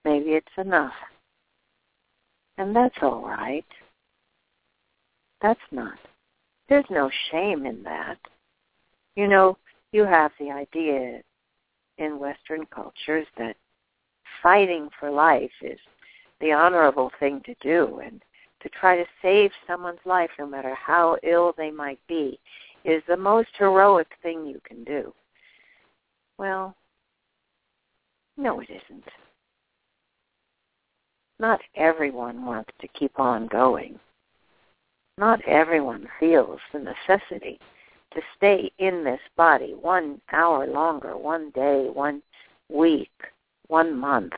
Maybe 0.04 0.32
it's 0.32 0.48
enough. 0.58 0.94
And 2.58 2.76
that's 2.76 2.98
all 3.02 3.22
right. 3.24 3.66
That's 5.42 5.60
not. 5.72 6.00
There's 6.68 6.86
no 6.90 7.12
shame 7.32 7.66
in 7.66 7.84
that. 7.84 8.18
You 9.16 9.28
know, 9.28 9.58
you 9.92 10.04
have 10.04 10.32
the 10.40 10.52
idea 10.52 11.22
in 12.00 12.20
Western 12.20 12.66
cultures 12.66 13.28
that 13.38 13.56
fighting 14.42 14.90
for 15.00 15.12
life 15.12 15.52
is 15.62 15.80
the 16.42 16.52
honorable 16.52 17.12
thing 17.20 17.42
to 17.46 17.56
do 17.62 18.00
and 18.04 18.22
to 18.62 18.70
try 18.70 18.98
to 18.98 19.06
save 19.22 19.52
someone's 19.66 20.00
life 20.06 20.32
no 20.40 20.48
matter 20.48 20.76
how 20.76 21.18
ill 21.24 21.54
they 21.58 21.72
might 21.72 22.00
be 22.08 22.40
is 22.84 23.04
the 23.08 23.18
most 23.18 23.50
heroic 23.58 24.08
thing 24.22 24.46
you 24.46 24.60
can 24.64 24.84
do. 24.84 25.14
Well, 26.38 26.76
no 28.38 28.60
it 28.60 28.70
isn't. 28.70 29.08
Not 31.40 31.62
everyone 31.76 32.46
wants 32.46 32.72
to 32.82 32.88
keep 32.88 33.20
on 33.20 33.48
going. 33.48 34.00
Not 35.18 35.42
everyone 35.48 36.08
feels 36.20 36.60
the 36.72 36.80
necessity 36.80 37.60
to 38.14 38.22
stay 38.36 38.72
in 38.80 39.04
this 39.04 39.20
body 39.36 39.74
one 39.74 40.22
hour 40.32 40.68
longer, 40.68 41.18
one 41.18 41.52
day, 41.52 41.90
one 41.92 42.22
week, 42.70 43.12
one 43.68 43.96
month, 43.96 44.34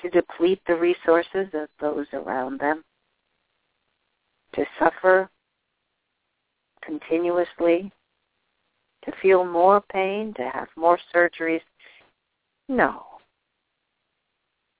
to 0.00 0.10
deplete 0.10 0.60
the 0.66 0.74
resources 0.74 1.48
of 1.54 1.68
those 1.80 2.06
around 2.12 2.60
them, 2.60 2.84
to 4.54 4.64
suffer 4.78 5.28
continuously, 6.82 7.90
to 9.04 9.12
feel 9.20 9.44
more 9.44 9.80
pain, 9.92 10.34
to 10.34 10.48
have 10.48 10.68
more 10.76 10.98
surgeries. 11.14 11.60
No, 12.68 13.04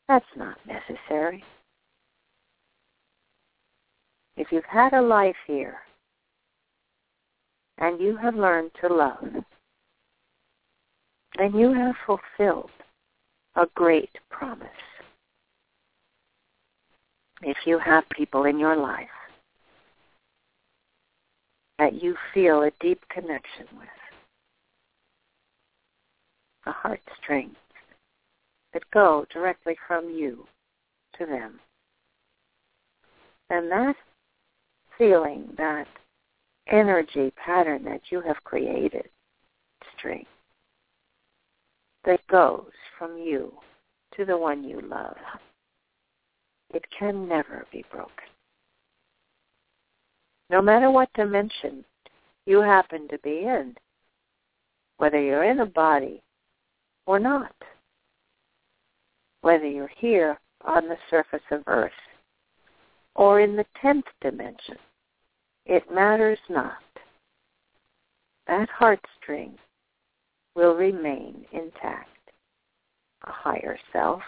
that's 0.09 0.25
not 0.37 0.59
necessary. 0.67 1.45
If 4.37 4.53
you've 4.53 4.65
had 4.65 4.93
a 4.93 5.03
life 5.03 5.37
here 5.47 5.79
and 7.79 8.01
you 8.01 8.17
have 8.17 8.35
learned 8.35 8.71
to 8.81 8.93
love, 8.93 9.45
then 11.37 11.55
you 11.55 11.73
have 11.73 11.95
fulfilled 12.07 12.71
a 13.57 13.67
great 13.75 14.11
promise. 14.31 14.69
If 17.43 17.57
you 17.67 17.79
have 17.79 18.05
people 18.11 18.45
in 18.45 18.59
your 18.59 18.77
life 18.77 19.09
that 21.79 22.03
you 22.03 22.17
feel 22.35 22.63
a 22.63 22.73
deep 22.81 23.01
connection 23.09 23.67
with, 23.79 23.89
a 26.67 26.73
heartstring 26.73 27.51
that 28.73 28.83
go 28.93 29.25
directly 29.33 29.77
from 29.87 30.11
you 30.11 30.47
to 31.19 31.27
them, 31.27 31.61
then 33.49 33.69
that 33.69 33.95
feeling, 34.99 35.49
that 35.57 35.87
energy 36.67 37.33
pattern 37.43 37.85
that 37.85 38.03
you 38.11 38.21
have 38.21 38.43
created, 38.43 39.09
string, 39.97 40.27
that 42.05 42.27
goes 42.27 42.71
from 42.99 43.17
you 43.17 43.53
to 44.17 44.25
the 44.25 44.37
one 44.37 44.65
you 44.65 44.81
love, 44.81 45.17
it 46.75 46.85
can 46.97 47.29
never 47.29 47.67
be 47.73 47.85
broken. 47.91 48.13
No 50.51 50.63
matter 50.63 50.91
what 50.91 51.13
dimension 51.15 51.85
you 52.47 52.61
happen 52.61 53.09
to 53.09 53.19
be 53.19 53.41
in, 53.41 53.75
whether 54.97 55.21
you're 55.21 55.45
in 55.45 55.61
a 55.61 55.67
body 55.67 56.23
or 57.07 57.19
not, 57.19 57.55
whether 59.43 59.67
you're 59.67 59.91
here 59.99 60.39
on 60.65 60.89
the 60.89 60.97
surface 61.11 61.43
of 61.51 61.63
Earth 61.67 61.93
or 63.15 63.41
in 63.41 63.57
the 63.57 63.67
tenth 63.81 64.07
dimension, 64.21 64.77
it 65.67 65.93
matters 65.93 66.39
not. 66.49 66.83
That 68.47 68.69
heartstring 68.71 69.53
will 70.55 70.75
remain 70.75 71.45
intact. 71.53 72.09
A 73.25 73.33
higher 73.33 73.79
self. 73.93 74.23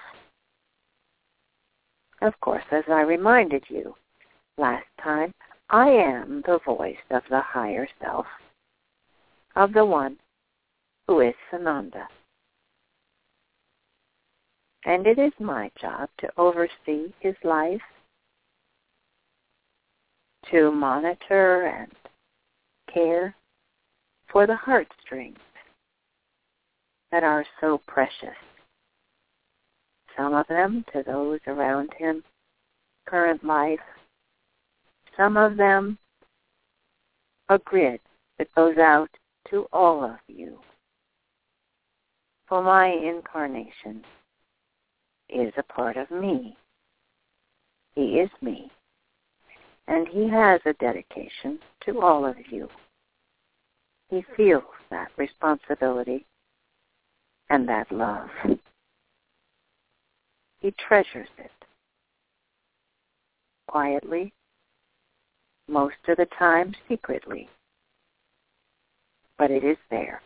Of 2.23 2.39
course, 2.41 2.65
as 2.71 2.85
I 2.89 3.01
reminded 3.01 3.65
you 3.69 3.95
last 4.59 4.87
time, 5.03 5.33
I 5.71 5.89
am 5.89 6.43
the 6.47 6.59
voice 6.67 6.97
of 7.11 7.23
the 7.31 7.41
higher 7.41 7.89
self, 8.01 8.27
of 9.57 9.73
the 9.73 9.85
one 9.85 10.19
who 11.07 11.21
is 11.21 11.35
Sananda. 11.51 12.07
And 14.85 15.07
it 15.07 15.19
is 15.19 15.33
my 15.39 15.71
job 15.81 16.09
to 16.19 16.31
oversee 16.37 17.13
his 17.21 17.37
life 17.45 17.81
to 20.51 20.71
monitor 20.71 21.67
and 21.67 21.93
care 22.93 23.35
for 24.31 24.47
the 24.47 24.57
heartstrings 24.57 25.39
that 27.13 27.23
are 27.23 27.45
so 27.61 27.81
precious. 27.87 28.37
Some 30.17 30.35
of 30.35 30.47
them 30.49 30.85
to 30.93 31.03
those 31.03 31.41
around 31.47 31.91
him, 31.99 32.23
current 33.07 33.45
life. 33.45 33.81
Some 35.17 35.37
of 35.37 35.57
them 35.57 35.99
a 37.51 37.59
grid 37.59 38.01
that 38.39 38.55
goes 38.55 38.79
out 38.79 39.11
to 39.51 39.67
all 39.73 40.05
of 40.05 40.19
you. 40.29 40.59
For 42.49 42.63
my 42.63 42.87
incarnation 42.87 44.05
is 45.29 45.53
a 45.57 45.63
part 45.65 45.97
of 45.97 46.11
me. 46.11 46.57
He 47.95 48.21
is 48.21 48.31
me. 48.41 48.71
And 49.89 50.07
he 50.07 50.29
has 50.29 50.61
a 50.65 50.73
dedication 50.75 51.59
to 51.85 52.01
all 52.01 52.25
of 52.25 52.37
you. 52.51 52.69
He 54.09 54.25
feels 54.37 54.63
that 54.91 55.11
responsibility 55.17 56.25
and 57.49 57.69
that 57.69 57.91
love. 57.91 58.29
He 60.61 60.73
treasures 60.73 61.29
it. 61.39 61.51
Quietly, 63.69 64.33
most 65.69 65.97
of 66.09 66.17
the 66.17 66.27
time 66.39 66.75
secretly. 66.89 67.49
But 69.39 69.51
it 69.51 69.65
is 69.65 69.79
there. 69.91 70.21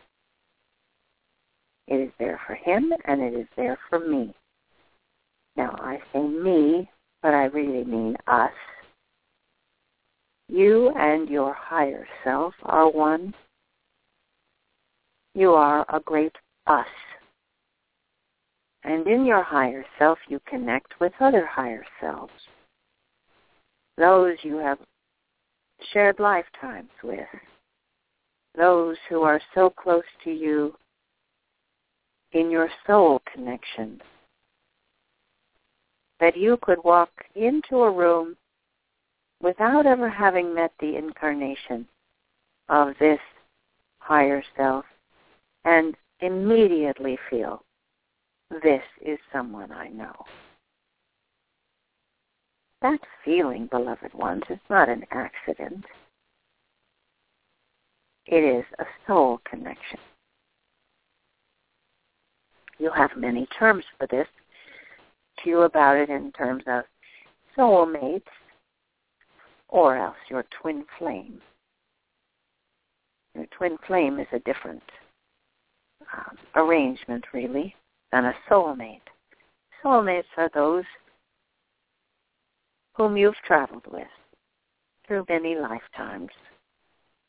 It 1.87 1.97
is 1.97 2.11
there 2.19 2.39
for 2.47 2.55
him 2.55 2.91
and 3.05 3.21
it 3.21 3.33
is 3.33 3.47
there 3.55 3.77
for 3.89 3.99
me. 3.99 4.33
Now 5.55 5.75
I 5.79 5.99
say 6.11 6.21
me, 6.21 6.89
but 7.21 7.33
I 7.33 7.45
really 7.45 7.83
mean 7.83 8.17
us 8.27 8.51
you 10.47 10.91
and 10.95 11.27
your 11.27 11.53
higher 11.53 12.07
self 12.23 12.53
are 12.63 12.89
one. 12.89 13.33
You 15.33 15.53
are 15.53 15.85
a 15.89 15.99
great 15.99 16.35
us. 16.67 16.85
And 18.85 19.07
in 19.07 19.25
your 19.25 19.41
higher 19.41 19.83
self, 19.97 20.19
you 20.27 20.39
connect 20.47 20.99
with 20.99 21.11
other 21.19 21.43
higher 21.43 21.83
selves. 21.99 22.31
Those 23.97 24.37
you 24.43 24.57
have 24.57 24.77
shared 25.91 26.19
lifetimes 26.19 26.91
with. 27.03 27.27
Those 28.55 28.95
who 29.09 29.23
are 29.23 29.41
so 29.55 29.71
close 29.71 30.03
to 30.23 30.31
you 30.31 30.75
in 32.33 32.51
your 32.51 32.69
soul 32.85 33.23
connections 33.33 34.01
that 36.19 36.37
you 36.37 36.57
could 36.61 36.83
walk 36.83 37.09
into 37.35 37.77
a 37.77 37.91
room 37.91 38.37
without 39.41 39.87
ever 39.87 40.09
having 40.09 40.53
met 40.53 40.71
the 40.79 40.95
incarnation 40.95 41.87
of 42.69 42.93
this 42.99 43.19
higher 43.97 44.43
self 44.55 44.85
and 45.65 45.95
immediately 46.21 47.17
feel 47.31 47.63
this 48.49 48.83
is 49.01 49.19
someone 49.31 49.71
I 49.71 49.89
know. 49.89 50.13
That 52.81 52.99
feeling, 53.23 53.67
beloved 53.67 54.13
ones, 54.13 54.43
is 54.49 54.59
not 54.69 54.89
an 54.89 55.05
accident. 55.11 55.85
It 58.27 58.43
is 58.43 58.65
a 58.79 58.85
soul 59.07 59.39
connection. 59.49 59.99
You 62.77 62.91
have 62.95 63.11
many 63.17 63.47
terms 63.57 63.83
for 63.97 64.07
this. 64.07 64.27
Few 65.43 65.61
about 65.61 65.97
it 65.97 66.09
in 66.09 66.31
terms 66.31 66.63
of 66.67 66.83
soulmates, 67.57 68.21
or 69.69 69.97
else 69.97 70.17
your 70.29 70.45
twin 70.61 70.85
flame. 70.97 71.41
Your 73.33 73.45
twin 73.57 73.77
flame 73.87 74.19
is 74.19 74.27
a 74.31 74.39
different 74.39 74.83
um, 76.13 76.37
arrangement, 76.55 77.25
really, 77.33 77.75
than 78.15 78.23
a 78.23 78.33
soulmate. 78.49 79.01
Soulmates 79.83 80.23
are 80.37 80.49
those 80.53 80.85
whom 82.93 83.17
you've 83.17 83.35
traveled 83.45 83.85
with 83.91 84.07
through 85.05 85.25
many 85.27 85.55
lifetimes, 85.55 86.29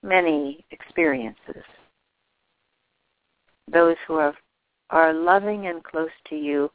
many 0.05 0.65
experiences. 0.71 1.65
Those 3.67 3.97
who 4.07 4.15
are, 4.15 4.35
are 4.91 5.13
loving 5.13 5.67
and 5.67 5.83
close 5.83 6.15
to 6.29 6.37
you 6.37 6.71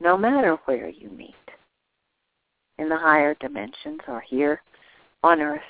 no 0.00 0.18
matter 0.18 0.58
where 0.64 0.88
you 0.88 1.10
meet, 1.10 1.34
in 2.78 2.88
the 2.88 2.98
higher 2.98 3.36
dimensions 3.38 4.00
or 4.08 4.20
here 4.20 4.62
on 5.22 5.40
earth. 5.40 5.60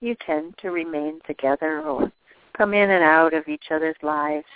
You 0.00 0.16
tend 0.26 0.56
to 0.62 0.70
remain 0.70 1.20
together 1.28 1.82
or 1.82 2.10
come 2.56 2.74
in 2.74 2.90
and 2.90 3.04
out 3.04 3.34
of 3.34 3.46
each 3.46 3.66
other's 3.70 4.02
lives. 4.02 4.46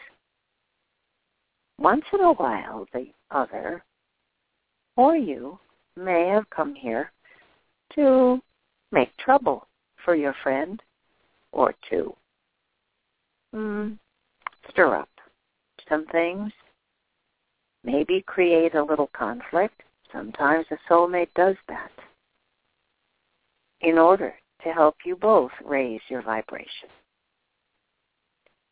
Once 1.82 2.04
in 2.12 2.20
a 2.20 2.32
while, 2.34 2.86
the 2.92 3.08
other 3.32 3.82
or 4.96 5.16
you 5.16 5.58
may 5.96 6.28
have 6.28 6.48
come 6.48 6.76
here 6.76 7.10
to 7.92 8.40
make 8.92 9.10
trouble 9.16 9.66
for 10.04 10.14
your 10.14 10.32
friend 10.44 10.80
or 11.50 11.74
to 11.90 12.14
mm, 13.52 13.98
stir 14.70 14.94
up 14.94 15.08
some 15.88 16.06
things, 16.12 16.52
maybe 17.82 18.22
create 18.28 18.76
a 18.76 18.84
little 18.84 19.10
conflict. 19.12 19.82
Sometimes 20.12 20.66
a 20.70 20.76
soulmate 20.88 21.34
does 21.34 21.56
that 21.66 21.90
in 23.80 23.98
order 23.98 24.32
to 24.62 24.72
help 24.72 24.94
you 25.04 25.16
both 25.16 25.50
raise 25.64 26.00
your 26.08 26.22
vibration. 26.22 26.88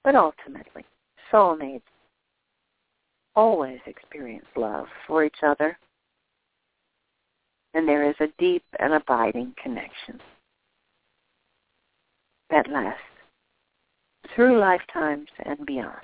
But 0.04 0.14
ultimately, 0.14 0.84
soulmates 1.32 1.82
always 3.34 3.80
experience 3.86 4.46
love 4.56 4.86
for 5.06 5.24
each 5.24 5.42
other, 5.42 5.78
and 7.74 7.88
there 7.88 8.08
is 8.08 8.16
a 8.20 8.28
deep 8.38 8.64
and 8.78 8.92
abiding 8.92 9.54
connection 9.62 10.20
that 12.50 12.68
lasts 12.68 13.00
through 14.34 14.58
lifetimes 14.58 15.28
and 15.44 15.64
beyond. 15.66 15.96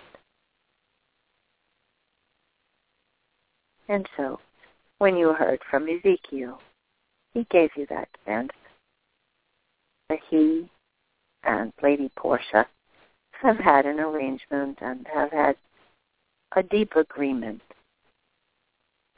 And 3.89 4.09
so, 4.17 4.41
when 4.99 5.17
you 5.17 5.33
heard 5.33 5.61
from 5.71 5.89
Ezekiel, 5.89 6.61
he 7.35 7.47
gave 7.51 7.71
you 7.77 7.87
that 7.91 8.09
sense 8.25 8.51
that 10.09 10.19
he 10.31 10.69
and 11.45 11.73
Lady 11.83 12.11
Portia 12.17 12.67
have 13.43 13.59
had 13.59 13.87
an 13.87 14.01
arrangement 14.01 14.79
and 14.81 15.07
have 15.13 15.31
had 15.31 15.57
a 16.57 16.63
deep 16.63 16.97
agreement 16.97 17.61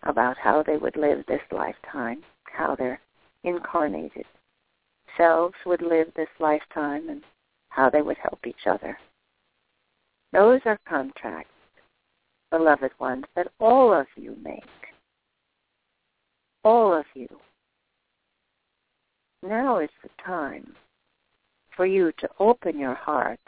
about 0.03 0.37
how 0.37 0.63
they 0.63 0.77
would 0.77 0.97
live 0.97 1.25
this 1.27 1.41
lifetime, 1.53 2.23
how 2.45 2.75
their 2.75 3.01
incarnated 3.45 4.27
selves 5.17 5.55
would 5.65 5.83
live 5.83 6.09
this 6.17 6.29
lifetime, 6.41 7.09
and 7.09 7.23
how 7.69 7.89
they 7.89 8.03
would 8.03 8.17
help 8.19 8.41
each 8.47 8.67
other. 8.67 8.99
Those 10.33 10.61
are 10.65 10.79
contracts, 10.89 11.51
beloved 12.51 12.91
ones, 12.99 13.25
that 13.37 13.49
all 13.61 13.93
of 13.93 14.07
you 14.17 14.37
make. 14.43 14.63
All 16.65 16.93
of 16.93 17.05
you. 17.15 17.29
Now 19.43 19.79
is 19.79 19.91
the 20.03 20.11
time 20.25 20.75
for 21.77 21.87
you 21.87 22.11
to 22.19 22.29
open 22.41 22.79
your 22.79 22.95
heart. 22.95 23.39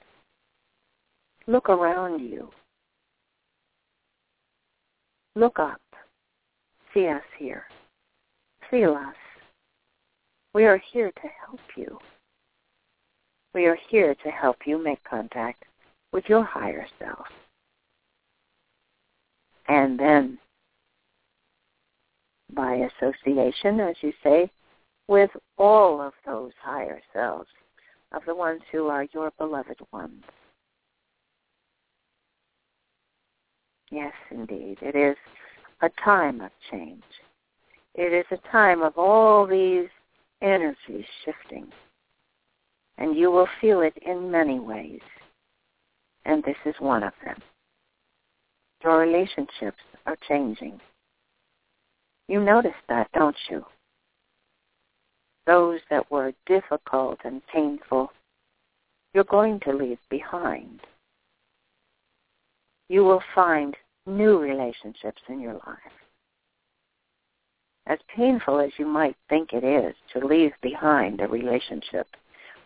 Look 1.49 1.69
around 1.69 2.21
you. 2.21 2.51
Look 5.37 5.59
up. 5.59 5.81
See 6.93 7.07
us 7.07 7.23
here. 7.39 7.65
Feel 8.71 8.95
us. 8.95 9.15
We 10.55 10.65
are 10.65 10.83
here 10.93 11.13
to 11.13 11.29
help 11.47 11.61
you. 11.77 11.99
We 13.55 13.67
are 13.67 13.79
here 13.89 14.15
to 14.15 14.31
help 14.31 14.57
you 14.67 14.83
make 14.83 15.03
contact 15.05 15.65
with 16.13 16.25
your 16.29 16.45
higher 16.45 16.87
self. 16.99 17.27
And 19.69 19.99
then, 19.99 20.39
by 22.53 22.89
association, 23.01 23.79
as 23.79 23.95
you 24.01 24.13
say, 24.23 24.51
with 25.07 25.31
all 25.59 26.01
of 26.01 26.13
those 26.27 26.53
higher 26.61 27.01
selves, 27.13 27.49
of 28.13 28.23
the 28.27 28.35
ones 28.35 28.63
who 28.73 28.89
are 28.89 29.07
your 29.13 29.33
beloved 29.39 29.79
ones. 29.93 30.25
Yes, 33.91 34.13
indeed. 34.31 34.79
It 34.81 34.95
is 34.95 35.17
a 35.83 35.91
time 36.03 36.41
of 36.41 36.51
change. 36.71 37.03
It 37.95 38.13
is 38.13 38.27
a 38.31 38.49
time 38.51 38.83
of 38.83 38.97
all 38.97 39.47
these 39.47 39.89
energies 40.41 41.05
shifting. 41.25 41.67
And 42.99 43.17
you 43.17 43.31
will 43.31 43.49
feel 43.61 43.81
it 43.81 43.95
in 44.07 44.31
many 44.31 44.61
ways. 44.61 45.01
And 46.25 46.45
this 46.45 46.57
is 46.65 46.75
one 46.79 47.03
of 47.03 47.13
them. 47.25 47.39
Your 48.85 48.99
relationships 48.99 49.83
are 50.07 50.17
changing. 50.29 50.81
You 52.29 52.41
notice 52.41 52.73
that, 52.89 53.11
don't 53.13 53.37
you? 53.51 53.65
Those 55.47 55.81
that 55.91 56.09
were 56.11 56.33
difficult 56.47 57.19
and 57.25 57.43
painful, 57.53 58.13
you're 59.13 59.25
going 59.25 59.59
to 59.61 59.73
leave 59.73 59.99
behind. 60.09 60.81
You 62.91 63.05
will 63.05 63.23
find 63.37 63.77
new 64.05 64.41
relationships 64.41 65.23
in 65.29 65.39
your 65.39 65.53
life. 65.53 65.95
As 67.87 68.01
painful 68.09 68.59
as 68.59 68.73
you 68.79 68.85
might 68.85 69.15
think 69.29 69.53
it 69.53 69.63
is 69.63 69.95
to 70.13 70.27
leave 70.27 70.51
behind 70.61 71.21
a 71.21 71.29
relationship 71.29 72.09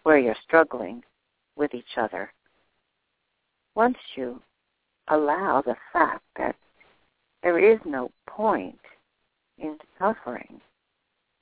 where 0.02 0.16
you're 0.18 0.34
struggling 0.42 1.02
with 1.56 1.74
each 1.74 1.98
other, 1.98 2.32
once 3.74 3.98
you 4.16 4.40
allow 5.08 5.60
the 5.60 5.76
fact 5.92 6.24
that 6.38 6.56
there 7.42 7.58
is 7.58 7.78
no 7.84 8.10
point 8.26 8.80
in 9.58 9.76
suffering 9.98 10.58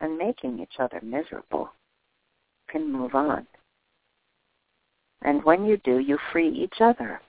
and 0.01 0.19
making 0.19 0.59
each 0.59 0.81
other 0.81 1.01
miserable, 1.05 1.71
can 2.69 2.91
move 2.91 3.15
on. 3.15 3.47
And 5.23 5.45
when 5.45 5.67
you 5.67 5.77
do, 5.85 6.01
you 6.01 6.19
free 6.33 6.49
each 6.49 6.81
other 6.81 7.21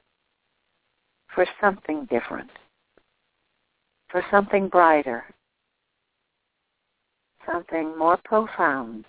for 1.33 1.45
something 1.59 2.05
different, 2.09 2.49
for 4.09 4.23
something 4.29 4.67
brighter, 4.67 5.23
something 7.51 7.97
more 7.97 8.17
profound. 8.23 9.05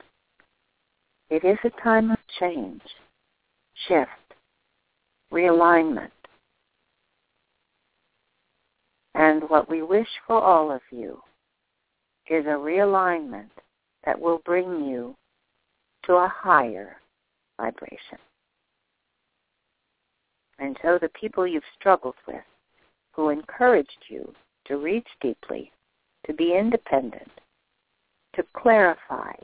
It 1.30 1.44
is 1.44 1.58
a 1.64 1.82
time 1.82 2.10
of 2.10 2.18
change, 2.38 2.82
shift, 3.88 4.10
realignment. 5.32 6.10
And 9.14 9.42
what 9.48 9.70
we 9.70 9.82
wish 9.82 10.08
for 10.26 10.40
all 10.40 10.72
of 10.72 10.80
you 10.90 11.20
is 12.28 12.44
a 12.46 12.58
realignment 12.58 13.50
that 14.04 14.20
will 14.20 14.40
bring 14.44 14.84
you 14.86 15.14
to 16.06 16.14
a 16.14 16.28
higher 16.28 16.96
vibration. 17.58 18.18
And 20.64 20.78
so 20.80 20.98
the 20.98 21.10
people 21.10 21.46
you've 21.46 21.62
struggled 21.78 22.14
with, 22.26 22.42
who 23.12 23.28
encouraged 23.28 23.98
you 24.08 24.32
to 24.64 24.78
reach 24.78 25.06
deeply, 25.20 25.70
to 26.26 26.32
be 26.32 26.56
independent, 26.56 27.30
to 28.34 28.42
clarify 28.54 29.34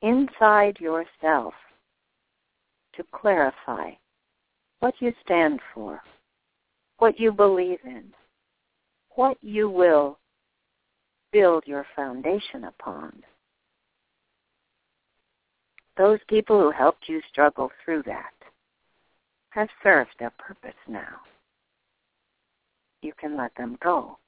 inside 0.00 0.80
yourself, 0.80 1.52
to 2.94 3.04
clarify 3.12 3.90
what 4.80 4.94
you 5.00 5.12
stand 5.22 5.60
for, 5.74 6.00
what 6.96 7.20
you 7.20 7.30
believe 7.30 7.80
in, 7.84 8.04
what 9.10 9.36
you 9.42 9.68
will 9.68 10.18
build 11.32 11.64
your 11.66 11.84
foundation 11.94 12.64
upon. 12.64 13.12
Those 15.98 16.20
people 16.30 16.62
who 16.62 16.70
helped 16.70 17.10
you 17.10 17.20
struggle 17.30 17.70
through 17.84 18.04
that 18.04 18.35
have 19.56 19.68
served 19.82 20.10
their 20.18 20.32
purpose 20.38 20.76
now. 20.86 21.16
You 23.00 23.12
can 23.18 23.38
let 23.38 23.52
them 23.56 23.78
go. 23.82 24.18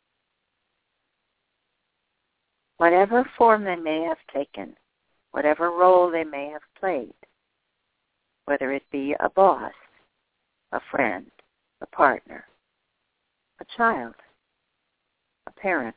Whatever 2.78 3.28
form 3.36 3.64
they 3.64 3.76
may 3.76 4.02
have 4.08 4.18
taken, 4.34 4.74
whatever 5.32 5.70
role 5.70 6.10
they 6.10 6.24
may 6.24 6.48
have 6.48 6.62
played, 6.80 7.12
whether 8.46 8.72
it 8.72 8.84
be 8.90 9.14
a 9.20 9.28
boss, 9.28 9.72
a 10.72 10.80
friend, 10.90 11.26
a 11.82 11.86
partner, 11.86 12.44
a 13.60 13.64
child, 13.76 14.14
a 15.46 15.50
parent, 15.60 15.96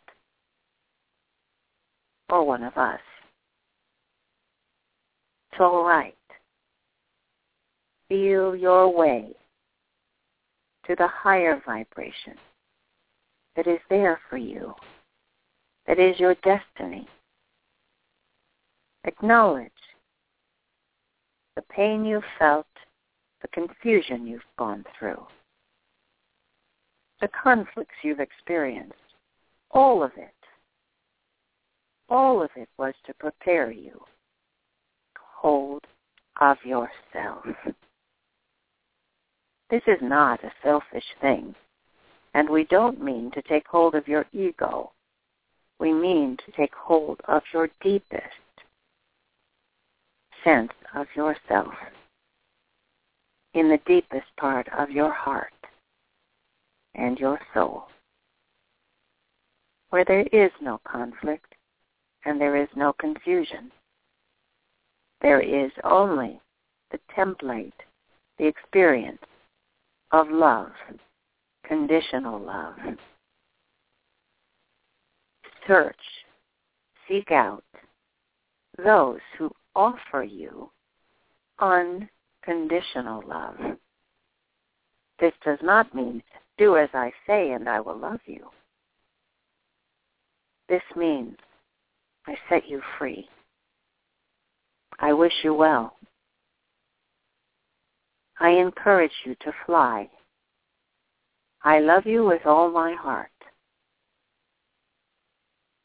or 2.30 2.46
one 2.46 2.64
of 2.64 2.78
us. 2.78 3.00
It's 5.52 5.62
all 5.62 5.86
right. 5.86 6.16
Feel 8.12 8.58
your 8.58 8.94
way 8.94 9.34
to 10.86 10.98
the 10.98 11.08
higher 11.08 11.62
vibration 11.66 12.36
that 13.56 13.68
is 13.68 13.80
there 13.90 14.20
for 14.30 14.36
you, 14.36 14.74
that 15.88 15.98
is 15.98 16.20
your 16.20 16.36
destiny. 16.44 17.08
Acknowledge 19.06 19.72
the 21.56 21.62
pain 21.62 22.04
you've 22.04 22.26
felt, 22.38 22.68
the 23.42 23.48
confusion 23.48 24.28
you've 24.28 24.42
gone 24.60 24.84
through, 25.00 25.26
the 27.22 27.30
conflicts 27.30 27.96
you've 28.04 28.20
experienced, 28.20 28.94
all 29.72 30.04
of 30.04 30.12
it. 30.18 30.36
All 32.10 32.44
of 32.44 32.50
it 32.58 32.68
was 32.78 32.94
to 33.06 33.14
prepare 33.14 33.72
you. 33.72 34.02
Hold 35.16 35.88
of 36.42 36.58
yourself. 36.66 37.46
This 39.72 39.82
is 39.88 40.00
not 40.02 40.44
a 40.44 40.52
selfish 40.62 41.06
thing. 41.22 41.56
And 42.34 42.50
we 42.50 42.66
don't 42.66 43.02
mean 43.02 43.32
to 43.32 43.42
take 43.42 43.66
hold 43.68 43.96
of 43.96 44.08
your 44.08 44.26
ego. 44.34 44.92
We 45.80 45.94
mean 45.94 46.38
to 46.46 46.52
take 46.52 46.76
hold 46.76 47.22
of 47.30 47.42
your 47.54 47.70
deepest 47.82 48.26
sense 50.44 50.74
of 50.94 51.08
yourself 51.16 51.74
in 53.54 53.70
the 53.70 53.80
deepest 53.86 54.28
part 54.38 54.68
of 54.78 54.92
your 54.92 55.12
heart 55.12 55.54
and 56.96 57.18
your 57.18 57.40
soul, 57.54 57.86
where 59.90 60.06
there 60.06 60.28
is 60.34 60.52
no 60.62 60.82
conflict 60.86 61.56
and 62.26 62.40
there 62.40 62.58
is 62.58 62.70
no 62.76 62.94
confusion. 62.94 63.72
There 65.22 65.42
is 65.42 65.72
only 65.84 66.42
the 66.92 67.00
template, 67.16 67.72
the 68.38 68.48
experience 68.48 69.22
of 70.12 70.30
love, 70.30 70.72
conditional 71.66 72.40
love. 72.40 72.76
Search, 75.68 75.96
seek 77.08 77.32
out 77.32 77.64
those 78.84 79.20
who 79.38 79.52
offer 79.76 80.24
you 80.24 80.70
unconditional 81.60 83.24
love. 83.28 83.56
This 85.20 85.34
does 85.46 85.60
not 85.62 85.94
mean 85.94 86.24
do 86.58 86.78
as 86.78 86.90
I 86.94 87.12
say 87.28 87.52
and 87.52 87.70
I 87.70 87.80
will 87.80 87.98
love 87.98 88.20
you. 88.26 88.48
This 90.68 90.82
means 90.96 91.38
I 92.28 92.36
set 92.50 92.68
you 92.68 92.82
free. 92.98 93.28
I 95.00 95.14
wish 95.14 95.34
you 95.44 95.54
well. 95.54 95.96
I 98.42 98.50
encourage 98.50 99.12
you 99.24 99.36
to 99.42 99.54
fly. 99.68 100.10
I 101.64 101.80
love 101.80 102.08
you 102.08 102.26
with 102.26 102.44
all 102.48 102.72
my 102.72 102.96
heart. 102.96 103.30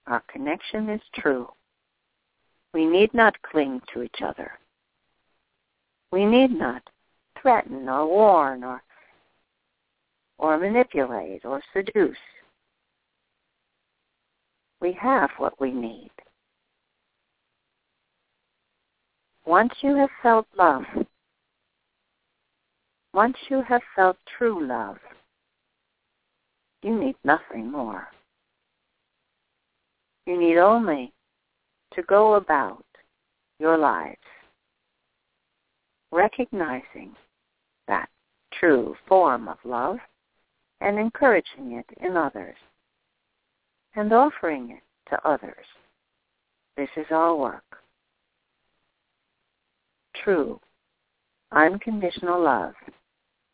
Our 0.06 0.22
connection 0.32 0.88
is 0.88 1.02
true. 1.14 1.48
We 2.72 2.86
need 2.86 3.12
not 3.12 3.34
cling 3.42 3.82
to 3.92 4.00
each 4.00 4.22
other. 4.24 4.52
We 6.10 6.24
need 6.24 6.50
not 6.50 6.82
threaten 7.42 7.90
or 7.90 8.06
warn 8.06 8.64
or 8.64 8.82
or 10.38 10.58
manipulate 10.58 11.44
or 11.44 11.60
seduce. 11.74 12.16
We 14.80 14.92
have 14.94 15.28
what 15.36 15.60
we 15.60 15.72
need. 15.72 16.10
Once 19.44 19.74
you 19.82 19.94
have 19.96 20.10
felt 20.22 20.46
love, 20.56 20.84
once 23.16 23.36
you 23.48 23.62
have 23.62 23.80
felt 23.96 24.18
true 24.36 24.68
love, 24.68 24.98
you 26.82 26.94
need 26.94 27.16
nothing 27.24 27.72
more. 27.72 28.08
You 30.26 30.38
need 30.38 30.58
only 30.58 31.14
to 31.94 32.02
go 32.02 32.34
about 32.34 32.84
your 33.58 33.78
lives 33.78 34.18
recognizing 36.12 37.16
that 37.88 38.10
true 38.52 38.94
form 39.08 39.48
of 39.48 39.56
love 39.64 39.96
and 40.82 40.98
encouraging 40.98 41.72
it 41.72 41.86
in 42.02 42.18
others 42.18 42.56
and 43.94 44.12
offering 44.12 44.72
it 44.72 44.82
to 45.08 45.26
others. 45.26 45.64
This 46.76 46.90
is 46.98 47.06
our 47.10 47.34
work. 47.34 47.78
True, 50.22 50.60
unconditional 51.50 52.42
love 52.42 52.74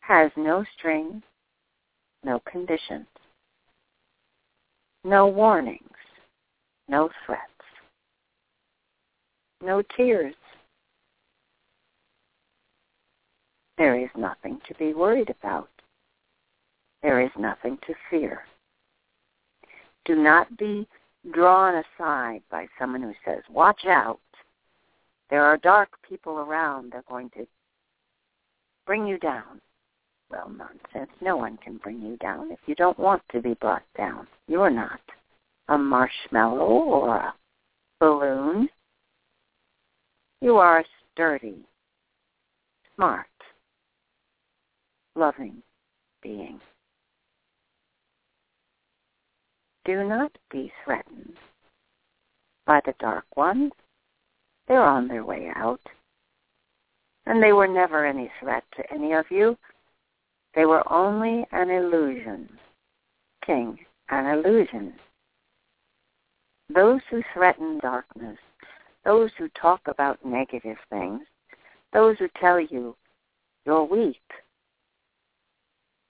has 0.03 0.29
no 0.35 0.65
strings, 0.77 1.23
no 2.25 2.41
conditions, 2.51 3.07
no 5.05 5.27
warnings, 5.27 5.79
no 6.89 7.09
threats, 7.25 7.41
no 9.61 9.81
tears. 9.95 10.35
There 13.77 13.97
is 13.97 14.09
nothing 14.17 14.59
to 14.67 14.75
be 14.75 14.93
worried 14.93 15.29
about. 15.29 15.69
There 17.01 17.21
is 17.21 17.31
nothing 17.39 17.77
to 17.87 17.93
fear. 18.09 18.41
Do 20.03 20.15
not 20.15 20.57
be 20.57 20.85
drawn 21.31 21.75
aside 21.75 22.41
by 22.51 22.67
someone 22.77 23.01
who 23.01 23.13
says, 23.25 23.41
watch 23.49 23.85
out. 23.87 24.19
There 25.29 25.45
are 25.45 25.57
dark 25.57 25.89
people 26.07 26.39
around. 26.39 26.91
They're 26.91 27.03
going 27.09 27.29
to 27.31 27.47
bring 28.85 29.07
you 29.07 29.17
down. 29.17 29.61
Well, 30.29 30.49
nonsense. 30.49 31.11
No 31.21 31.37
one 31.37 31.57
can 31.63 31.77
bring 31.77 32.01
you 32.01 32.17
down 32.17 32.51
if 32.51 32.59
you 32.65 32.75
don't 32.75 32.97
want 32.97 33.21
to 33.31 33.41
be 33.41 33.53
brought 33.55 33.83
down. 33.97 34.27
You're 34.47 34.69
not 34.69 34.99
a 35.69 35.77
marshmallow 35.77 36.59
or 36.59 37.15
a 37.17 37.33
balloon. 37.99 38.67
You 40.41 40.57
are 40.57 40.79
a 40.79 40.85
sturdy, 41.13 41.65
smart, 42.95 43.27
loving 45.15 45.61
being. 46.21 46.59
Do 49.85 50.07
not 50.07 50.31
be 50.49 50.71
threatened 50.83 51.35
by 52.65 52.81
the 52.85 52.93
dark 52.99 53.25
ones. 53.35 53.71
They're 54.67 54.81
on 54.81 55.07
their 55.07 55.25
way 55.25 55.51
out. 55.55 55.81
And 57.25 57.41
they 57.41 57.53
were 57.53 57.67
never 57.67 58.05
any 58.05 58.31
threat 58.39 58.63
to 58.75 58.93
any 58.93 59.13
of 59.13 59.25
you. 59.29 59.57
They 60.55 60.65
were 60.65 60.83
only 60.91 61.45
an 61.51 61.69
illusion. 61.69 62.49
King, 63.45 63.79
an 64.09 64.25
illusion. 64.27 64.93
Those 66.73 67.01
who 67.09 67.21
threaten 67.33 67.79
darkness, 67.79 68.37
those 69.03 69.31
who 69.37 69.49
talk 69.49 69.81
about 69.87 70.23
negative 70.25 70.77
things, 70.89 71.21
those 71.91 72.17
who 72.19 72.27
tell 72.39 72.59
you 72.59 72.95
you're 73.65 73.83
weak, 73.83 74.21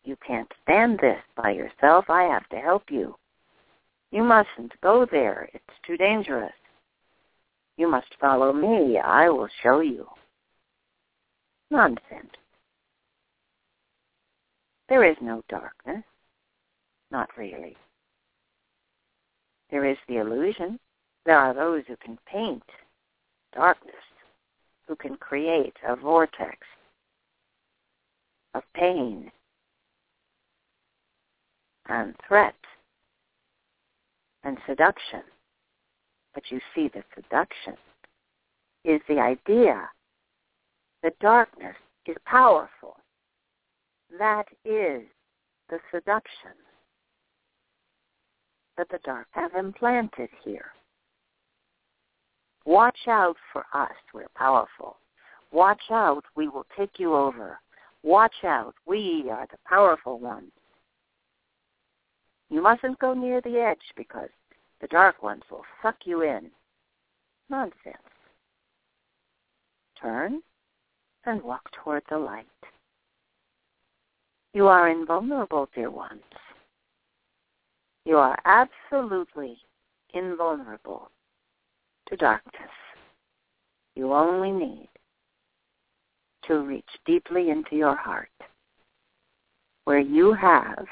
you 0.04 0.18
can't 0.26 0.52
stand 0.64 1.00
this 1.00 1.22
by 1.36 1.52
yourself, 1.52 2.06
I 2.10 2.24
have 2.24 2.48
to 2.50 2.58
help 2.58 2.84
you. 2.90 3.16
You 4.12 4.24
mustn't 4.24 4.80
go 4.82 5.06
there, 5.10 5.50
it's 5.54 5.64
too 5.86 5.98
dangerous. 5.98 6.54
You 7.78 7.90
must 7.90 8.14
follow 8.20 8.54
me, 8.54 9.00
I 9.00 9.30
will 9.30 9.50
show 9.62 9.80
you. 9.80 10.08
Nonsense. 11.72 12.36
There 14.90 15.04
is 15.04 15.18
no 15.22 15.44
darkness. 15.50 16.04
Not 17.12 17.30
really. 17.38 17.78
There 19.70 19.86
is 19.86 19.98
the 20.08 20.18
illusion. 20.18 20.80
There 21.26 21.38
are 21.38 21.54
those 21.54 21.84
who 21.88 21.96
can 21.98 22.18
paint 22.26 22.64
darkness, 23.56 23.96
who 24.88 24.96
can 24.96 25.16
create 25.18 25.76
a 25.88 25.96
vortex 25.96 26.58
of 28.54 28.64
pain 28.76 29.32
and 31.88 32.16
threat 32.28 32.56
and 34.44 34.58
seduction. 34.68 35.24
But 36.34 36.44
you 36.50 36.60
see, 36.76 36.90
the 36.90 37.04
seduction 37.16 37.76
is 38.84 39.02
the 39.08 39.20
idea 39.20 39.90
that 41.04 41.18
darkness 41.20 41.76
is 42.06 42.18
powerful 42.26 42.98
that 44.20 44.46
is 44.66 45.04
the 45.70 45.80
seduction 45.92 46.52
that 48.78 48.88
the 48.90 49.00
dark 49.04 49.28
have 49.32 49.54
implanted 49.56 50.30
here. 50.44 50.72
Watch 52.66 52.98
out 53.08 53.36
for 53.52 53.66
us. 53.74 53.92
We're 54.14 54.28
powerful. 54.36 54.98
Watch 55.52 55.82
out. 55.92 56.24
We 56.36 56.48
will 56.48 56.66
take 56.78 56.98
you 56.98 57.14
over. 57.14 57.60
Watch 58.04 58.44
out. 58.44 58.74
We 58.86 59.30
are 59.30 59.48
the 59.52 59.58
powerful 59.68 60.20
ones. 60.20 60.52
You 62.50 62.62
mustn't 62.62 63.00
go 63.00 63.14
near 63.14 63.42
the 63.42 63.60
edge 63.60 63.84
because 63.96 64.30
the 64.82 64.88
dark 64.88 65.22
ones 65.24 65.44
will 65.50 65.64
suck 65.82 65.96
you 66.06 66.22
in. 66.22 66.52
Nonsense. 67.50 67.98
Turn 70.02 70.42
and 71.26 71.42
walk 71.42 71.70
toward 71.72 72.04
the 72.10 72.18
light. 72.18 72.46
You 74.54 74.68
are 74.68 74.90
invulnerable, 74.90 75.68
dear 75.74 75.90
ones. 75.90 76.22
You 78.06 78.18
are 78.18 78.38
absolutely 78.46 79.58
invulnerable 80.14 81.10
to 82.08 82.16
darkness. 82.18 82.70
You 83.96 84.14
only 84.14 84.52
need 84.52 84.90
to 86.48 86.60
reach 86.60 86.90
deeply 87.06 87.50
into 87.50 87.76
your 87.76 87.96
heart 87.96 88.30
where 89.86 90.00
you 90.00 90.34
have 90.34 90.86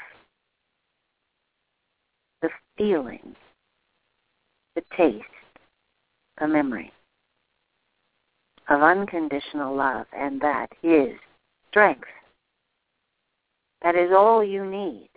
the 2.40 2.48
feeling, 2.76 3.36
the 4.74 4.82
taste, 4.96 5.24
the 6.40 6.48
memory 6.48 6.92
of 8.68 8.82
unconditional 8.82 9.76
love, 9.76 10.06
and 10.16 10.40
that 10.40 10.68
is 10.82 11.12
strength. 11.68 12.08
That 13.82 13.96
is 13.96 14.10
all 14.16 14.44
you 14.44 14.64
need. 14.64 15.08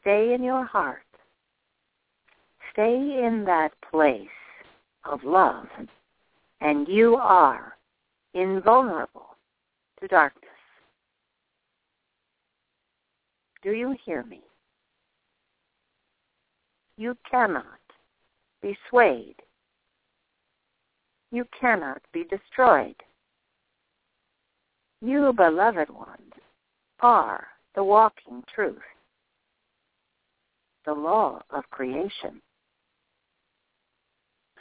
Stay 0.00 0.34
in 0.34 0.42
your 0.42 0.64
heart. 0.64 1.02
Stay 2.72 3.22
in 3.24 3.44
that 3.46 3.70
place 3.90 4.26
of 5.04 5.22
love, 5.22 5.66
and 6.60 6.88
you 6.88 7.14
are 7.14 7.76
invulnerable 8.34 9.36
to 10.00 10.08
darkness. 10.08 10.42
Do 13.62 13.70
you 13.70 13.96
hear 14.04 14.24
me? 14.24 14.40
You 16.96 17.16
cannot 17.30 17.64
be 18.60 18.76
swayed. 18.90 19.36
You 21.30 21.44
cannot 21.58 22.02
be 22.12 22.24
destroyed. 22.24 22.96
You, 25.04 25.34
beloved 25.34 25.90
ones, 25.90 26.32
are 27.00 27.46
the 27.74 27.84
walking 27.84 28.42
truth, 28.54 28.78
the 30.86 30.94
law 30.94 31.42
of 31.50 31.68
creation. 31.68 32.40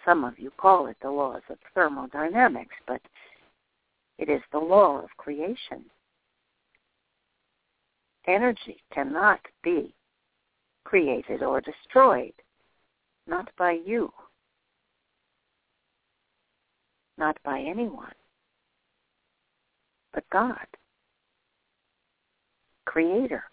Some 0.03 0.25
of 0.25 0.37
you 0.37 0.51
call 0.57 0.87
it 0.87 0.97
the 1.01 1.09
laws 1.09 1.43
of 1.49 1.59
thermodynamics, 1.73 2.75
but 2.85 2.99
it 4.17 4.27
is 4.27 4.41
the 4.51 4.59
law 4.59 4.99
of 4.99 5.15
creation. 5.15 5.85
Energy 8.27 8.83
cannot 8.93 9.39
be 9.63 9.95
created 10.83 11.41
or 11.41 11.61
destroyed, 11.61 12.33
not 13.27 13.49
by 13.57 13.79
you, 13.85 14.11
not 17.17 17.37
by 17.45 17.61
anyone, 17.61 18.11
but 20.13 20.23
God, 20.31 20.65
Creator. 22.85 23.43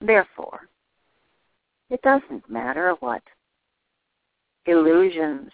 Therefore, 0.00 0.68
it 1.90 2.02
doesn't 2.02 2.48
matter 2.50 2.94
what 3.00 3.22
illusions, 4.66 5.50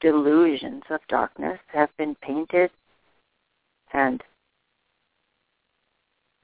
delusions 0.00 0.82
of 0.90 1.00
darkness 1.08 1.58
have 1.68 1.90
been 1.96 2.14
painted 2.22 2.70
and 3.92 4.22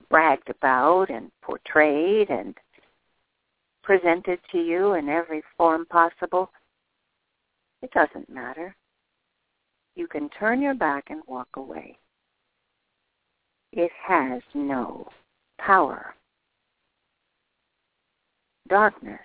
bragged 0.08 0.50
about 0.50 1.10
and 1.10 1.30
portrayed 1.42 2.30
and 2.30 2.54
presented 3.82 4.38
to 4.52 4.58
you 4.58 4.94
in 4.94 5.08
every 5.08 5.42
form 5.56 5.86
possible. 5.86 6.50
It 7.82 7.90
doesn't 7.92 8.28
matter. 8.28 8.76
You 9.96 10.06
can 10.06 10.28
turn 10.30 10.60
your 10.62 10.74
back 10.74 11.04
and 11.10 11.22
walk 11.26 11.48
away. 11.54 11.98
It 13.72 13.90
has 14.06 14.42
no 14.54 15.08
power. 15.58 16.14
Darkness 18.68 19.20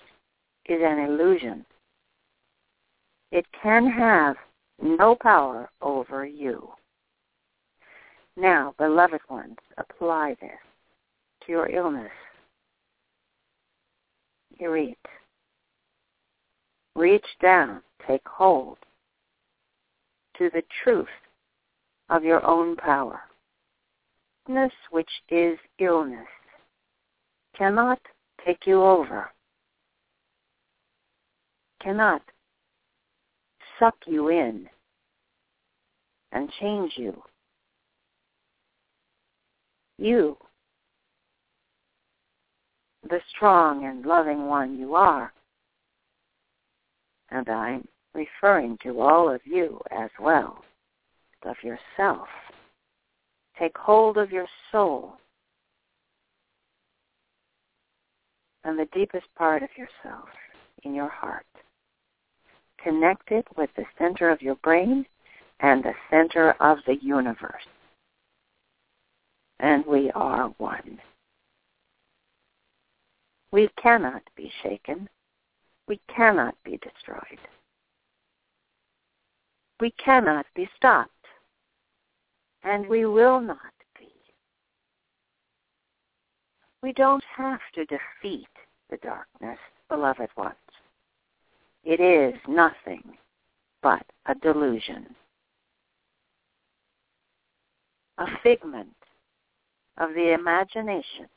is 0.68 0.82
an 0.84 1.00
illusion. 1.00 1.66
It 3.32 3.46
can 3.62 3.90
have 3.90 4.36
no 4.82 5.16
power 5.16 5.70
over 5.82 6.26
you. 6.26 6.70
Now, 8.38 8.74
beloved 8.78 9.22
ones, 9.30 9.58
apply 9.78 10.36
this 10.42 10.52
to 11.46 11.52
your 11.52 11.70
illness. 11.70 12.12
You 14.60 14.76
eat. 14.76 14.98
Reach 16.96 17.26
down, 17.42 17.82
take 18.08 18.28
hold 18.28 18.78
to 20.38 20.49
the 20.53 20.64
truth 20.84 21.07
of 22.10 22.24
your 22.24 22.45
own 22.45 22.76
power. 22.76 23.22
Illness, 24.48 24.72
which 24.91 25.10
is 25.30 25.57
illness, 25.80 26.28
cannot 27.57 27.99
take 28.45 28.68
you 28.68 28.84
over, 28.84 29.32
cannot 31.82 32.22
suck 33.80 33.95
you 34.06 34.30
in 34.30 34.68
and 36.32 36.49
change 36.60 36.94
you. 36.95 37.22
You, 39.98 40.38
the 43.10 43.20
strong 43.36 43.86
and 43.86 44.06
loving 44.06 44.48
one 44.48 44.78
you 44.78 44.95
are, 44.95 45.32
and 47.32 47.49
I'm 47.49 47.88
referring 48.16 48.78
to 48.84 49.02
all 49.02 49.30
of 49.30 49.42
you 49.46 49.80
as 49.92 50.10
well, 50.20 50.64
of 51.44 51.56
yourself. 51.64 52.28
Take 53.60 53.78
hold 53.78 54.18
of 54.18 54.32
your 54.32 54.48
soul 54.72 55.14
and 58.64 58.80
the 58.80 58.88
deepest 58.94 59.28
part 59.38 59.62
of 59.62 59.70
yourself 59.78 60.30
in 60.84 60.96
your 60.96 61.10
heart 61.10 61.46
Connect 62.86 63.32
it 63.32 63.48
with 63.58 63.72
the 63.76 63.86
center 63.98 64.30
of 64.30 64.44
your 64.44 64.54
brain 64.58 65.08
and 65.60 65.84
the 65.84 65.96
center 66.12 66.52
of 66.60 66.78
the 66.86 66.98
universe. 67.02 67.66
And 69.60 69.84
we 69.88 70.12
are 70.12 70.50
one. 70.60 71.00
We 73.52 73.70
cannot 73.82 74.22
be 74.36 74.52
shaken. 74.62 75.10
We 75.88 76.00
cannot 76.16 76.54
be 76.64 76.78
destroyed. 76.78 77.40
We 79.80 79.91
cannot 79.91 80.45
be 80.56 80.69
stopped. 80.76 81.11
And 82.64 82.88
we 82.88 83.06
will 83.06 83.39
not 83.39 83.60
be. 83.99 84.11
We 86.81 86.93
don't 86.93 87.23
have 87.35 87.60
to 87.76 87.85
defeat 87.85 88.47
the 88.89 88.97
darkness, 88.97 89.60
beloved 89.89 90.30
ones. 90.35 90.56
It 91.84 91.99
is 91.99 92.39
nothing 92.47 93.03
but 93.84 94.03
a 94.26 94.34
delusion, 94.35 95.06
a 98.18 98.26
figment 98.41 98.95
of 99.97 100.10
the 100.15 100.34
imagination 100.34 101.27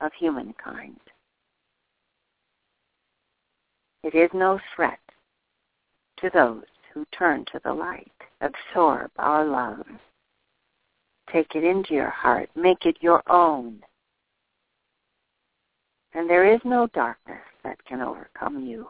of 0.00 0.12
humankind. 0.18 0.98
It 4.02 4.14
is 4.14 4.30
no 4.32 4.58
threat 4.74 5.00
to 6.20 6.30
those 6.32 6.64
who 6.96 7.04
turn 7.12 7.44
to 7.52 7.60
the 7.62 7.74
light, 7.74 8.10
absorb 8.40 9.10
our 9.18 9.44
love, 9.44 9.84
take 11.30 11.54
it 11.54 11.62
into 11.62 11.92
your 11.92 12.08
heart, 12.08 12.48
make 12.56 12.86
it 12.86 12.96
your 13.02 13.22
own. 13.28 13.80
And 16.14 16.28
there 16.28 16.50
is 16.50 16.60
no 16.64 16.88
darkness 16.94 17.42
that 17.64 17.84
can 17.84 18.00
overcome 18.00 18.64
you. 18.64 18.88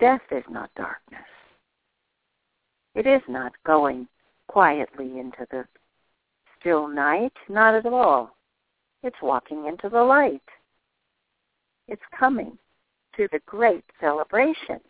Death 0.00 0.22
is 0.30 0.44
not 0.48 0.70
darkness. 0.76 1.20
It 2.94 3.06
is 3.06 3.20
not 3.28 3.52
going 3.66 4.08
quietly 4.48 5.18
into 5.18 5.46
the 5.50 5.66
still 6.58 6.88
night, 6.88 7.34
not 7.50 7.74
at 7.74 7.84
all. 7.84 8.34
It's 9.02 9.20
walking 9.20 9.66
into 9.66 9.90
the 9.90 10.02
light. 10.02 10.40
It's 11.86 12.02
coming 12.18 12.56
to 13.16 13.28
the 13.32 13.40
great 13.46 13.84
celebration 14.00 14.80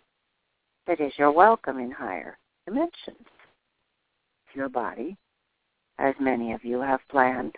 that 0.86 1.00
is 1.00 1.12
your 1.18 1.30
welcome 1.30 1.78
in 1.78 1.90
higher 1.90 2.38
dimensions. 2.66 3.26
Your 4.54 4.68
body, 4.68 5.16
as 5.98 6.14
many 6.20 6.52
of 6.52 6.64
you 6.64 6.80
have 6.80 7.00
planned, 7.10 7.56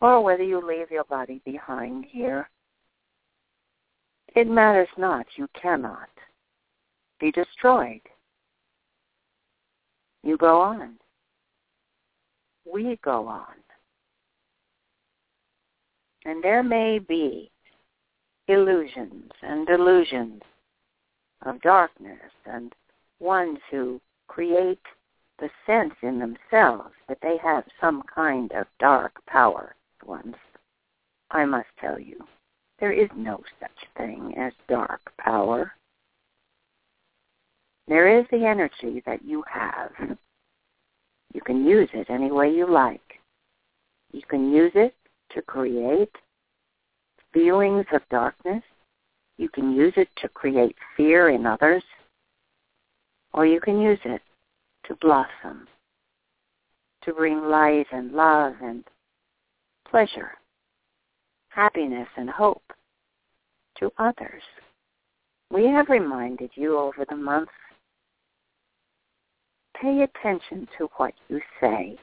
or 0.00 0.22
whether 0.22 0.42
you 0.42 0.66
leave 0.66 0.90
your 0.90 1.04
body 1.04 1.42
behind 1.44 2.06
here 2.08 2.48
it 4.34 4.46
matters 4.46 4.88
not. 4.96 5.26
You 5.36 5.48
cannot 5.60 6.08
be 7.18 7.32
destroyed. 7.32 8.02
You 10.22 10.36
go 10.36 10.60
on. 10.60 10.94
We 12.70 12.98
go 13.02 13.26
on. 13.26 13.54
And 16.24 16.42
there 16.44 16.62
may 16.62 16.98
be 16.98 17.50
illusions 18.48 19.30
and 19.42 19.66
delusions 19.66 20.42
of 21.44 21.60
darkness 21.60 22.32
and 22.46 22.74
ones 23.20 23.58
who 23.70 24.00
create 24.26 24.80
the 25.38 25.50
sense 25.66 25.94
in 26.02 26.18
themselves 26.18 26.94
that 27.08 27.18
they 27.22 27.36
have 27.42 27.64
some 27.80 28.02
kind 28.12 28.50
of 28.52 28.66
dark 28.80 29.12
power 29.26 29.74
ones, 30.04 30.34
I 31.30 31.44
must 31.44 31.68
tell 31.80 32.00
you, 32.00 32.18
there 32.80 32.92
is 32.92 33.08
no 33.16 33.42
such 33.60 33.70
thing 33.96 34.34
as 34.38 34.52
dark 34.68 35.12
power. 35.18 35.72
There 37.86 38.18
is 38.18 38.26
the 38.30 38.44
energy 38.44 39.02
that 39.06 39.24
you 39.24 39.44
have. 39.50 39.92
You 41.34 41.40
can 41.40 41.64
use 41.64 41.88
it 41.92 42.08
any 42.08 42.30
way 42.30 42.50
you 42.50 42.66
like. 42.70 43.20
You 44.12 44.22
can 44.28 44.50
use 44.50 44.72
it 44.74 44.94
to 45.34 45.42
create 45.42 46.14
feelings 47.38 47.86
of 47.92 48.02
darkness. 48.10 48.62
You 49.36 49.48
can 49.48 49.72
use 49.72 49.92
it 49.96 50.08
to 50.16 50.28
create 50.28 50.74
fear 50.96 51.30
in 51.30 51.46
others. 51.46 51.84
Or 53.32 53.46
you 53.46 53.60
can 53.60 53.80
use 53.80 54.00
it 54.04 54.20
to 54.86 54.96
blossom, 54.96 55.68
to 57.04 57.12
bring 57.12 57.42
light 57.42 57.86
and 57.92 58.12
love 58.12 58.54
and 58.60 58.82
pleasure, 59.88 60.32
happiness 61.50 62.08
and 62.16 62.28
hope 62.28 62.62
to 63.78 63.92
others. 63.98 64.42
We 65.52 65.66
have 65.66 65.88
reminded 65.88 66.50
you 66.54 66.76
over 66.76 67.06
the 67.08 67.16
months, 67.16 67.52
pay 69.80 70.02
attention 70.02 70.66
to 70.76 70.88
what 70.96 71.14
you 71.28 71.40
say. 71.60 71.96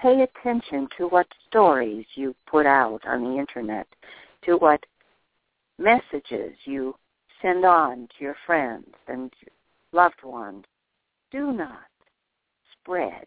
Pay 0.00 0.22
attention 0.22 0.88
to 0.98 1.08
what 1.08 1.26
stories 1.48 2.04
you 2.14 2.34
put 2.46 2.66
out 2.66 3.00
on 3.06 3.24
the 3.24 3.38
internet, 3.38 3.86
to 4.44 4.56
what 4.56 4.84
messages 5.78 6.54
you 6.64 6.94
send 7.40 7.64
on 7.64 8.08
to 8.16 8.24
your 8.24 8.36
friends 8.46 8.94
and 9.08 9.32
loved 9.92 10.22
ones. 10.22 10.64
Do 11.30 11.52
not 11.52 11.88
spread 12.72 13.26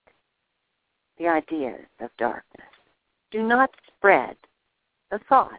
the 1.17 1.27
ideas 1.27 1.85
of 1.99 2.09
darkness. 2.17 2.67
Do 3.31 3.43
not 3.43 3.69
spread 3.87 4.35
the 5.11 5.19
thoughts 5.27 5.57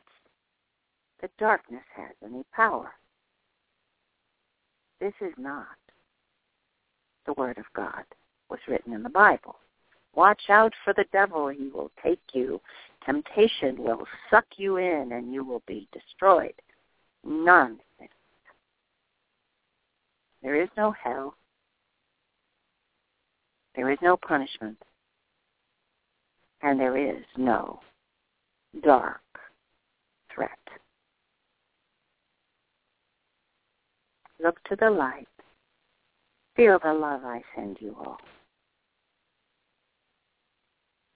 that 1.20 1.36
darkness 1.38 1.84
has 1.94 2.14
any 2.24 2.44
power. 2.52 2.92
This 5.00 5.14
is 5.20 5.32
not 5.36 5.66
the 7.26 7.34
Word 7.34 7.58
of 7.58 7.64
God 7.74 8.04
was 8.48 8.58
written 8.66 8.92
in 8.92 9.02
the 9.02 9.08
Bible. 9.08 9.56
Watch 10.14 10.42
out 10.48 10.72
for 10.84 10.92
the 10.94 11.04
devil. 11.12 11.48
He 11.48 11.68
will 11.68 11.90
take 12.02 12.20
you. 12.32 12.60
Temptation 13.04 13.82
will 13.82 14.06
suck 14.30 14.46
you 14.56 14.76
in 14.76 15.12
and 15.12 15.32
you 15.32 15.44
will 15.44 15.62
be 15.66 15.88
destroyed. 15.92 16.54
Nonsense. 17.24 17.80
There 20.42 20.60
is 20.60 20.68
no 20.76 20.92
hell. 20.92 21.34
There 23.76 23.90
is 23.90 23.98
no 24.02 24.16
punishment. 24.16 24.78
And 26.62 26.78
there 26.78 26.96
is 26.96 27.24
no 27.36 27.80
dark 28.82 29.20
threat. 30.34 30.50
Look 34.42 34.62
to 34.64 34.76
the 34.76 34.90
light. 34.90 35.28
Feel 36.56 36.78
the 36.82 36.92
love 36.92 37.24
I 37.24 37.42
send 37.54 37.78
you 37.80 37.96
all. 37.98 38.18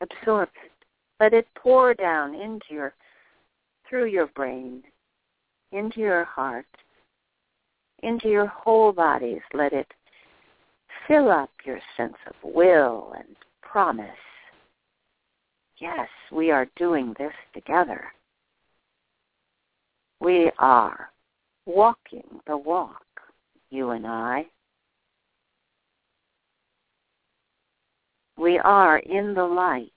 Absorb 0.00 0.48
it. 0.64 0.72
Let 1.20 1.32
it 1.32 1.46
pour 1.54 1.94
down 1.94 2.34
into 2.34 2.66
your, 2.70 2.94
through 3.88 4.06
your 4.06 4.26
brain, 4.28 4.82
into 5.72 6.00
your 6.00 6.24
heart, 6.24 6.66
into 8.02 8.28
your 8.28 8.46
whole 8.46 8.92
bodies. 8.92 9.40
Let 9.52 9.72
it 9.72 9.86
fill 11.06 11.30
up 11.30 11.50
your 11.64 11.78
sense 11.96 12.16
of 12.26 12.34
will 12.42 13.12
and 13.16 13.36
promise. 13.62 14.08
Yes, 15.78 16.08
we 16.30 16.50
are 16.50 16.66
doing 16.76 17.14
this 17.18 17.32
together. 17.52 18.04
We 20.20 20.50
are 20.58 21.10
walking 21.66 22.40
the 22.46 22.56
walk, 22.56 23.04
you 23.70 23.90
and 23.90 24.06
I. 24.06 24.46
We 28.36 28.58
are 28.58 28.98
in 28.98 29.34
the 29.34 29.44
light, 29.44 29.90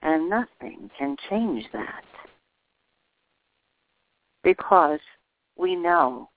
and 0.00 0.30
nothing 0.30 0.90
can 0.98 1.16
change 1.28 1.64
that. 1.72 2.04
Because 4.42 5.00
we 5.56 5.76
know 5.76 6.30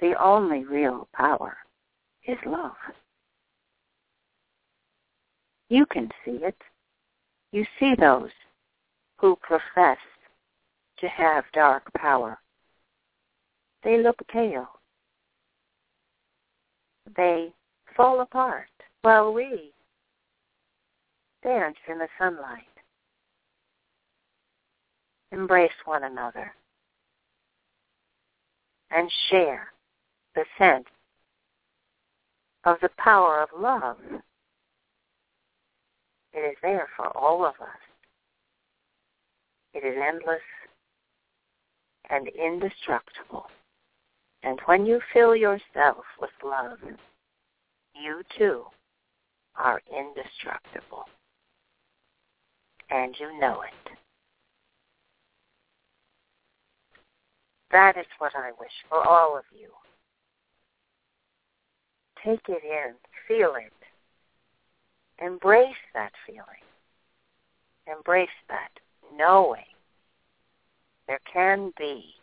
the 0.00 0.14
only 0.22 0.64
real 0.64 1.08
power 1.12 1.56
is 2.26 2.38
love. 2.46 2.76
You 5.68 5.84
can 5.86 6.10
see 6.24 6.38
it. 6.42 6.56
You 7.50 7.66
see 7.80 7.94
those 7.98 8.30
who 9.18 9.36
profess 9.42 9.98
to 10.98 11.08
have 11.08 11.44
dark 11.52 11.92
power. 11.94 12.38
They 13.82 14.02
look 14.02 14.16
pale. 14.28 14.68
They 17.16 17.52
fall 17.96 18.20
apart 18.20 18.68
while 19.06 19.32
we 19.32 19.70
dance 21.44 21.76
in 21.88 21.96
the 21.96 22.08
sunlight. 22.18 22.64
Embrace 25.30 25.70
one 25.84 26.02
another 26.02 26.52
and 28.90 29.08
share 29.30 29.68
the 30.34 30.44
sense 30.58 30.86
of 32.64 32.78
the 32.82 32.90
power 32.98 33.40
of 33.40 33.48
love. 33.56 33.98
It 36.32 36.40
is 36.40 36.56
there 36.60 36.88
for 36.96 37.16
all 37.16 37.44
of 37.44 37.54
us. 37.60 37.78
It 39.72 39.84
is 39.86 39.94
endless 40.04 40.40
and 42.10 42.26
indestructible. 42.26 43.46
And 44.42 44.58
when 44.64 44.84
you 44.84 45.00
fill 45.12 45.36
yourself 45.36 46.04
with 46.20 46.30
love, 46.42 46.78
you 47.94 48.22
too 48.36 48.64
are 49.58 49.80
indestructible. 49.90 51.04
And 52.90 53.14
you 53.18 53.38
know 53.40 53.62
it. 53.62 53.96
That 57.72 57.96
is 57.96 58.06
what 58.18 58.32
I 58.36 58.50
wish 58.60 58.70
for 58.88 59.06
all 59.06 59.36
of 59.36 59.44
you. 59.52 59.68
Take 62.24 62.48
it 62.48 62.62
in, 62.64 62.94
feel 63.28 63.54
it. 63.56 63.72
Embrace 65.24 65.74
that 65.94 66.12
feeling. 66.26 66.64
Embrace 67.86 68.28
that 68.48 68.70
knowing 69.16 69.64
there 71.06 71.20
can 71.32 71.72
be 71.78 72.14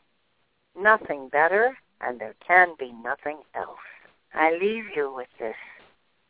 nothing 0.79 1.29
better 1.29 1.77
and 2.01 2.19
there 2.19 2.35
can 2.45 2.75
be 2.77 2.91
nothing 3.03 3.39
else. 3.55 3.77
I 4.33 4.51
leave 4.51 4.85
you 4.95 5.13
with 5.15 5.29
this 5.39 5.55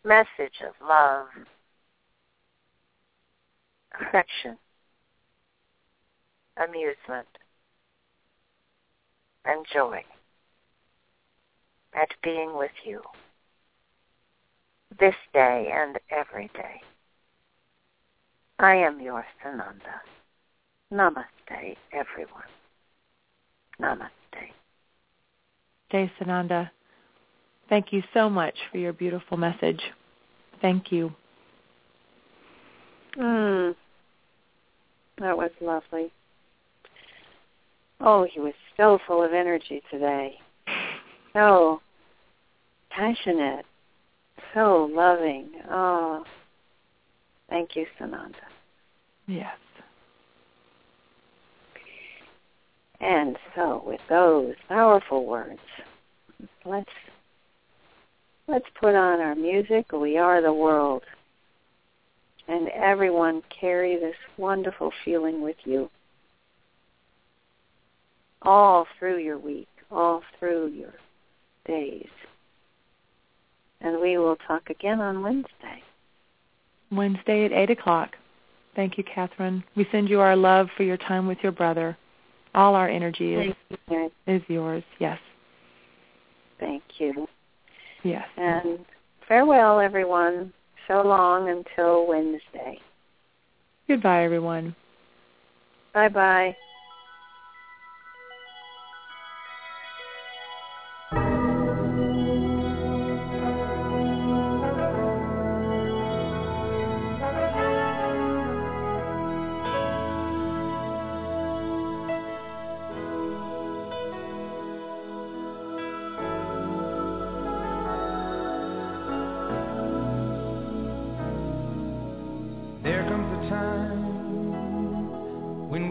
message 0.06 0.62
of 0.68 0.74
love, 0.86 1.28
affection, 4.00 4.58
amusement, 6.58 7.28
and 9.46 9.66
joy 9.74 10.04
at 11.94 12.10
being 12.24 12.58
with 12.58 12.72
you 12.84 13.02
this 15.00 15.16
day 15.34 15.72
and 15.74 16.00
every 16.10 16.50
day. 16.54 16.82
I 18.60 18.76
am 18.76 19.00
your 19.02 19.26
Sananda. 19.44 20.02
Namaste, 20.92 21.78
everyone. 21.92 22.44
Namaste. 23.82 24.52
Jay 25.92 26.12
Sananda, 26.20 26.70
thank 27.70 27.92
you 27.92 28.04
so 28.14 28.30
much 28.30 28.56
for 28.72 28.78
your 28.78 28.94
beautiful 28.94 29.38
message. 29.38 29.82
Thank 30.62 30.92
you. 30.92 31.12
Mm, 33.18 33.76
that 35.20 35.38
was 35.38 35.52
lovely. 35.62 36.12
Oh, 38.00 38.28
he 38.32 38.40
was 38.40 38.54
so 38.76 39.00
full 39.08 39.24
of 39.24 39.34
energy 39.34 39.82
today. 39.92 40.36
So 41.34 41.82
passionate, 42.90 43.66
so 44.54 44.90
loving. 44.92 45.50
Oh, 45.70 46.24
thank 47.50 47.76
you, 47.76 47.86
Sananda. 48.00 48.36
Yes. 49.28 49.56
And 53.00 53.38
so 53.56 53.84
with 53.86 54.00
those 54.10 54.54
powerful 54.70 55.26
words, 55.26 55.60
let's 56.66 56.90
Let's 58.48 58.66
put 58.80 58.96
on 58.96 59.20
our 59.20 59.36
music. 59.36 59.92
We 59.92 60.18
are 60.18 60.42
the 60.42 60.54
world. 60.54 61.04
And 62.48 62.68
everyone 62.70 63.42
carry 63.50 63.98
this 63.98 64.16
wonderful 64.38 64.92
feeling 65.06 65.42
with 65.42 65.56
you 65.64 65.90
all 68.42 68.86
through 69.00 69.20
your 69.20 69.38
week, 69.38 69.70
all 69.90 70.22
through 70.38 70.68
your 70.68 70.94
days. 71.66 72.10
And 73.82 74.02
we 74.02 74.18
will 74.18 74.38
talk 74.48 74.70
again 74.70 75.00
on 75.00 75.22
Wednesday. 75.22 75.82
Wednesday 76.92 77.46
at 77.46 77.52
8 77.52 77.70
o'clock. 77.72 78.12
Thank 78.76 78.98
you, 78.98 79.04
Kathryn. 79.04 79.64
We 79.76 79.88
send 79.92 80.10
you 80.10 80.20
our 80.20 80.36
love 80.36 80.68
for 80.76 80.84
your 80.84 80.98
time 80.98 81.28
with 81.28 81.38
your 81.42 81.52
brother. 81.52 81.98
All 82.56 82.76
our 82.76 82.88
energy 82.88 83.36
is, 83.36 83.56
you, 83.90 84.12
is 84.28 84.42
yours. 84.48 84.84
Yes. 85.00 85.20
Thank 86.60 86.84
you. 86.98 87.28
Yes. 88.04 88.28
And 88.38 88.80
farewell, 89.28 89.80
everyone. 89.80 90.54
So 90.88 91.02
long 91.02 91.50
until 91.50 92.08
Wednesday. 92.08 92.80
Goodbye, 93.88 94.24
everyone. 94.24 94.76
Bye-bye. 95.94 96.56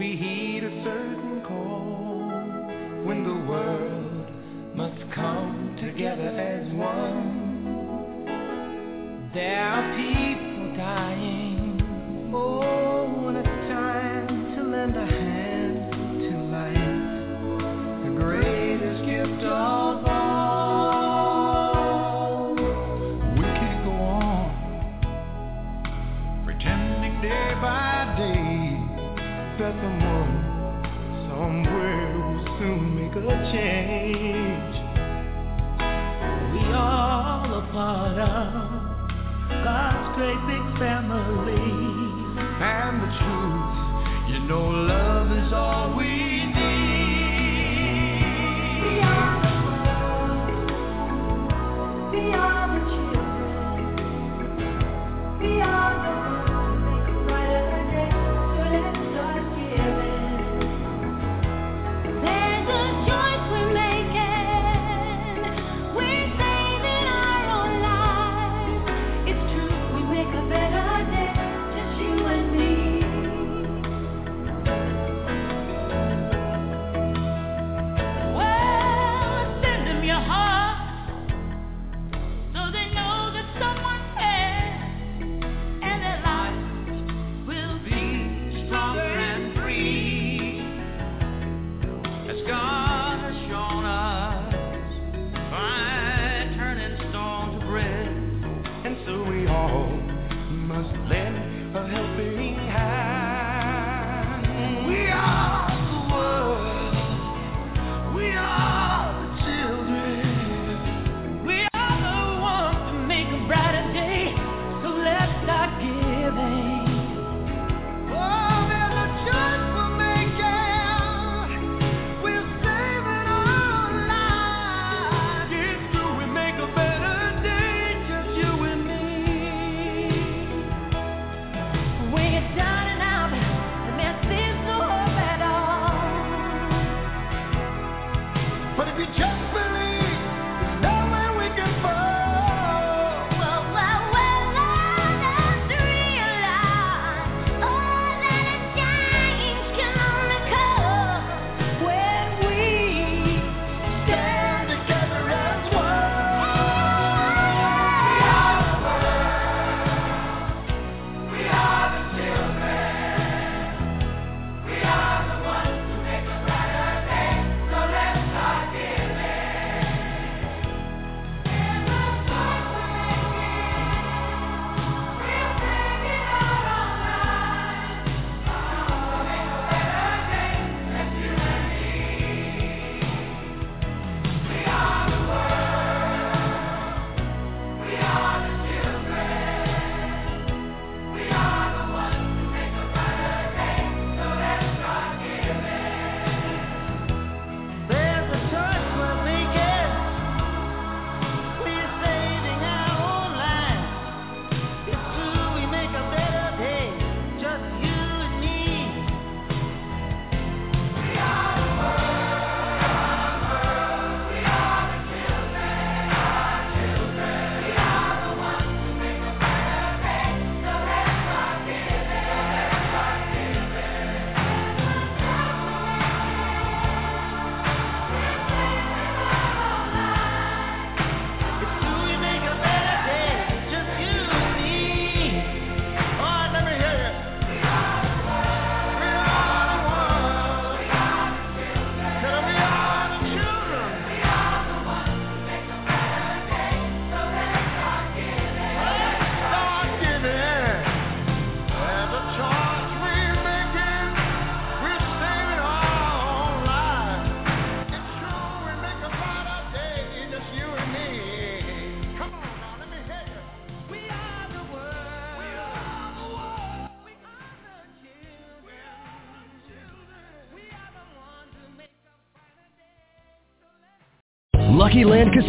we 0.02 0.16
heed 0.16 0.64
a 0.64 0.82
certain 0.82 1.40
call 1.46 3.06
when 3.06 3.22
the 3.22 3.48
world 3.48 3.81